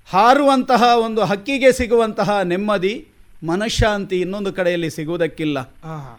ಹಾರುವಂತಹ 0.10 0.84
ಒಂದು 1.06 1.22
ಹಕ್ಕಿಗೆ 1.22 1.72
ಸಿಗುವಂತಹ 1.72 2.40
ನೆಮ್ಮದಿ 2.44 2.94
ಮನಃಶಾಂತಿ 3.48 4.22
ಇನ್ನೊಂದು 4.22 4.54
ಕಡೆಯಲ್ಲಿ 4.54 4.90
ಸಿಗುವುದಕ್ಕಿಲ್ಲ. 4.90 5.58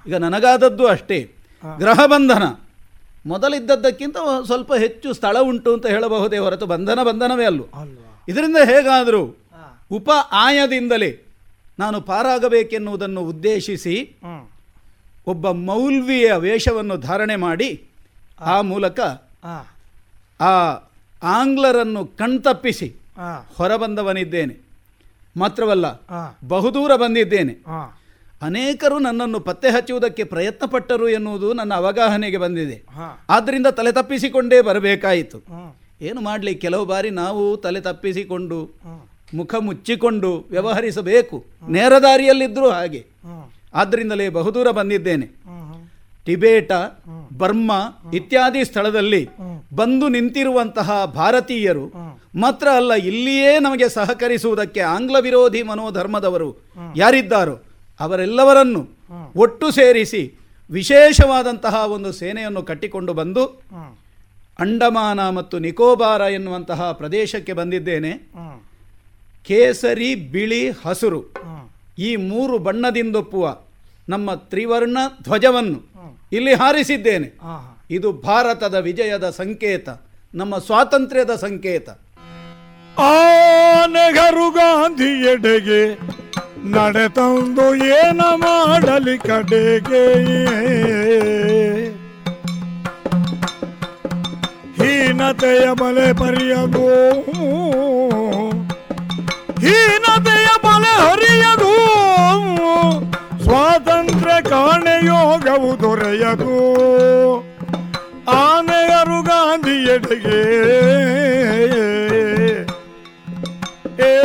ಈಗ 0.06 0.14
ನನಗಾದದ್ದು 0.14 0.86
ಅಷ್ಟೇ. 0.86 1.18
ಗ್ರಹ 1.78 2.06
ಬಂಧನ. 2.06 2.42
ಮೊದಲಿದ್ದದ್ದಕ್ಕಿಂತ 3.26 4.16
ಸ್ವಲ್ಪ 4.46 4.74
ಹೆಚ್ಚು 4.74 5.12
ಸ್ಥಳ 5.12 5.36
ಉಂಟು 5.40 5.74
ಅಂತ 5.74 5.86
ಹೇಳಬಹುದೇ 5.86 6.38
ಹೊರತು 6.38 6.66
ಬಂಧನ 6.66 7.02
ಬಂಧನವೇ 7.02 7.44
ಅಲ್ಲ. 7.44 7.60
ಇದರಿಂದ 8.28 8.56
ಹೇಗಾದರೂ 8.64 9.22
ಉಪ 9.90 10.10
ಆಯದಿಂದಲೇ 10.32 11.10
ನಾನು 11.78 12.00
ಪಾರಾಗಬೇಕೆನ್ನುವುದನ್ನು 12.00 13.20
ಉದ್ದೇಶಿಸಿ 13.20 13.96
ಒಬ್ಬ 15.28 15.50
ಮೌಲ್ವಿಯ 15.50 16.32
ವೇಷವನ್ನು 16.32 16.96
ಧಾರಣೆ 16.96 17.36
ಮಾಡಿ 17.36 17.70
ಆ 18.40 18.60
ಮೂಲಕ 18.60 19.00
ಆ. 20.40 20.74
ಆಂಗ್ಲರನ್ನು 21.22 22.06
ಕಣ್ತಪ್ಪಿಸಿ 22.06 22.88
ಹೊರಬಂದವನಿದ್ದೇನೆ. 23.56 24.54
ಮಾತ್ರವಲ್ಲ 25.36 25.86
ಬಹುದೂರ 26.48 26.96
ಬಂದಿದ್ದೇನೆ. 26.96 27.52
ಅನೇಕರು 28.42 28.98
ನನ್ನನ್ನು 28.98 29.40
ಪತ್ತೆ 29.40 29.70
ಹಚ್ಚುವುದಕ್ಕೆ 29.70 30.24
ಪ್ರಯತ್ನ 30.24 30.66
ಪಟ್ಟರು 30.66 31.08
ಎನ್ನುವುದು 31.08 31.52
ನನ್ನ 31.52 31.74
ಅವಗಾಹನೆಗೆ 31.74 32.38
ಬಂದಿದೆ. 32.38 32.82
ಆದ್ದರಿಂದ 33.28 33.66
ತಲೆ 33.66 33.92
ತಪ್ಪಿಸಿಕೊಂಡೇ 33.92 34.60
ಬರಬೇಕಾಯಿತು. 34.60 35.38
ಏನು 36.00 36.20
ಮಾಡಲಿ 36.20 36.54
ಕೆಲವು 36.54 36.84
ಬಾರಿ 36.84 37.10
ನಾವು 37.10 37.56
ತಲೆ 37.56 37.80
ತಪ್ಪಿಸಿಕೊಂಡು 37.80 38.58
ಮುಖ 39.34 39.54
ಮುಚ್ಚಿಕೊಂಡು 39.54 40.44
ವ್ಯವಹರಿಸಬೇಕು. 40.50 41.44
ನೇರ 41.68 41.92
ದಾರಿಯಲ್ಲಿದ್ದರೂ 42.02 42.70
ಹಾಗೆ. 42.70 43.06
ಆದ್ದರಿಂದಲೇ 43.78 44.26
ಬಹುದೂರ 44.28 44.70
ಬಂದಿದ್ದೇನೆ. 44.70 45.26
ಟಿಬೇಟ 46.26 46.72
ಬರ್ಮಾ 47.38 47.78
ಇತ್ಯಾದಿ 48.14 48.62
ಸ್ಥಳದಲ್ಲಿ 48.64 49.22
ಬಂದು 49.74 50.06
ನಿಂತಿರುವಂತಹ 50.08 51.04
ಭಾರತೀಯರು 51.04 51.84
ಮಾತ್ರ 52.34 52.68
ಅಲ್ಲ 52.76 52.92
ಇಲ್ಲಿಯೇ 53.02 53.52
ನಮಗೆ 53.58 53.88
ಸಹಕರಿಸುವುದಕ್ಕೆ 53.88 54.80
ಆಂಗ್ಲ 54.80 55.16
ವಿರೋಧಿ 55.20 55.62
ಮನೋಧರ್ಮದವರು 55.62 56.48
ಯಾರಿದ್ದಾರೋ 56.96 57.54
ಅವರೆಲ್ಲವರನ್ನು 58.00 58.82
ಒಟ್ಟು 59.36 59.70
ಸೇರಿಸಿ 59.70 60.22
ವಿಶೇಷವಾದಂತಹ 60.70 61.74
ಒಂದು 61.86 62.10
ಸೇನೆಯನ್ನು 62.12 62.62
ಕಟ್ಟಿಕೊಂಡು 62.62 63.12
ಬಂದು 63.14 63.44
ಅಂಡಮಾನ 64.58 65.20
ಮತ್ತು 65.28 65.58
ನಿಕೋಬಾರ 65.58 66.20
ಎನ್ನುವಂತಹ 66.20 66.92
ಪ್ರದೇಶಕ್ಕೆ 66.92 67.52
ಬಂದಿದ್ದೇನೆ. 67.52 68.12
ಕೇಸರಿ 69.48 70.14
ಬಿಳಿ 70.32 70.62
ಹಸುರು 70.86 71.20
ಈ 71.98 72.10
ಮೂರು 72.30 72.58
ಬಣ್ಣದಿಂದೊಪ್ಪುವ 72.58 73.44
ನಮ್ಮ 74.08 74.34
ತ್ರಿವರ್ಣ 74.34 74.98
ಧ್ವಜವನ್ನು 75.22 75.78
ಇಲ್ಲಿ 76.32 76.54
ಹಾರಿಸಿದ್ದೇನೆ. 76.54 77.38
ಇದು 77.90 78.12
ಭಾರತದ 78.12 78.74
ವಿಜಯದ 78.74 79.30
ಸಂಕೇತ 79.30 79.88
ನಮ್ಮ 80.34 80.58
ಸ್ವಾತಂತ್ರ್ಯದ 80.58 81.34
ಸಂಕೇತ. 81.34 81.88
ಆನೆಗರು 82.98 83.92
ನೆಹರು 83.92 84.50
ಗಾಂಧಿ 84.50 85.10
ಎಡೆಗೆ 85.30 85.94
ನಡೆತಂದು 86.70 87.74
ಏನ 87.74 88.20
ಮಾಡಲಿ 88.20 89.18
ಕಡೆಗೆ. 89.18 90.04
ಹೀನತೆಯ 94.78 95.66
ಬಲೆ 95.72 96.12
ಪರಿಯದು 96.12 96.86
ಹೀನತೆಯ 99.60 100.48
ಬಲೆ 100.64 100.92
ಹರಿಯದು 101.04 101.72
ಕಾಣೆಯೋಗವು 104.42 105.80
ದೊರೆಯದು. 105.80 106.78
ಆನೆಯರು 108.30 109.22
ಗಾಂಧಿ 109.22 109.84
ಎಡೆಗೆ. 109.84 110.58
ಏ 114.02 114.18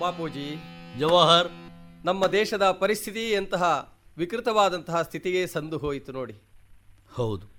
ಬಾಪೂಜಿ 0.00 0.56
ಜವಾಹರ್ 0.98 1.48
ನಮ್ಮ 2.04 2.26
ದೇಶದ 2.26 2.62
ಪರಿಸ್ಥಿತಿ 2.62 3.30
ಎಂತಹ 3.30 3.94
ವಿಕೃತವಾದಂತಹ 4.18 5.02
ಸ್ಥಿತಿಗೆ 5.02 5.46
ಸಂದು 5.46 5.78
ಹೋಯಿತು 5.78 6.12
ನೋಡಿ. 6.12 6.42
ಹೌದು. 7.14 7.52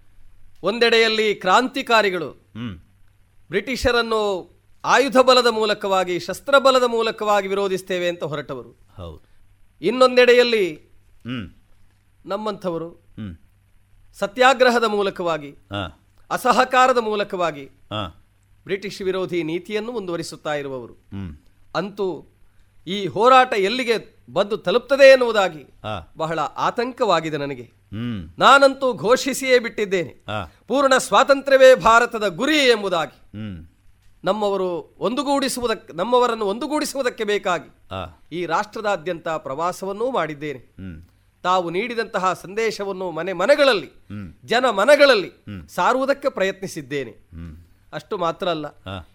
ಒಂದೆಡೆಯಲ್ಲಿ 0.63 1.35
ಕ್ರಾಂತಿಕಾರಿಗಳು 1.35 2.29
ಹ್ಮ್. 2.29 2.77
ಬ್ರಿಟಿಷರನ್ನು 3.47 4.53
ಆಯುಧ 4.85 5.17
ಬಲದ 5.17 5.47
ಮೂಲಕವಾಗಿ 5.47 6.19
ಶಸ್ತ್ರಬಲದ 6.19 6.83
ಮೂಲಕವಾಗಿ 6.83 7.47
ವಿರೋಧಿಸ್ತೇವೆ 7.47 8.09
ಅಂತ 8.09 8.23
ಹೊರಟವರು. 8.23 8.69
ಹೌದು. 8.97 9.21
ಇನ್ನೊಂದೆಡೆಯಲ್ಲಿ 9.81 10.91
ನಮ್ಮಂಥವರು 12.25 13.05
ಸತ್ಯಾಗ್ರಹದ 14.13 14.83
ಮೂಲಕವಾಗಿ 14.83 15.55
ಅಸಹಕಾರದ 16.31 16.97
ಮೂಲಕವಾಗಿ 16.97 17.65
ಬ್ರಿಟಿಷ್ 18.63 19.01
ವಿರೋಧಿ 19.01 19.43
ನೀತಿಯನ್ನು 19.43 19.91
ಮುಂದುವರಿಸುತ್ತಾ 19.91 20.53
ಇರುವವರು. 20.53 20.93
ಅಂತೂ 21.75 22.29
ಈ 22.87 23.07
ಹೋರಾಟ 23.07 23.53
ಎಲ್ಲಿಗೆ 23.53 24.17
ಬಂದು 24.33 24.57
ತಲುಪ್ತದೆ 24.57 25.11
ಎನ್ನುವುದಾಗಿ 25.11 25.65
ಬಹಳ 26.17 26.39
ಆತಂಕವಾಗಿದೆ 26.39 27.37
ನನಗೆ. 27.37 27.71
ನಾನಂತೂ 28.39 28.93
ಘೋಷಿಸಿಯೇ 28.93 29.59
ಬಿಟ್ಟಿದ್ದೇನೆ. 29.59 30.23
ಪೂರ್ಣ 30.67 30.97
ಸ್ವಾತಂತ್ರ್ಯವೇ 30.97 31.75
ಭಾರತದ 31.75 32.27
ಗುರಿ 32.27 32.57
ಎಂಬುದಾಗಿ. 32.57 33.37
ನಮ್ಮವರು 34.23 34.95
ಒಂದುಗೂಡಿಸುವುದಕ್ಕೆ 34.99 35.93
ನಮ್ಮವರನ್ನು 35.93 36.45
ಒಂದುಗೂಡಿಸುವುದಕ್ಕೆ 36.45 37.23
ಬೇಕಾಗಿ 37.23 37.69
ಈ 38.31 38.45
ರಾಷ್ಟ್ರದಾದ್ಯಂತ 38.45 39.27
ಪ್ರವಾಸವನ್ನೂ 39.27 40.11
ಮಾಡಿದ್ದೇನೆ. 40.11 40.59
ತಾವು 41.43 41.69
ನೀಡಿದಂತಹ 41.69 42.33
ಸಂದೇಶವನ್ನು 42.33 43.11
ಮನೆ 43.11 43.33
ಮನೆಗಳಲ್ಲಿ 43.33 43.91
ಜನ 44.45 44.69
ಮನಗಳಲ್ಲಿ. 44.69 45.31
ಸಾರುವುದಕ್ಕೆ 45.67 46.29
ಪ್ರಯತ್ನಿಸಿದ್ದೇನೆ. 46.29 47.11
ಅಷ್ಟು 47.93 48.17
ಮಾತ್ರ 48.17 48.49
ಅಲ್ಲ. 48.49 48.65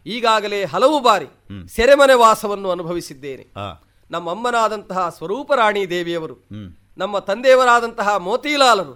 ಈಗಾಗಲೇ 0.07 0.65
ಹಲವು 0.65 1.01
ಬಾರಿ. 1.01 1.27
ಸೆರೆಮನೆ 1.69 2.15
ವಾಸವನ್ನು 2.15 2.71
ಅನುಭವಿಸಿದ್ದೇನೆ. 2.71 3.47
ನಮ್ಮಮ್ಮನಾದಂತಹ 3.57 3.79
ನಮ್ಮ 4.11 4.31
ಅಮ್ಮನಾದಂತಹ 4.31 5.09
ಸ್ವರೂಪರಾಣಿ 5.09 5.91
ದೇವಿಯವರು 5.91 6.37
ನಮ್ಮ 6.99 7.19
ತಂದೆಯವರಾದಂತಹ 7.19 8.17
ಮೋತಿಲಾಲರು 8.17 8.93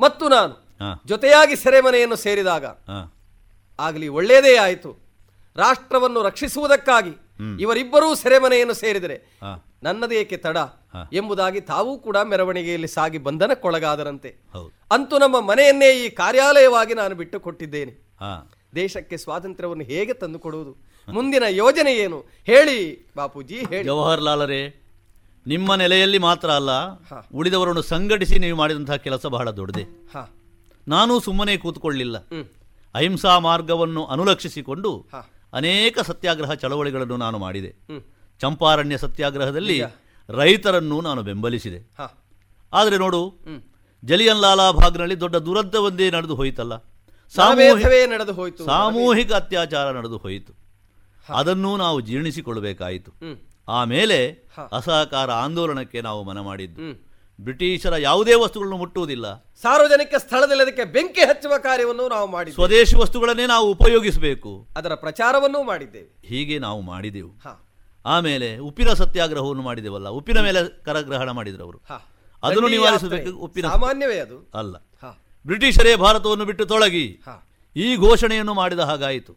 ಮತ್ತು 0.00 0.28
ನಾನು 0.28 0.68
ಜೊತೆಯಾಗಿ 1.06 1.56
ಸೆರೆಮನೆಯನ್ನು 1.56 2.16
ಸೇರಿದಾಗ 2.16 2.64
ಆಗಲಿ 3.78 4.08
ಒಳ್ಳೆಯದೇ 4.08 4.56
ಆಯಿತು. 4.56 4.90
ರಾಷ್ಟ್ರವನ್ನು 5.56 6.22
ರಕ್ಷಿಸುವುದಕ್ಕಾಗಿ. 6.22 7.14
ಇವರಿಬ್ಬರೂ 7.60 8.14
ಸೆರೆಮನೆಯನ್ನು 8.14 8.74
ಸೇರಿದರೆ 8.74 9.16
ನನ್ನದೇಕೆ 9.82 10.36
ತಡ 10.36 10.56
ಎಂಬುದಾಗಿ 11.12 11.60
ತಾವೂ 11.60 11.98
ಕೂಡ 11.98 12.16
ಮೆರವಣಿಗೆಯಲ್ಲಿ 12.16 12.88
ಸಾಗಿ 12.88 13.18
ಬಂಧನಕ್ಕೊಳಗಾದರಂತೆ. 13.18 14.30
ಅಂತೂ 14.90 15.18
ನಮ್ಮ 15.18 15.40
ಮನೆಯನ್ನೇ 15.40 15.90
ಈ 16.04 16.08
ಕಾರ್ಯಾಲಯವಾಗಿ 16.10 16.94
ನಾನು 16.94 17.14
ಬಿಟ್ಟು 17.14 17.40
ಕೊಟ್ಟಿದ್ದೇನೆ 17.40 17.94
ದೇಶಕ್ಕೆ 18.74 19.16
ಸ್ವಾತಂತ್ರ್ಯವನ್ನು 19.16 19.84
ಹೇಗೆ 19.84 20.12
ತಂದುಕೊಡುವುದು? 20.12 20.72
ಮುಂದಿನ 21.12 21.44
ಯೋಜನೆ 21.48 21.92
ಏನು? 21.96 22.18
ಹೇಳಿ 22.44 22.78
ಬಾಪೂಜಿ 23.16 23.58
ಹೇಳಿ. 23.70 23.84
ಜವಾಹರ್ಲಾಲರೇ 23.84 24.60
ನಿಮ್ಮ 25.46 25.74
ನೆಲೆಯಲ್ಲಿ 25.74 26.18
ಮಾತ್ರ 26.18 26.50
ಅಲ್ಲ. 26.50 26.70
ಉಳಿದವರನ್ನು 27.34 27.82
ಸಂಘಟಿಸಿ 27.82 28.38
ನೀವು 28.38 28.58
ಮಾಡಿದಂತಹ 28.58 28.96
ಕೆಲಸ 28.96 29.26
ಬಹಳ 29.26 29.50
ದೊಡ್ಡದೆ. 29.50 29.84
ನಾನು 30.88 31.20
ಸುಮ್ಮನೆ 31.20 31.56
ಕೂತ್ಕೊಳ್ಳಿಲ್ಲ. 31.56 32.16
ಅಹಿಂಸಾ 32.94 33.38
ಮಾರ್ಗವನ್ನು 33.38 34.04
ಅನುಲಕ್ಷಿಸಿಕೊಂಡು 34.06 35.08
ಅನೇಕ 35.52 35.98
ಸತ್ಯಾಗ್ರಹ 35.98 36.52
ಚಳವಳಿಗಳನ್ನು 36.52 37.16
ನಾನು 37.16 37.38
ಮಾಡಿದೆ. 37.38 37.70
ಚಂಪಾರಣ್ಯ 38.40 38.98
ಸತ್ಯಾಗ್ರಹದಲ್ಲಿ. 38.98 39.82
ರೈತರನ್ನು 40.28 41.00
ನಾನು 41.00 41.22
ಬೆಂಬಲಿಸಿದೆ. 41.22 41.90
ಆದರೆ 42.72 42.98
ನೋಡು 42.98 43.38
ಜಲಿಯನ್ 44.04 44.40
ಲಾಲಾ 44.40 44.70
ಬಾಗ್ನಲ್ಲಿ 44.70 45.20
ದೊಡ್ಡ 45.20 45.36
ದುರಂತವೊಂದೇ 45.36 46.10
ನಡೆದು 46.10 46.34
ಹೋಯಿತಲ್ಲ. 46.34 46.74
ನಡೆದು 48.06 48.32
ಹೋಯಿತು 48.32 48.64
ಸಾಮೂಹಿಕ 48.64 49.32
ಅತ್ಯಾಚಾರ 49.32 49.90
ನಡೆದು 49.90 50.16
ಹೋಯಿತು. 50.16 50.52
ಅದನ್ನೂ 51.34 51.76
ನಾವು 51.76 52.00
ಜೀರ್ಣಿಸಿಕೊಳ್ಳಬೇಕಾಯಿತು 52.00 53.12
ಆಮೇಲೆ 53.68 54.18
ಅಸಹಕಾರ 54.72 55.30
ಆಂದೋಲನಕ್ಕೆ 55.30 56.00
ನಾವು 56.00 56.24
ಮನ 56.24 56.40
ಮಾಡಿದ್ದು 56.40 57.07
ಬ್ರಿಟಿಷರ 57.40 57.96
ಯಾವುದೇ 57.96 58.34
ವಸ್ತುಗಳನ್ನು 58.34 58.76
ಮುಟ್ಟುವುದಿಲ್ಲ. 58.76 59.26
ಸಾರ್ವಜನಿಕ 59.62 60.14
ಸ್ಥಳದಲ್ಲಿ 60.18 60.62
ಅದಕ್ಕೆ 60.62 60.84
ಬೆಂಕಿ 60.84 61.20
ಹಚ್ಚುವ 61.20 61.52
ಕಾರ್ಯವನ್ನು 61.58 62.08
ನಾವು 62.08 62.28
ಮಾಡಿ 62.30 62.52
ಸ್ವದೇಶಿ 62.52 62.96
ವಸ್ತುಗಳನ್ನೇ 62.96 63.46
ನಾವು 63.46 63.70
ಉಪಯೋಗಿಸಬೇಕು. 63.70 64.66
ಅದರ 64.76 64.94
ಪ್ರಚಾರವನ್ನೂ 64.94 65.62
ಮಾಡಿದ್ದೇವೆ. 65.62 66.26
ಹೀಗೆ 66.26 66.58
ನಾವು 66.58 66.80
ಮಾಡಿದೆವು. 66.80 67.32
ಆಮೇಲೆ 68.06 68.58
ಉಪ್ಪಿನ 68.58 68.92
ಸತ್ಯಾಗ್ರಹವನ್ನು 68.92 69.62
ಮಾಡಿದೆವಲ್ಲ 69.62 70.08
ಉಪ್ಪಿನ 70.08 70.40
ಮೇಲೆ 70.40 70.82
ಕರಗ್ರಹಣ 70.84 71.30
ಮಾಡಿದ್ರು 71.30 71.64
ಅವರು. 71.64 71.78
ಅದನ್ನು 72.42 72.68
ನಿವಾರಿಸಬೇಕು 72.68 73.36
ಉಪ್ಪಿನ 73.36 73.66
ಸಾಮಾನ್ಯವೇ 73.68 74.18
ಅದು. 74.18 74.50
ಅಲ್ಲ. 74.54 74.76
ಬ್ರಿಟಿಷರೇ 75.46 75.96
ಭಾರತವನ್ನು 75.96 76.44
ಬಿಟ್ಟು 76.44 76.66
ತೊಳಗಿ. 76.66 77.06
ಈ 77.76 77.96
ಘೋಷಣೆಯನ್ನು 77.96 78.54
ಮಾಡಿದ 78.54 78.78
ಹಾಗಾಯಿತು. 78.78 79.32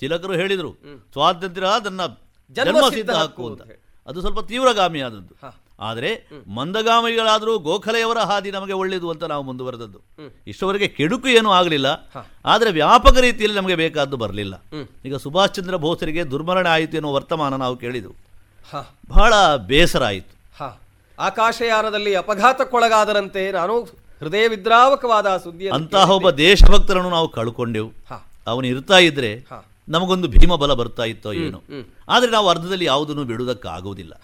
ತಿಲಕರು 0.00 0.32
ಹೇಳಿದರು 0.32 0.72
ಸ್ವಾತಂತ್ರ್ಯ 1.12 1.66
ಅದನ್ನ 1.68 2.00
ಜನ್ಮ 2.06 2.64
ಜನ್ಮ 2.64 2.80
ಸಿದ್ಧ 2.80 2.94
ಸಿದ್ಧ 2.94 3.10
ಹಕ್ಕು 3.10 3.52
ಅಂತ 3.52 3.62
ಅದು 4.06 4.20
ಸ್ವಲ್ಪ 4.20 4.40
ತೀವ್ರಗಾಮಿ 4.40 5.00
ಆದದ್ದು 5.00 5.34
ಹಾ. 5.42 5.61
ಆದರೆ 5.80 6.10
ಮಂದಗಾಮಿಗಳಾದರೂ 6.48 7.58
ಗೋಖಲೆಯವರ 7.58 8.18
ಹಾದಿ 8.18 8.50
ನಮಗೆ 8.50 8.72
ಒಳ್ಳೆಯದು 8.72 9.10
ಅಂತ 9.10 9.24
ನಾವು 9.24 9.42
ಮುಂದುವರೆದದ್ದು. 9.42 9.98
ಇಷ್ಟವರೆಗೆ 10.46 10.88
ಕೆಡುಕು 10.88 11.28
ಏನೂ 11.28 11.50
ಆಗಲಿಲ್ಲ. 11.50 11.88
ಆದರೆ 12.46 12.70
ವ್ಯಾಪಕ 12.70 13.16
ರೀತಿಯಲ್ಲಿ 13.18 13.58
ನಮಗೆ 13.58 13.74
ಬೇಕಾದ್ದು 13.74 14.16
ಬರಲಿಲ್ಲ. 14.16 14.54
ಈಗ 15.04 15.16
ಸುಭಾಷ್ 15.16 15.54
ಚಂದ್ರ 15.54 15.76
ಬೋಸರಿಗೆ 15.76 16.24
ದುರ್ಮರಣ 16.30 16.66
ಆಯಿತು 16.66 16.96
ಎನ್ನುವ 16.96 17.14
ವರ್ತಮಾನ 17.14 17.56
ನಾವು 17.56 17.76
ಕೇಳಿದೆವು. 17.76 18.14
ಬಹಳ 19.08 19.32
ಬೇಸರ 19.56 20.04
ಆಯಿತು. 20.04 20.32
ಆಕಾಶಯಾನದಲ್ಲಿ 21.18 22.14
ಅಪಘಾತಕ್ಕೊಳಗಾದರಂತೆ 22.14 23.52
ನಾನು 23.52 23.74
ಹೃದಯ 24.20 24.46
ವಿದ್ರಾವಕವಾದ 24.48 25.36
ಸುದ್ದಿ 25.36 25.68
ಅಂತಹ 25.68 26.10
ಒಬ್ಬ 26.10 26.30
ದೇಶಭಕ್ತರನ್ನು 26.30 27.10
ನಾವು 27.10 27.28
ಕಳ್ಕೊಂಡೆವು. 27.28 27.90
ಅವನು 28.46 28.66
ಇರ್ತಾ 28.66 28.98
ಇದ್ರೆ 28.98 29.30
ನಮಗೊಂದು 29.88 30.28
ಭೀಮ 30.28 30.54
ಬಲ 30.54 30.72
ಬರ್ತಾ 30.72 31.04
ಇತ್ತೋ 31.04 31.32
ಏನು. 31.32 31.58
ಆದರೆ 32.08 32.30
ನಾವು 32.30 32.48
ಅರ್ಧದಲ್ಲಿ 32.48 32.84
ಯಾವುದನ್ನು 32.84 33.24
ಬಿಡುವುದಕ್ಕಾಗುವುದಿಲ್ಲ. 33.24 34.14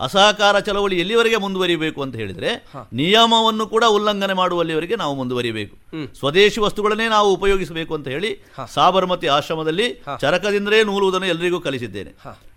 ಅಸಹಕಾರ 0.00 0.58
ಚಳವಳಿ 0.58 0.96
ಎಲ್ಲಿವರೆಗೆ 1.00 1.36
ಮುಂದುವರಿಬೇಕು 1.36 2.02
ಅಂತ 2.02 2.16
ಹೇಳಿದ್ರೆ 2.16 2.50
ನಿಯಮವನ್ನು 2.92 3.66
ಕೂಡ 3.66 3.84
ಉಲ್ಲಂಘನೆ 3.88 4.32
ಮಾಡುವಲ್ಲಿವರೆಗೆ 4.32 4.96
ನಾವು 4.96 5.14
ಮುಂದುವರಿಬೇಕು. 5.14 5.74
ಸ್ವದೇಶಿ 6.18 6.60
ವಸ್ತುಗಳನ್ನೇ 6.60 7.08
ನಾವು 7.08 7.34
ಉಪಯೋಗಿಸಬೇಕು 7.34 7.94
ಅಂತ 7.94 8.08
ಹೇಳಿ 8.08 8.30
ಸಾಬರಮತಿ 8.74 9.26
ಆಶ್ರಮದಲ್ಲಿ 9.26 9.88
ಚರಕದಿಂದಲೇ 10.20 10.84
ನೂಲುವುದನ್ನು 10.84 11.26
ಎಲ್ಲರಿಗೂ 11.26 11.60
ಕಲಿಸಿದ್ದೇನೆ. 11.60 12.12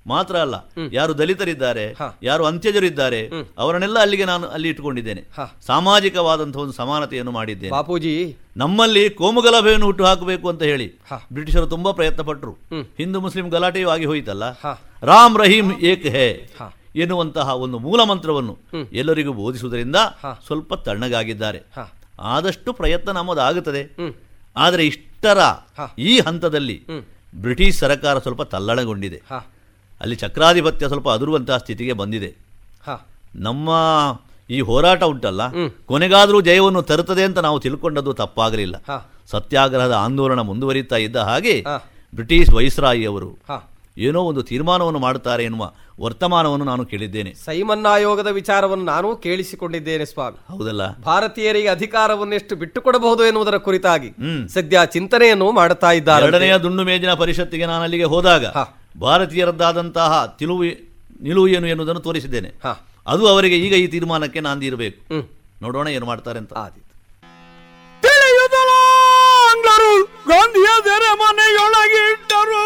ಮಾತ್ರ 0.08 0.36
ಅಲ್ಲ 0.36 0.56
ಯಾರು 0.92 1.18
ದಲಿತರಿದ್ದಾರೆ 1.18 1.84
ಯಾರು 2.24 2.46
ಅಂತ್ಯಜರಿದ್ದಾರೆ 2.46 3.20
ಅವರನ್ನೆಲ್ಲ 3.58 4.00
ಅಲ್ಲಿಗೆ 4.00 4.26
ನಾನು 4.26 4.48
ಅಲ್ಲಿ 4.48 4.70
ಇಟ್ಟುಕೊಂಡಿದ್ದೇನೆ. 4.70 5.22
ಸಾಮಾಜಿಕವಾದಂತಹ 5.68 6.60
ಒಂದು 6.60 6.74
ಸಮಾನತೆಯನ್ನು 6.74 7.32
ಮಾಡಿದ್ದೇನೆ. 7.32 7.72
ಬಾಪೂಜಿ. 7.72 8.14
ನಮ್ಮಲ್ಲಿ 8.58 9.10
ಕೋಮುಗಲಭೆಯನ್ನು 9.10 9.86
ಹುಟ್ಟು 9.86 10.06
ಹಾಕಬೇಕು 10.06 10.50
ಅಂತ 10.50 10.64
ಹೇಳಿ 10.64 10.88
ಬ್ರಿಟಿಷರು 11.34 11.68
ತುಂಬಾ 11.68 11.92
ಪ್ರಯತ್ನ 11.92 12.22
ಪಟ್ಟರು 12.22 12.52
ಹಿಂದೂ 12.98 13.20
ಮುಸ್ಲಿಂ 13.20 13.50
ಗಲಾಟೆಯೂ 13.50 13.90
ಆಗಿ 13.90 14.06
ಹೋಯಿತಲ್ಲ? 14.06 14.44
ರಾಮ್ 15.04 15.38
ರಹೀಂ 15.38 15.72
ಏಕ್ 15.82 16.08
ಹೇ. 16.08 16.28
ಎನ್ನುವಂತಹ 16.96 17.56
ಒಂದು 17.56 17.80
ಮೂಲ 17.80 18.04
ಮಂತ್ರವನ್ನು 18.04 18.58
ಎಲ್ಲರಿಗೂ 18.94 19.34
ಬೋಧಿಸುವುದರಿಂದ 19.34 19.96
ಸ್ವಲ್ಪ 20.46 20.74
ತಣ್ಣಗಾಗಿದ್ದಾರೆ. 20.74 21.62
ಆದಷ್ಟು 22.20 22.74
ಪ್ರಯತ್ನ 22.74 23.12
ನಮ್ಮದಾಗುತ್ತದೆ. 23.12 23.84
ಆದರೆ 24.58 24.86
ಇಷ್ಟರ 24.86 25.38
ಈ 25.98 26.20
ಹಂತದಲ್ಲಿ 26.20 26.84
ಬ್ರಿಟಿಷ್ 27.36 27.80
ಸರ್ಕಾರ 27.80 28.20
ಸ್ವಲ್ಪ 28.20 28.42
ತಲ್ಲಣಗೊಂಡಿದೆ. 28.42 29.22
ಅಲ್ಲಿ 30.02 30.16
ಚಕ್ರಾಧಿಪತ್ಯ 30.16 30.88
ಸ್ವಲ್ಪ 30.88 31.10
ಅದುರುವಂತಹ 31.10 31.58
ಸ್ಥಿತಿಗೆ 31.58 31.94
ಬಂದಿದೆ. 31.94 32.36
ನಮ್ಮ 33.36 33.70
ಈ 34.50 34.62
ಹೋರಾಟ 34.62 35.04
ಉಂಟಲ್ಲ 35.04 35.42
ಕೊನೆಗಾದರೂ 35.86 36.42
ಜಯವನ್ನು 36.42 36.82
ತರುತ್ತದೆ 36.82 37.24
ಅಂತ 37.24 37.38
ನಾವು 37.38 37.60
ತಿಳ್ಕೊಂಡದ್ದು 37.60 38.14
ತಪ್ಪಾಗಲಿಲ್ಲ. 38.14 38.76
ಸತ್ಯಾಗ್ರಹದ 39.28 39.92
ಆಂದೋಲನ 39.92 40.40
ಮುಂದುವರಿತಾ 40.40 40.96
ಇದ್ದ 40.96 41.16
ಹಾಗೆ 41.16 41.66
ಬ್ರಿಟಿಷ್ 42.16 42.50
ವೈಸ್ರಾಯಿ 42.50 43.06
ಅವರು 43.06 43.30
ಏನೋ 43.98 44.22
ಒಂದು 44.22 44.44
ತೀರ್ಮಾನವನ್ನು 44.44 45.00
ಮಾಡುತ್ತಾರೆ 45.00 45.44
ಎನ್ನುವ 45.44 45.72
ವರ್ತಮಾನವನ್ನು 46.00 46.66
ನಾನು 46.66 46.86
ಕೇಳಿದ್ದೇನೆ. 46.86 47.34
ಸೈಮನ್ 47.34 47.86
ಆಯೋಗದ 47.86 48.28
ವಿಚಾರವನ್ನು 48.28 48.86
ನಾನು 48.86 49.16
ಕೇಳಿಸಿಕೊಂಡಿದ್ದೇನೆ 49.16 50.06
ಸ್ವಾಮಿ. 50.06 50.54
ಹೌದಲ್ಲ? 50.54 50.84
ಭಾರತೀಯರಿಗೆ 51.02 51.68
ಅಧಿಕಾರವನ್ನು 51.68 52.36
ಎಷ್ಟು 52.36 52.56
ಬಿಟ್ಟುಕೊಡಬಹುದು 52.56 53.26
ಎನ್ನುವುದರ 53.26 53.58
ಕುರಿತಾಗಿ 53.58 54.10
ಸದ್ಯ 54.48 54.80
ಚಿಂತನೆಯನ್ನು 54.86 55.52
ಮಾಡುತ್ತಾ 55.52 55.92
ಇದ್ದಾರೆ. 55.92 56.26
ಎರಡನೆಯ 56.26 56.58
ದುಂಡು 56.58 56.84
ಮೇಜಿನ 56.84 57.14
ಪರಿಷತ್ತಿಗೆ 57.14 57.66
ನಾನು 57.66 57.84
ಅಲ್ಲಿಗೆ 57.84 58.04
ಹೋದಾಗ 58.04 58.46
ಭಾರತೀಯರದ್ದಾದಂತಹ 59.02 60.36
ತಿಳುವು 60.40 60.64
ನಿಲುವು 61.22 61.48
ಏನು 61.48 61.68
ಎನ್ನುವುದನ್ನು 61.68 62.02
ತೋರಿಸಿದ್ದೇನೆ. 62.02 62.50
ಅದು 63.08 63.28
ಅವರಿಗೆ 63.28 63.58
ಈಗ 63.58 63.74
ಈ 63.74 63.88
ತೀರ್ಮಾನಕ್ಕೆ 63.88 64.40
ನಾಂದಿರಬೇಕು 64.40 65.00
ನೋಡೋಣ 65.62 65.88
ಏನು 65.88 66.06
ಮಾಡ್ತಾರೆ 66.06 66.40
ಅಂತ. 66.40 66.54
ಆಂಗ್ಲರು 70.26 70.44
ಗಾಂಧಿಯ 70.54 70.70
ತೆರೆ 70.84 71.12
ಮನೆಯೊಳಗಿಟ್ಟರು. 71.20 72.64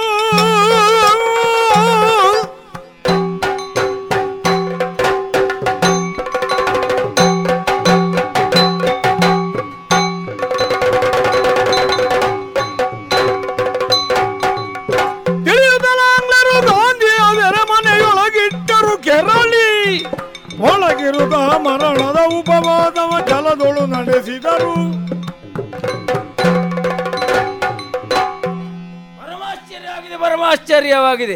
ತಿಳಿಯುವುದಲ್ಲ 15.45 16.01
ಆಂಗ್ಲರು 16.15 16.55
ಗಾಂಧಿಯ 16.67 17.19
ತೆರೆ 17.39 17.63
ಮನೆಯೊಳಗಿಟ್ಟರು. 17.71 18.93
ಕೆರಳಿ 19.03 19.67
ಒಳಗಿರುದ 20.69 21.33
ಮರಣದ 21.65 22.19
ಉಪವಾದವ 22.39 23.11
ಜಲದೊಳು 23.29 23.85
ನಡೆಸಿದರು. 23.95 24.75
ಪರಮಾಶ್ಚರ್ಯವಾಗಿದೆ 30.49 31.35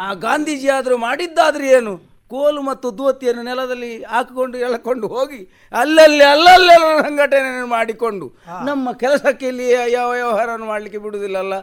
ಆ 0.00 0.10
ಗಾಂಧೀಜಿ 0.22 0.68
ಆದರೂ 0.74 0.94
ಮಾಡಿದ್ದಾದ್ರೆ 0.98 1.66
ಏನು? 1.78 1.92
ಕೋಲು 2.30 2.60
ಮತ್ತು 2.68 2.86
ಧೋತಿಯನ್ನು 2.90 3.42
ನೆಲದಲ್ಲಿ 3.42 3.90
ಹಾಕಿಕೊಂಡು 4.04 4.56
ಎಳಕೊಂಡು 4.58 5.06
ಹೋಗಿ 5.08 5.38
ಅಲ್ಲಲ್ಲಿ 5.72 6.24
ಅಲ್ಲಲ್ಲೆಲ್ಲ 6.24 6.88
ಸಂಘಟನೆಯನ್ನು 7.00 7.68
ಮಾಡಿಕೊಂಡು 7.74 8.26
ನಮ್ಮ 8.64 8.92
ಕೆಲಸಕ್ಕೆ 9.02 9.46
ಇಲ್ಲಿ 9.46 9.66
ಯಾವ 9.92 10.08
ವ್ಯವಹಾರವನ್ನು 10.10 10.66
ಮಾಡಲಿಕ್ಕೆ 10.66 10.98
ಬಿಡುವುದಿಲ್ಲಲ್ಲ? 10.98 11.54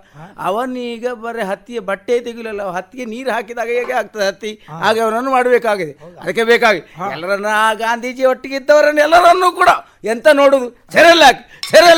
ಅವನೀಗ 0.48 1.14
ಬರೀ 1.24 1.44
ಹತ್ತಿಯ 1.52 1.82
ಬಟ್ಟೆ 1.90 2.16
ತೆಗಿಲಿಲ್ಲ 2.20 2.70
ಹತ್ತಿಗೆ 2.78 3.06
ನೀರು 3.06 3.32
ಹಾಕಿದಾಗ 3.32 3.70
ಹೇಗೆ 3.80 3.96
ಆಗ್ತದೆ 4.02 4.26
ಹತ್ತಿ? 4.26 4.52
ಹಾಗೆ 4.82 5.02
ಅವನನ್ನು 5.02 5.32
ಮಾಡಬೇಕಾಗಿದೆ. 5.32 5.94
ಅದಕ್ಕೆ 6.22 6.46
ಬೇಕಾಗಿ 6.52 6.82
ಎಲ್ಲರನ್ನ 7.12 7.52
ಆ 7.60 7.68
ಗಾಂಧೀಜಿ 7.84 8.26
ಒಟ್ಟಿಗೆ 8.26 8.58
ಇದ್ದವರನ್ನು 8.62 9.04
ಎಲ್ಲರನ್ನೂ 9.08 9.52
ಕೂಡ 9.52 9.70
ಎಂತ 10.08 10.28
ನೋಡುದು? 10.42 10.70
ಸೆರೆಲ್ಲಾಕಿ 10.94 11.44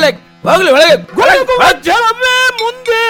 ಹಾಕಿ 0.00 0.20
ಹೋಗ್ಲಿ 0.48 0.72
ಒಳಗೆ. 0.72 0.96
ಮುಂದೆ. 2.62 3.02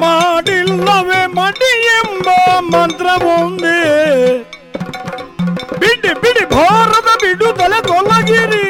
ಮಾಡಿಲ್ಲವೇ 0.00 1.20
ಮಡಿ 1.34 1.72
ಎಂಬ 1.96 2.28
ಮಂತ್ರ 2.66 3.06
ಒಂದೇ 3.28 3.80
ಬಿಡಿ 5.80 6.12
ಬಿಡಿ 6.22 6.44
ಭಾರತ 6.54 7.08
ಬಿಡು 7.22 7.48
ತಲೆ 7.52 7.80
ತೊಲಗಿರಿ 7.82 8.63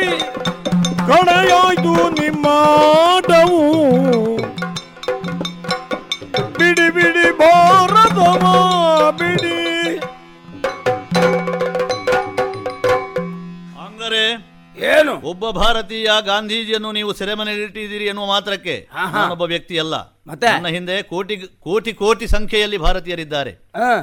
ಭಾರತೀಯ 15.74 16.10
ಗಾಂಧೀಜಿಯನ್ನು 16.26 16.90
ನೀವು 16.96 17.10
ಸೆರೆಮನೆಯಲ್ಲಿಟ್ಟಿದ್ದೀರಿ 17.18 18.04
ಎನ್ನುವ 18.10 18.26
ಮಾತ್ರಕ್ಕೆ 18.34 18.74
ನಾನೊಬ್ಬ 19.14 19.44
ವ್ಯಕ್ತಿ 19.52 19.76
ಅಲ್ಲ. 19.82 19.94
ಮತ್ತೆ? 20.30 20.48
ನನ್ನ 20.54 20.68
ಹಿಂದೆ 20.74 20.96
ಕೋಟಿ 21.12 21.34
ಕೋಟಿ 21.66 21.92
ಕೋಟಿ 22.02 22.26
ಸಂಖ್ಯೆಯಲ್ಲಿ 22.34 22.78
ಭಾರತೀಯರಿದ್ದಾರೆ. 22.84 23.52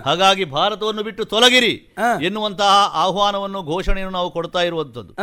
ಹಾಗಾಗಿ 0.07 0.45
ಭಾರತವನ್ನು 0.55 1.03
ಬಿಟ್ಟು 1.07 1.23
ತೊಲಗಿರಿ 1.33 1.71
ಎನ್ನುವಂತಹ 2.27 2.71
ಆಹ್ವಾನವನ್ನು 3.03 3.59
ಘೋಷಣೆಯನ್ನು 3.73 4.13
ನಾವು 4.17 4.29
ಕೊಡ್ತಾ 4.37 4.61
ಇರುವಂತದ್ದು 4.69 5.13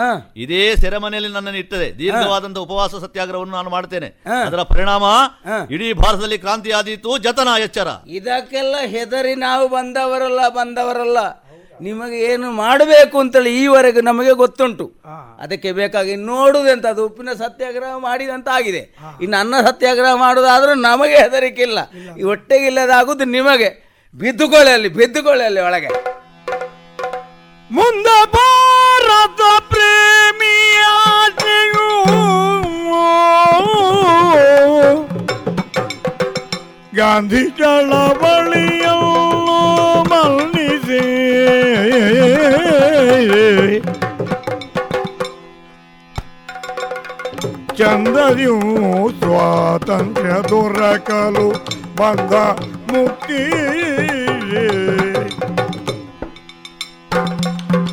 ಇದೇ 0.45 0.62
ಸೆರೆಮನೆಯಲ್ಲಿ 0.83 1.31
ನನ್ನನ್ನು 1.33 1.61
ಇಟ್ಟದೆ 1.65 1.89
ದೀರ್ಘವಾದಂತಹ 1.99 2.65
ಉಪವಾಸ 2.69 3.03
ಸತ್ಯಾಗ್ರಹವನ್ನು 3.05 3.57
ನಾನು 3.59 3.73
ಮಾಡ್ತೇನೆ. 3.77 4.09
ಅದರ 4.47 4.62
ಪರಿಣಾಮ 4.73 5.05
ಇಡೀ 5.75 5.91
ಭಾರತದಲ್ಲಿ 6.03 6.39
ಕ್ರಾಂತಿ 6.47 6.73
ಆದೀತು 6.79 7.12
ಜತನ 7.27 7.49
ಎಚ್ಚರ. 7.66 7.89
ಇದಕ್ಕೆಲ್ಲ 8.20 8.75
ಹೆದರಿ 8.95 9.37
ನಾವು 9.47 9.66
ಬಂದವರಲ್ಲ 9.77 10.49
ಬಂದವರಲ್ಲ. 10.61 11.19
ನಿಮಗೆ 11.81 12.19
ಏನು 12.21 12.53
ಮಾಡಬೇಕು 12.53 13.17
ಅಂತೇಳಿ 13.21 13.51
ಈವರೆಗೆ 13.63 14.01
ನಮಗೆ 14.01 14.33
ಗೊತ್ತುಂಟು. 14.33 14.87
ಅದಕ್ಕೆ 15.41 15.73
ಬೇಕಾಗಿ 15.73 16.17
ನೋಡುವುದೆಂತ 16.17 16.87
ಅದು 16.87 17.03
ಉಪ್ಪಿನ 17.07 17.33
ಸತ್ಯಾಗ್ರಹ 17.33 17.97
ಮಾಡಿದಂತ 17.97 18.49
ಆಗಿದೆ 18.49 18.83
ಇನ್ನು 19.23 19.37
ಅನ್ನ 19.41 19.55
ಸತ್ಯಾಗ್ರಹ 19.61 20.13
ಮಾಡೋದಾದರೂ 20.15 20.75
ನಮಗೆ 20.75 21.17
ಹೆದರಿಕೆ 21.19 21.63
ಇಲ್ಲ. 21.63 21.79
ಈ 22.19 22.23
ಹೊಟ್ಟೆಗಿಲ್ಲದಾಗುದು 22.23 23.25
ನಿಮಗೆ. 23.25 23.71
ಬಿದ್ದುಕೊಳ್ಳಲ್ಲಿ 24.15 24.89
ಬಿದ್ದುಕೊಳ್ಳಲ್ಲಿ 24.89 25.61
ಒಳಗೆ. 25.61 25.91
ಮುಂದ 27.71 28.07
ಭಾರತ 28.35 29.41
ಪ್ರೇಮಿಯಾಟೆಯು 29.73 30.69
ಗಾಂಧಿ 36.97 37.43
ಚಳವಳಿಯೋ 37.51 38.95
ಮನ್ನಿಸಿ 40.11 40.58
ಚಂದದಿಯು 47.79 48.61
ಸ್ವಾತಂತ್ರ್ಯ 49.19 50.31
ದೊರಕಲು 50.31 51.51
ಬಂದ 51.97 52.33
ಮುಕ್ತಿ. 52.93 53.51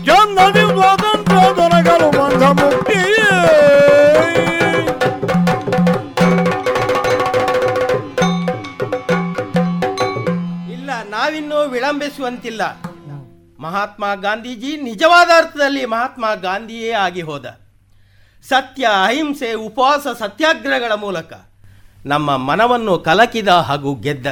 ಚಂದದಿ 0.06 0.60
ಸ್ವಾತಂತ್ರ್ಯ 0.60 1.42
ದೊರಕಲು 1.56 2.08
ಬಂದ 2.12 2.44
ಮುಕ್ತಿ. 2.44 3.02
ಇಲ್ಲ, 10.74 10.90
ನಾವಿನ್ನೂ 11.10 11.68
ವಿಳಂಬಿಸುವಂತಿಲ್ಲ. 11.68 12.62
ಮಹಾತ್ಮ 13.60 14.06
ಗಾಂಧೀಜಿ 14.22 14.78
ನಿಜವಾದ 14.78 15.30
ಅರ್ಥದಲ್ಲಿ 15.38 15.86
ಮಹಾತ್ಮ 15.86 16.26
ಗಾಂಧಿಯೇ 16.42 16.92
ಆಗಿ 16.92 17.22
ಹೋದ. 17.22 17.46
ಸತ್ಯ 18.50 18.88
ಅಹಿಂಸೆ 19.06 19.54
ಉಪವಾಸ 19.54 20.08
ಸತ್ಯಾಗ್ರಹಗಳ 20.20 20.92
ಮೂಲಕ 20.92 21.34
ನಮ್ಮ 22.06 22.38
ಮನವನ್ನು 22.38 22.98
ಕಲಕಿದ 22.98 23.48
ಹಾಗೂ 23.48 23.96
ಗೆದ್ದ. 23.96 24.28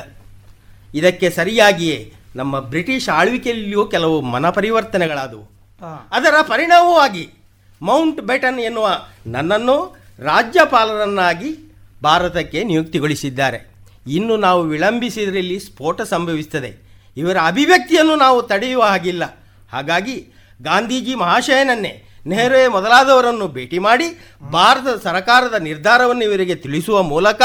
ಇದಕ್ಕೆ 0.95 1.29
ಸರಿಯಾಗಿಯೇ 1.29 2.13
ನಮ್ಮ 2.35 2.59
ಬ್ರಿಟಿಷ್ 2.59 3.09
ಆಳ್ವಿಕೆಯಲ್ಲಿಯೂ 3.09 3.85
ಕೆಲವು 3.85 4.21
ಮನ 4.21 4.49
ಪರಿವರ್ತನೆಗಳಾದವು 4.49 5.51
ಅದರ 6.11 6.35
ಪರಿಣಾಮವಾಗಿ 6.41 7.29
ಮೌಂಟ್ 7.81 8.21
ಬೆಟನ್ 8.21 8.59
ಎನ್ನುವ 8.59 9.05
ನನ್ನನ್ನು 9.27 9.97
ರಾಜ್ಯಪಾಲರನ್ನಾಗಿ 10.19 11.73
ಭಾರತಕ್ಕೆ 12.03 12.63
ನಿಯುಕ್ತಿಗೊಳಿಸಿದ್ದಾರೆ. 12.63 13.59
ಇನ್ನು 14.07 14.37
ನಾವು 14.37 14.61
ವಿಳಂಬಿಸಿದ್ರಲ್ಲಿ 14.63 15.59
ಸ್ಫೋಟ 15.59 16.01
ಸಂಭವಿಸುತ್ತದೆ. 16.01 16.71
ಇವರ 17.17 17.37
ಅಭಿವ್ಯಕ್ತಿಯನ್ನು 17.45 18.15
ನಾವು 18.15 18.41
ತಡೆಯುವ 18.41 18.83
ಹಾಗಿಲ್ಲ. 18.83 19.23
ಹಾಗಾಗಿ 19.71 20.15
ಗಾಂಧೀಜಿ 20.61 21.15
ಮಹಾಶಯನನ್ನೇ 21.15 21.93
ನೆಹರುವೆ 22.25 22.67
ಮೊದಲಾದವರನ್ನು 22.67 23.47
ಭೇಟಿ 23.47 23.79
ಮಾಡಿ 23.79 24.07
ಭಾರತದ 24.51 25.01
ಸರ್ಕಾರದ 25.03 25.53
ನಿರ್ಧಾರವನ್ನು 25.53 26.23
ಇವರಿಗೆ 26.23 26.55
ತಿಳಿಸುವ 26.55 27.03
ಮೂಲಕ 27.03 27.41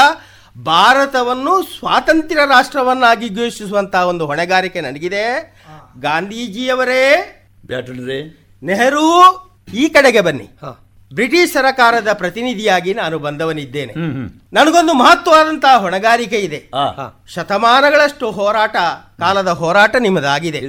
ಭಾರತವನ್ನು 0.57 1.63
ಸ್ವಾತಂತ್ರ್ಯ 1.63 2.45
ರಾಷ್ಟ್ರವನ್ನಾಗಿ 2.49 3.29
ಘೋಷಿಸುವಂತಹ 3.29 4.07
ಒಂದು 4.07 4.25
ಹೊಣೆಗಾರಿಕೆ 4.25 4.81
ನನಗಿದೆ. 4.81 5.23
ಗಾಂಧೀಜಿಯವರೇ 5.99 7.03
ನೆಹರು 8.63 9.05
ಈ 9.73 9.89
ಕಡೆಗೆ 9.89 10.21
ಬನ್ನಿ. 10.21 10.47
ಬ್ರಿಟಿಷ್ 11.13 11.53
ಸರಕಾರದ 11.53 12.07
ಪ್ರತಿನಿಧಿಯಾಗಿ 12.13 12.93
ನಾನು 12.93 13.19
ಬಂದವನಿದ್ದೇನೆ. 13.19 13.93
ನನಗೊಂದು 14.53 14.93
ಮಹತ್ವವಾದಂತಹ 14.93 15.77
ಹೊಣೆಗಾರಿಕೆ 15.77 16.37
ಇದೆ. 16.37 16.69
ಶತಮಾನಗಳಷ್ಟು 17.27 18.31
ಹೋರಾಟ 18.31 18.75
ಕಾಲದ 19.19 19.47
ಹೋರಾಟ 19.47 19.95
ನಿಮ್ಮದಾಗಿದೆ. 19.99 20.59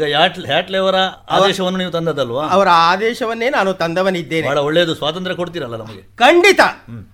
ಆದೇಶವನ್ನು 1.31 1.79
ನೀವು 1.79 1.91
ತಂದದಲ್ವಾ 1.91 2.49
ಅವರ 2.49 2.69
ಆದೇಶವನ್ನೇ 2.71 3.51
ನಾನು 3.51 3.73
ತಂದವನಿದ್ದೇನೆ. 3.73 4.47
ಬಹಳ 4.47 4.59
ಒಳ್ಳೆಯದು 4.59 4.95
ಸ್ವಾತಂತ್ರ್ಯ 4.95 5.37
ಕೊಡ್ತೀರಲ್ಲ 5.37 5.77
ನಮಗೆ. 5.77 6.17
ಖಂಡಿತ. 6.17 6.61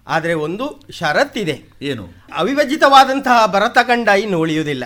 ಆದರೆ 0.06 0.34
ಒಂದು 0.34 0.80
ಷರತ್ತಿದೆ. 0.92 1.60
ಏನು? 1.82 2.06
ಅವಿಭಜಿತವಾದಂತಹ 2.36 3.46
ಭರತ 3.46 3.78
ಖಂಡ 3.86 4.08
ಇನ್ನು 4.08 4.38
ಉಳಿಯುವುದಿಲ್ಲ. 4.40 4.84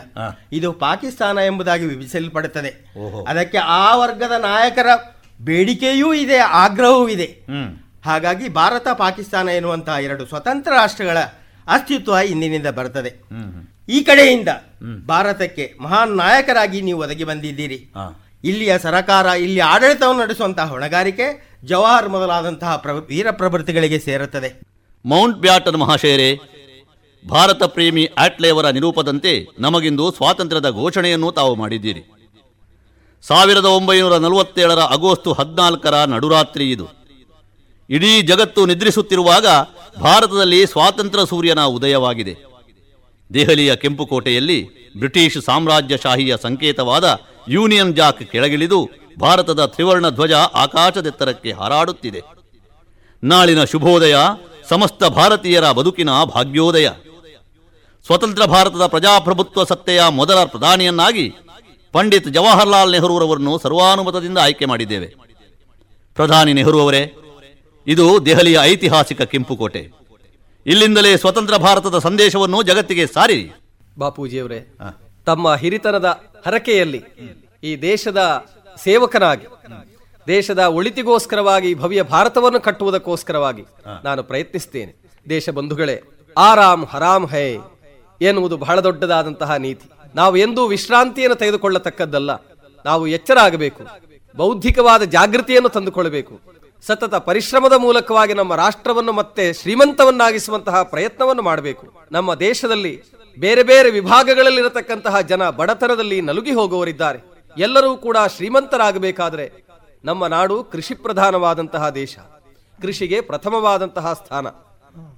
ಇದು 0.53 0.73
ಪಾಕಿಸ್ತಾನ 0.73 1.39
ಎಂಬುದಾಗಿ 1.39 1.85
ವಿಭಜಿಸಲ್ಪಡುತ್ತದೆ. 1.85 2.93
ಅದಕ್ಕೆ 3.29 3.59
ಆ 3.59 3.97
ವರ್ಗದ 3.97 4.33
ನಾಯಕರ 4.33 4.87
ಬೇಡಿಕೆಯೂ 5.41 6.15
ಇದೆ 6.15 6.37
ಆಗ್ರಹವೂ 6.37 7.09
ಇದೆ. 7.09 7.27
ಹಾಗಾಗಿ 8.05 8.47
ಭಾರತ 8.61 8.89
ಪಾಕಿಸ್ತಾನ 9.03 9.49
ಎನ್ನುವಂತಹ 9.59 9.97
ಎರಡು 10.07 10.25
ಸ್ವತಂತ್ರ 10.27 10.73
ರಾಷ್ಟ್ರಗಳ 10.81 11.19
ಅಸ್ತಿತ್ವ 11.67 12.21
ಇಂದಿನಿಂದ 12.33 12.69
ಬರ್ತದೆ 12.79 13.11
ಈ 13.89 13.99
ಕಡೆಯಿಂದ 14.09 14.51
ಭಾರತಕ್ಕೆ 15.13 15.65
ಮಹಾನ್ 15.85 16.13
ನಾಯಕರಾಗಿ 16.23 16.79
ನೀವು 16.87 17.01
ಒದಗಿ 17.05 17.25
ಬಂದಿದ್ದೀರಿ. 17.31 17.79
ಇಲ್ಲಿಯ 18.45 18.73
ಸರಕಾರ 18.85 19.27
ಇಲ್ಲಿ 19.45 19.61
ಆಡಳಿತವನ್ನು 19.73 20.23
ನಡೆಸುವಂತಹ 20.25 20.67
ಹೊಣೆಗಾರಿಕೆ 20.75 21.27
ಜವಾಹರ್ 21.71 22.09
ಮೊದಲಾದಂತಹ 22.15 22.75
ವೀರ 23.11 23.29
ಪ್ರಭೃತಿಗಳಿಗೆ 23.41 23.99
ಸೇರುತ್ತದೆ. 24.07 24.51
ಮೌಂಟ್ 25.05 25.41
ಬ್ಯಾಟನ್ 25.45 25.81
ಮಹಾಶಯರೇ 25.83 26.31
ಭಾರತ 27.25 27.63
ಪ್ರೇಮಿ 27.75 28.05
ಆಟ್ಲೆಯವರ 28.25 28.67
ನಿರೂಪದಂತೆ 28.77 29.33
ನಮಗಿಂದು 29.65 30.05
ಸ್ವಾತಂತ್ರ್ಯದ 30.19 30.71
ಘೋಷಣೆಯನ್ನು 30.83 31.31
ತಾವು 31.39 31.53
ಮಾಡಿದ್ದೀರಿ. 31.63 32.03
ಸಾವಿರದ 33.25 33.69
ಒಂಬೈನೂರ 33.79 34.15
ನಲವತ್ತೇಳರ 34.25 34.83
ಆಗಸ್ಟ್ 34.97 35.29
ಹದಿನಾಲ್ಕರ 35.41 35.97
ನಡುರಾತ್ರಿ 36.15 36.67
ಇದು. 36.75 36.87
ಇಡೀ 37.91 38.23
ಜಗತ್ತು 38.23 38.67
ನಿದ್ರಿಸುತ್ತಿರುವಾಗ 38.67 39.47
ಭಾರತದಲ್ಲಿ 40.01 40.67
ಸ್ವಾತಂತ್ರ್ಯ 40.67 41.27
ಸೂರ್ಯನ 41.27 41.61
ಉದಯವಾಗಿದೆ. 41.65 42.35
ದೆಹಲಿಯ 43.35 43.77
ಕೆಂಪುಕೋಟೆಯಲ್ಲಿ 43.77 44.59
ಬ್ರಿಟಿಷ್ 44.99 45.45
ಸಾಮ್ರಾಜ್ಯಶಾಹಿಯ 45.45 46.37
ಸಂಕೇತವಾದ 46.43 47.19
ಯೂನಿಯನ್ 47.49 47.97
ಜಾಕ್ 47.97 48.33
ಕೆಳಗಿಳಿದು 48.33 48.89
ಭಾರತದ 49.21 49.65
ತ್ರಿವರ್ಣ 49.67 50.09
ಧ್ವಜ 50.09 50.33
ಆಕಾಶದೆತ್ತರಕ್ಕೆ 50.33 51.53
ಹಾರಾಡುತ್ತಿದೆ. 51.53 52.21
ನಾಳಿನ 53.25 53.65
ಶುಭೋದಯ 53.65 54.17
ಸಮಸ್ತ 54.69 55.05
ಭಾರತೀಯರ 55.05 55.71
ಬದುಕಿನ 55.71 56.11
ಭಾಗ್ಯೋದಯ. 56.25 56.89
ಸ್ವತಂತ್ರ 58.07 58.45
ಭಾರತದ 58.45 58.87
ಪ್ರಜಾಪ್ರಭುತ್ವ 58.87 59.65
ಸತ್ತೆಯ 59.65 60.03
ಮೊದಲ 60.11 60.45
ಪ್ರಧಾನಿಯನ್ನಾಗಿ 60.45 61.35
ಪಂಡಿತ್ 61.93 62.29
ಜವಾಹರ್ಲಾಲ್ 62.29 62.93
ನೆಹರೂರವರನ್ನು 62.93 63.59
ಸರ್ವಾನುಮತದಿಂದ 63.59 64.39
ಆಯ್ಕೆ 64.39 64.65
ಮಾಡಿದ್ದೇವೆ. 64.65 65.07
ಪ್ರಧಾನಿ 66.15 66.53
ನೆಹರು 66.53 66.81
ಅವರೇ 66.81 67.03
ಇದು 67.87 68.27
ದೆಹಲಿಯ 68.27 68.59
ಐತಿಹಾಸಿಕ 68.63 69.23
ಕೆಂಪುಕೋಟೆ. 69.23 69.83
ಇಲ್ಲಿಂದಲೇ 70.67 71.17
ಸ್ವತಂತ್ರ 71.17 71.57
ಭಾರತದ 71.57 71.99
ಸಂದೇಶವನ್ನು 71.99 72.63
ಜಗತ್ತಿಗೆ 72.63 73.07
ಸಾರಿ. 73.07 73.39
ಬಾಪೂಜಿಯವರೇ 73.99 74.61
ತಮ್ಮ 75.27 75.55
ಹಿರಿತನದ 75.55 76.09
ಹರಕೆಯಲ್ಲಿ 76.47 77.01
ಈ 77.65 77.77
ದೇಶದ 77.83 78.21
ಸೇವಕನಾಗಿ 78.83 79.47
ದೇಶದ 80.27 80.59
ಒಳಿತಿಗೋಸ್ಕರವಾಗಿ 80.59 81.71
ಭವ್ಯ 81.75 82.03
ಭಾರತವನ್ನು 82.03 82.61
ಕಟ್ಟುವುದಕ್ಕೋಸ್ಕರವಾಗಿ 82.61 83.65
ನಾನು 84.05 84.23
ಪ್ರಯತ್ನಿಸ್ತೇನೆ 84.23 84.93
ದೇಶ 85.29 85.49
ಬಂಧುಗಳೇ 85.49 85.97
ಆರಾಮ್ 86.37 86.85
ಹರಾಮ್ 86.87 87.27
ಹೈ 87.27 87.47
ಎನ್ನುವುದು 88.21 88.57
ಬಹಳ 88.57 88.81
ದೊಡ್ಡದಾದಂತಹ 88.81 89.55
ನೀತಿ. 89.55 89.87
ನಾವು 90.15 90.37
ಎಂದೂ 90.37 90.67
ವಿಶ್ರಾಂತಿಯನ್ನು 90.67 91.37
ತೆಗೆದುಕೊಳ್ಳತಕ್ಕದ್ದಲ್ಲ. 91.37 92.31
ನಾವು 92.85 93.07
ಎಚ್ಚರ 93.07 93.39
ಆಗಬೇಕು 93.39 93.83
ಬೌದ್ಧಿಕವಾದ 94.37 95.03
ಜಾಗೃತಿಯನ್ನು 95.03 95.69
ತಂದುಕೊಳ್ಳಬೇಕು. 95.69 96.35
ಸತತ 96.87 97.15
ಪರಿಶ್ರಮದ 97.15 97.73
ಮೂಲಕವಾಗಿ 97.73 98.35
ನಮ್ಮ 98.35 98.55
ರಾಷ್ಟ್ರವನ್ನು 98.55 99.13
ಮತ್ತೆ 99.13 99.53
ಶ್ರೀಮಂತವನ್ನಾಗಿಸುವಂತಹ 99.53 100.83
ಪ್ರಯತ್ನವನ್ನು 100.83 101.43
ಮಾಡಬೇಕು. 101.43 101.87
ನಮ್ಮ 102.13 102.35
ದೇಶದಲ್ಲಿ 102.35 102.93
ಬೇರೆ 103.39 103.63
ಬೇರೆ 103.63 103.91
ವಿಭಾಗಗಳಲ್ಲಿರತಕ್ಕಂತಹ 103.91 105.21
ಜನ 105.21 105.51
ಬಡತನದಲ್ಲಿ 105.51 106.21
ನಲುಗಿ 106.21 106.53
ಹೋಗುವವರಿದ್ದಾರೆ. 106.53 107.19
ಎಲ್ಲರೂ 107.59 107.97
ಕೂಡ 107.97 108.17
ಶ್ರೀಮಂತರಾಗಬೇಕಾದ್ರೆ 108.37 109.47
ನಮ್ಮ 110.05 110.27
ನಾಡು 110.27 110.65
ಕೃಷಿ 110.65 110.95
ಪ್ರಧಾನವಾದಂತಹ 110.95 111.89
ದೇಶ, 111.89 112.19
ಕೃಷಿಗೆ 112.83 113.21
ಪ್ರಥಮವಾದಂತಹ 113.21 114.13
ಸ್ಥಾನ. 114.13 114.47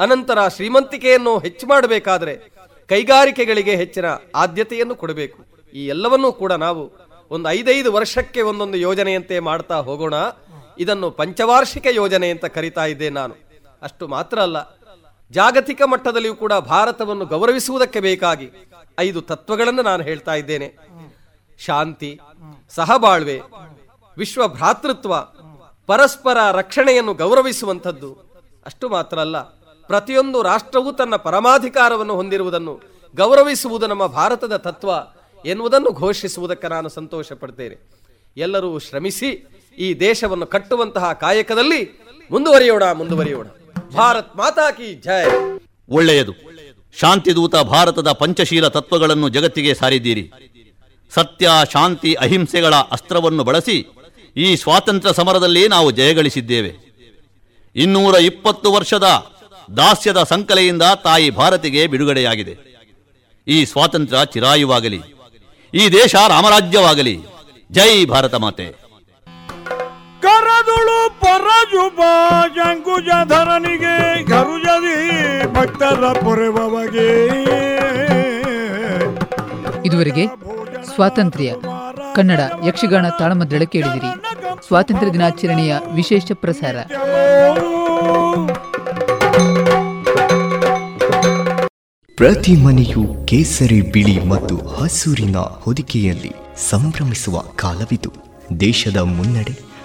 ಅನಂತರ 0.01 0.49
ಶ್ರೀಮಂತಿಕೆಯನ್ನು 0.49 1.39
ಹೆಚ್ಚು 1.39 1.67
ಮಾಡಬೇಕಾದ್ರೆ 1.67 2.35
ಕೈಗಾರಿಕೆಗಳಿಗೆ 2.91 3.75
ಹೆಚ್ಚಿನ 3.77 4.05
ಆದ್ಯತೆಯನ್ನು 4.35 4.95
ಕೊಡಬೇಕು. 4.95 5.39
ಈ 5.75 5.87
ಎಲ್ಲವನ್ನೂ 5.87 6.33
ಕೂಡ 6.33 6.53
ನಾವು 6.53 6.83
ಒಂದು 7.31 7.51
ಐದೈದು 7.51 7.93
ವರ್ಷಕ್ಕೆ 7.93 8.41
ಒಂದೊಂದು 8.43 8.79
ಯೋಜನೆಯಂತೆ 8.79 9.37
ಮಾಡ್ತಾ 9.41 9.77
ಹೋಗೋಣ. 9.89 10.15
ಇದನ್ನು 10.83 11.09
ಪಂಚವಾರ್ಷಿಕ 11.21 11.87
ಯೋಜನೆ 12.01 12.29
ಅಂತ 12.35 12.47
ಕರಿತಾ 12.57 12.85
ಇದ್ದೆ 12.93 13.09
ನಾನು. 13.19 13.35
ಅಷ್ಟು 13.83 14.05
ಮಾತ್ರ 14.15 14.39
ಅಲ್ಲ, 14.47 14.59
ಜಾಗತಿಕ 15.31 15.83
ಮಟ್ಟದಲ್ಲಿಯೂ 15.93 16.35
ಕೂಡ 16.43 16.55
ಭಾರತವನ್ನು 16.73 17.25
ಗೌರವಿಸುವುದಕ್ಕೆ 17.27 18.01
ಬೇಕಾಗಿ 18.01 18.49
ಐದು 18.99 19.21
ತತ್ವಗಳನ್ನು 19.31 19.83
ನಾನು 19.83 20.03
ಹೇಳ್ತಾ 20.03 20.35
ಇದ್ದೇನೆ. 20.35 20.69
ಶಾಂತಿ, 21.59 22.11
ಸಹಬಾಳ್ವೆ, 22.77 23.37
ವಿಶ್ವ 24.17 24.43
ಭ್ರಾತೃತ್ವ, 24.57 25.15
ಪರಸ್ಪರ 25.89 26.39
ರಕ್ಷಣೆಯನ್ನು 26.53 27.13
ಗೌರವಿಸುವಂಥದ್ದು. 27.15 28.11
ಅಷ್ಟು 28.67 28.89
ಮಾತ್ರ 28.89 29.19
ಅಲ್ಲ, 29.19 29.39
ಪ್ರತಿಯೊಂದು 29.89 30.39
ರಾಷ್ಟ್ರವೂ 30.43 30.91
ತನ್ನ 30.93 31.15
ಪರಮಾಧಿಕಾರವನ್ನು 31.29 32.15
ಹೊಂದಿರುವುದನ್ನು 32.15 32.75
ಗೌರವಿಸುವುದು 33.15 33.87
ನಮ್ಮ 33.87 34.05
ಭಾರತದ 34.19 34.57
ತತ್ವ 34.67 34.91
ಎನ್ನುವುದನ್ನು 35.45 35.91
ಘೋಷಿಸುವುದಕ್ಕೆ 35.93 36.69
ನಾನು 36.69 36.89
ಸಂತೋಷ 36.89 37.29
ಪಡ್ತೇನೆ 37.41 37.77
ಎಲ್ಲರೂ 38.37 38.71
ಶ್ರಮಿಸಿ 38.79 39.31
ಈ 39.79 39.89
ದೇಶವನ್ನು 40.01 40.47
ಕಟ್ಟುವಂತಹ 40.47 41.13
ಕಾಯಕದಲ್ಲಿ 41.13 41.81
ಮುಂದುವರಿಯೋಣ 42.31 42.85
ಮುಂದುವರಿಯೋಣ. 42.93 43.47
ಭಾರತ್ 43.97 44.37
ಮಾತಾ 44.37 44.71
ಕಿ 44.71 44.95
ಜಯ 44.95 45.25
ಒಳ್ಳೆಯದು. 45.89 46.33
ಶಾಂತಿದೂತ 47.01 47.57
ಭಾರತದ 47.57 48.13
ಪಂಚಶೀಲ 48.13 48.69
ತತ್ವಗಳನ್ನು 48.69 49.29
ಜಗತ್ತಿಗೆ 49.29 49.75
ಸಾರಿದ್ದೀರಿ. 49.75 50.25
ಸತ್ಯ, 51.13 51.49
ಶಾಂತಿ, 51.73 52.15
ಅಹಿಂಸೆಗಳ 52.15 52.75
ಅಸ್ತ್ರವನ್ನು 52.75 53.45
ಬಳಸಿ 53.45 53.77
ಈ 54.37 54.57
ಸ್ವಾತಂತ್ರ್ಯ 54.57 55.13
ಸಮರದಲ್ಲಿ 55.13 55.69
ನಾವು 55.69 55.91
ಜಯಗಳಿಸಿದ್ದೇವೆ. 55.91 56.73
ಇನ್ನೂರ 57.77 58.15
ಇಪ್ಪತ್ತು 58.15 58.73
ವರ್ಷದ 58.73 59.09
ದಾಸ್ಯದ 59.77 60.23
ಸಂಕಲೆಯಿಂದ 60.23 60.83
ತಾಯಿ 61.05 61.31
ಭಾರತಿಗೆ 61.31 61.87
ಬಿಡುಗಡೆಯಾಗಿದೆ. 61.87 62.55
ಈ 63.47 63.65
ಸ್ವಾತಂತ್ರ್ಯ 63.65 64.25
ಚಿರಾಯುವಾಗಲಿ, 64.27 65.01
ಈ 65.75 65.89
ದೇಶ 65.89 66.15
ರಾಮರಾಜ್ಯವಾಗಲಿ. 66.29 67.17
ಜೈ 67.71 68.05
ಭಾರತ 68.05 68.35
ಮಾತೆ. 68.35 68.82
ಕರದುಳು 70.23 71.21
ಪರಜುಬ 71.21 72.01
ಜಂಕುಜಧರನಿಗೆ 72.57 74.25
ಗರುಜದಿ 74.25 74.99
ಭಕ್ತರ 75.53 76.13
ಪೊರೆವಗೆ 76.13 77.11
ಇದುವರೆಗೆ 79.85 80.27
ಸ್ವಾತಂತ್ರ್ಯ 80.95 81.55
ಕನ್ನಡ 82.15 82.41
ಯಕ್ಷಗಾನ 82.67 83.09
ತಾಳಮದ್ದಳೆ 83.09 83.67
ಕೇಳಿದಿರಿ. 83.67 84.11
ಸ್ವಾತಂತ್ರ್ಯ 84.67 85.13
ದಿನಾಚರಣೆಯ 85.13 85.75
ವಿಶೇಷ 85.95 86.25
ಪ್ರಸಾರ. 86.35 86.77
ಪ್ರತಿ 92.17 92.53
ಮನೆಯು 92.65 93.27
ಕೇಸರಿ 93.27 93.81
ಬಿಳಿ 93.81 94.25
ಮತ್ತು 94.25 94.57
ಹಸೂರಿನ 94.57 95.37
ಹೊದಿಕೆಯಲ್ಲಿ 95.37 96.33
ಸಂಭ್ರಮಿಸುವ 96.71 97.39
ಕಾಲವಿದು. 97.39 98.13
ದೇಶದ 98.61 98.97
ಮುನ್ನಡೆ 98.97 99.72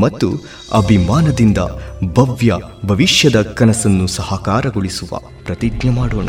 ಮತ್ತು 0.00 0.34
ಅಭಿಮಾನದಿಂದ 0.72 1.58
ಭವ್ಯ 2.14 2.52
ಭವಿಷ್ಯದ 2.86 3.42
ಕನಸನ್ನು 3.42 4.06
ಸಹಕಾರಗೊಳಿಸುವ 4.06 5.18
ಪ್ರತಿಜ್ಞೆ 5.44 5.90
ಮಾಡೋಣ. 5.90 6.28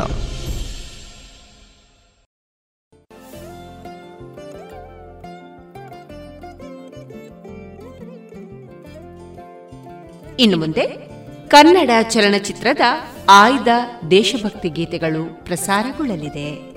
ಇನ್ನು 10.39 10.57
ಮುಂದೆ 10.57 10.81
ಕನ್ನಡ 11.48 11.89
ಚಲನಚಿತ್ರದ 12.10 12.81
ಆಯ್ದ 13.30 13.68
ದೇಶಭಕ್ತಿ 14.11 14.69
ಗೀತೆಗಳು 14.69 15.45
ಪ್ರಸಾರಗೊಳ್ಳಲಿದೆ. 15.45 16.77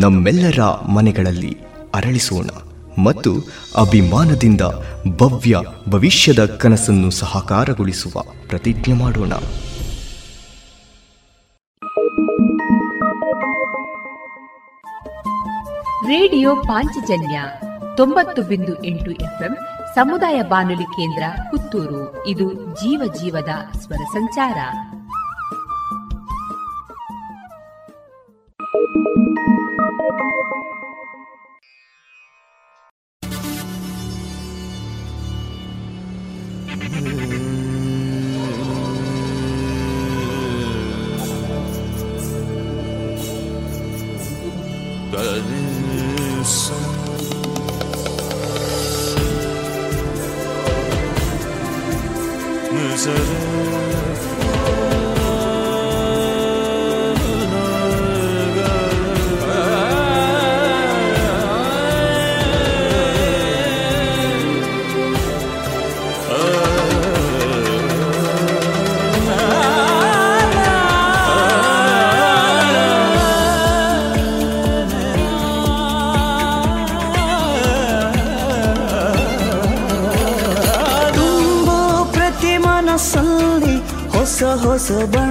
ನಮ್ಮೆಲ್ಲರ 0.00 0.86
ಮನೆಗಳಲ್ಲಿ 0.88 1.58
ಅರಳಿಸೋಣ 1.94 2.46
ಮತ್ತು 3.02 3.34
ಅಭಿಮಾನದಿಂದ 3.78 4.60
ಭವ್ಯ 5.16 5.56
ಭವಿಷ್ಯದ 5.88 6.44
ಕನಸನ್ನು 6.44 7.10
ಸಹಕಾರಗೊಳಿಸುವ 7.10 8.22
ಪ್ರತಿಜ್ಞೆ 8.48 8.94
ಮಾಡೋಣ. 8.94 9.32
ರೇಡಿಯೋ 16.06 16.56
ಪಾಂಚಜನ್ಯ 16.56 17.42
ತೊಂಬತ್ತು 17.96 18.42
ಬಿಂದು 18.42 18.84
ಎಂಟು 18.84 19.10
ಎಫ್ಎಂ 19.10 19.56
ಸಮುದಾಯ 19.94 20.42
ಬಾನುಲಿ 20.42 20.84
ಕೇಂದ್ರ 20.84 21.22
ಪುತ್ತೂರು. 21.50 22.26
ಇದು 22.26 22.52
ಜೀವ 22.52 23.12
ಜೀವದ 23.22 23.78
ಸ್ವರ 23.78 24.04
ಸಂಚಾರ. 24.12 24.54
ಹೊಸ 52.92 53.51
ಬಣ್ಣವ 84.92 85.21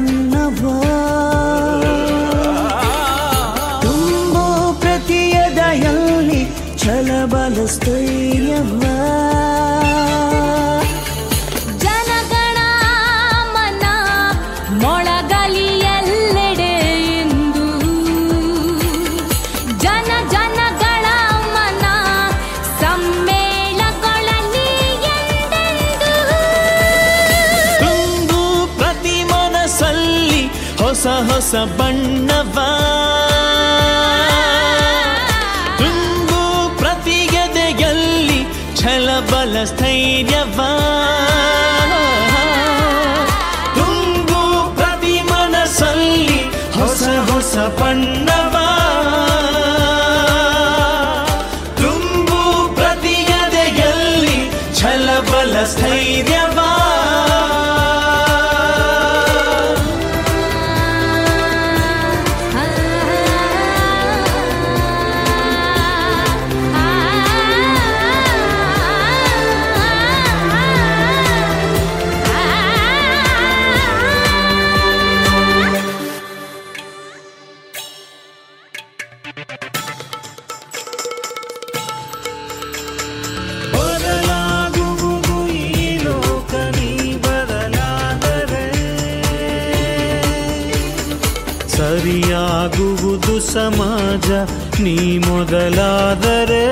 ಮೊದಲಾದರೆ 95.82 96.66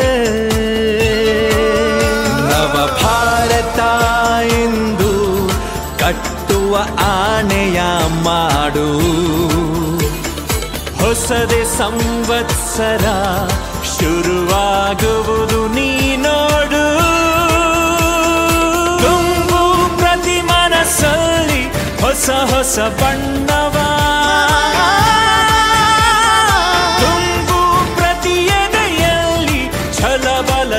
ನವ 2.49 2.75
ಭಾರತ 3.01 3.79
ಎಂದು 4.57 5.11
ಕಟ್ಟುವ 5.99 6.73
ಆನೆಯ 7.09 7.79
ಮಾಡು. 8.25 8.87
ಹೊಸದೆ 11.01 11.61
ಸಂವತ್ಸರ 11.77 13.05
ಶುರುವಾಗುವುದು 13.93 15.61
ನೀ 15.67 15.89
ನೋಡು. 16.17 16.85
ತುಂಬು 19.03 19.61
ಪ್ರತಿ 19.97 20.37
ಮನಸ್ಸಲ್ಲಿ 20.51 21.63
ಹೊಸ 22.01 22.29
ಹೊಸ 22.53 22.79
ಬಣ್ಣವ 23.01 23.77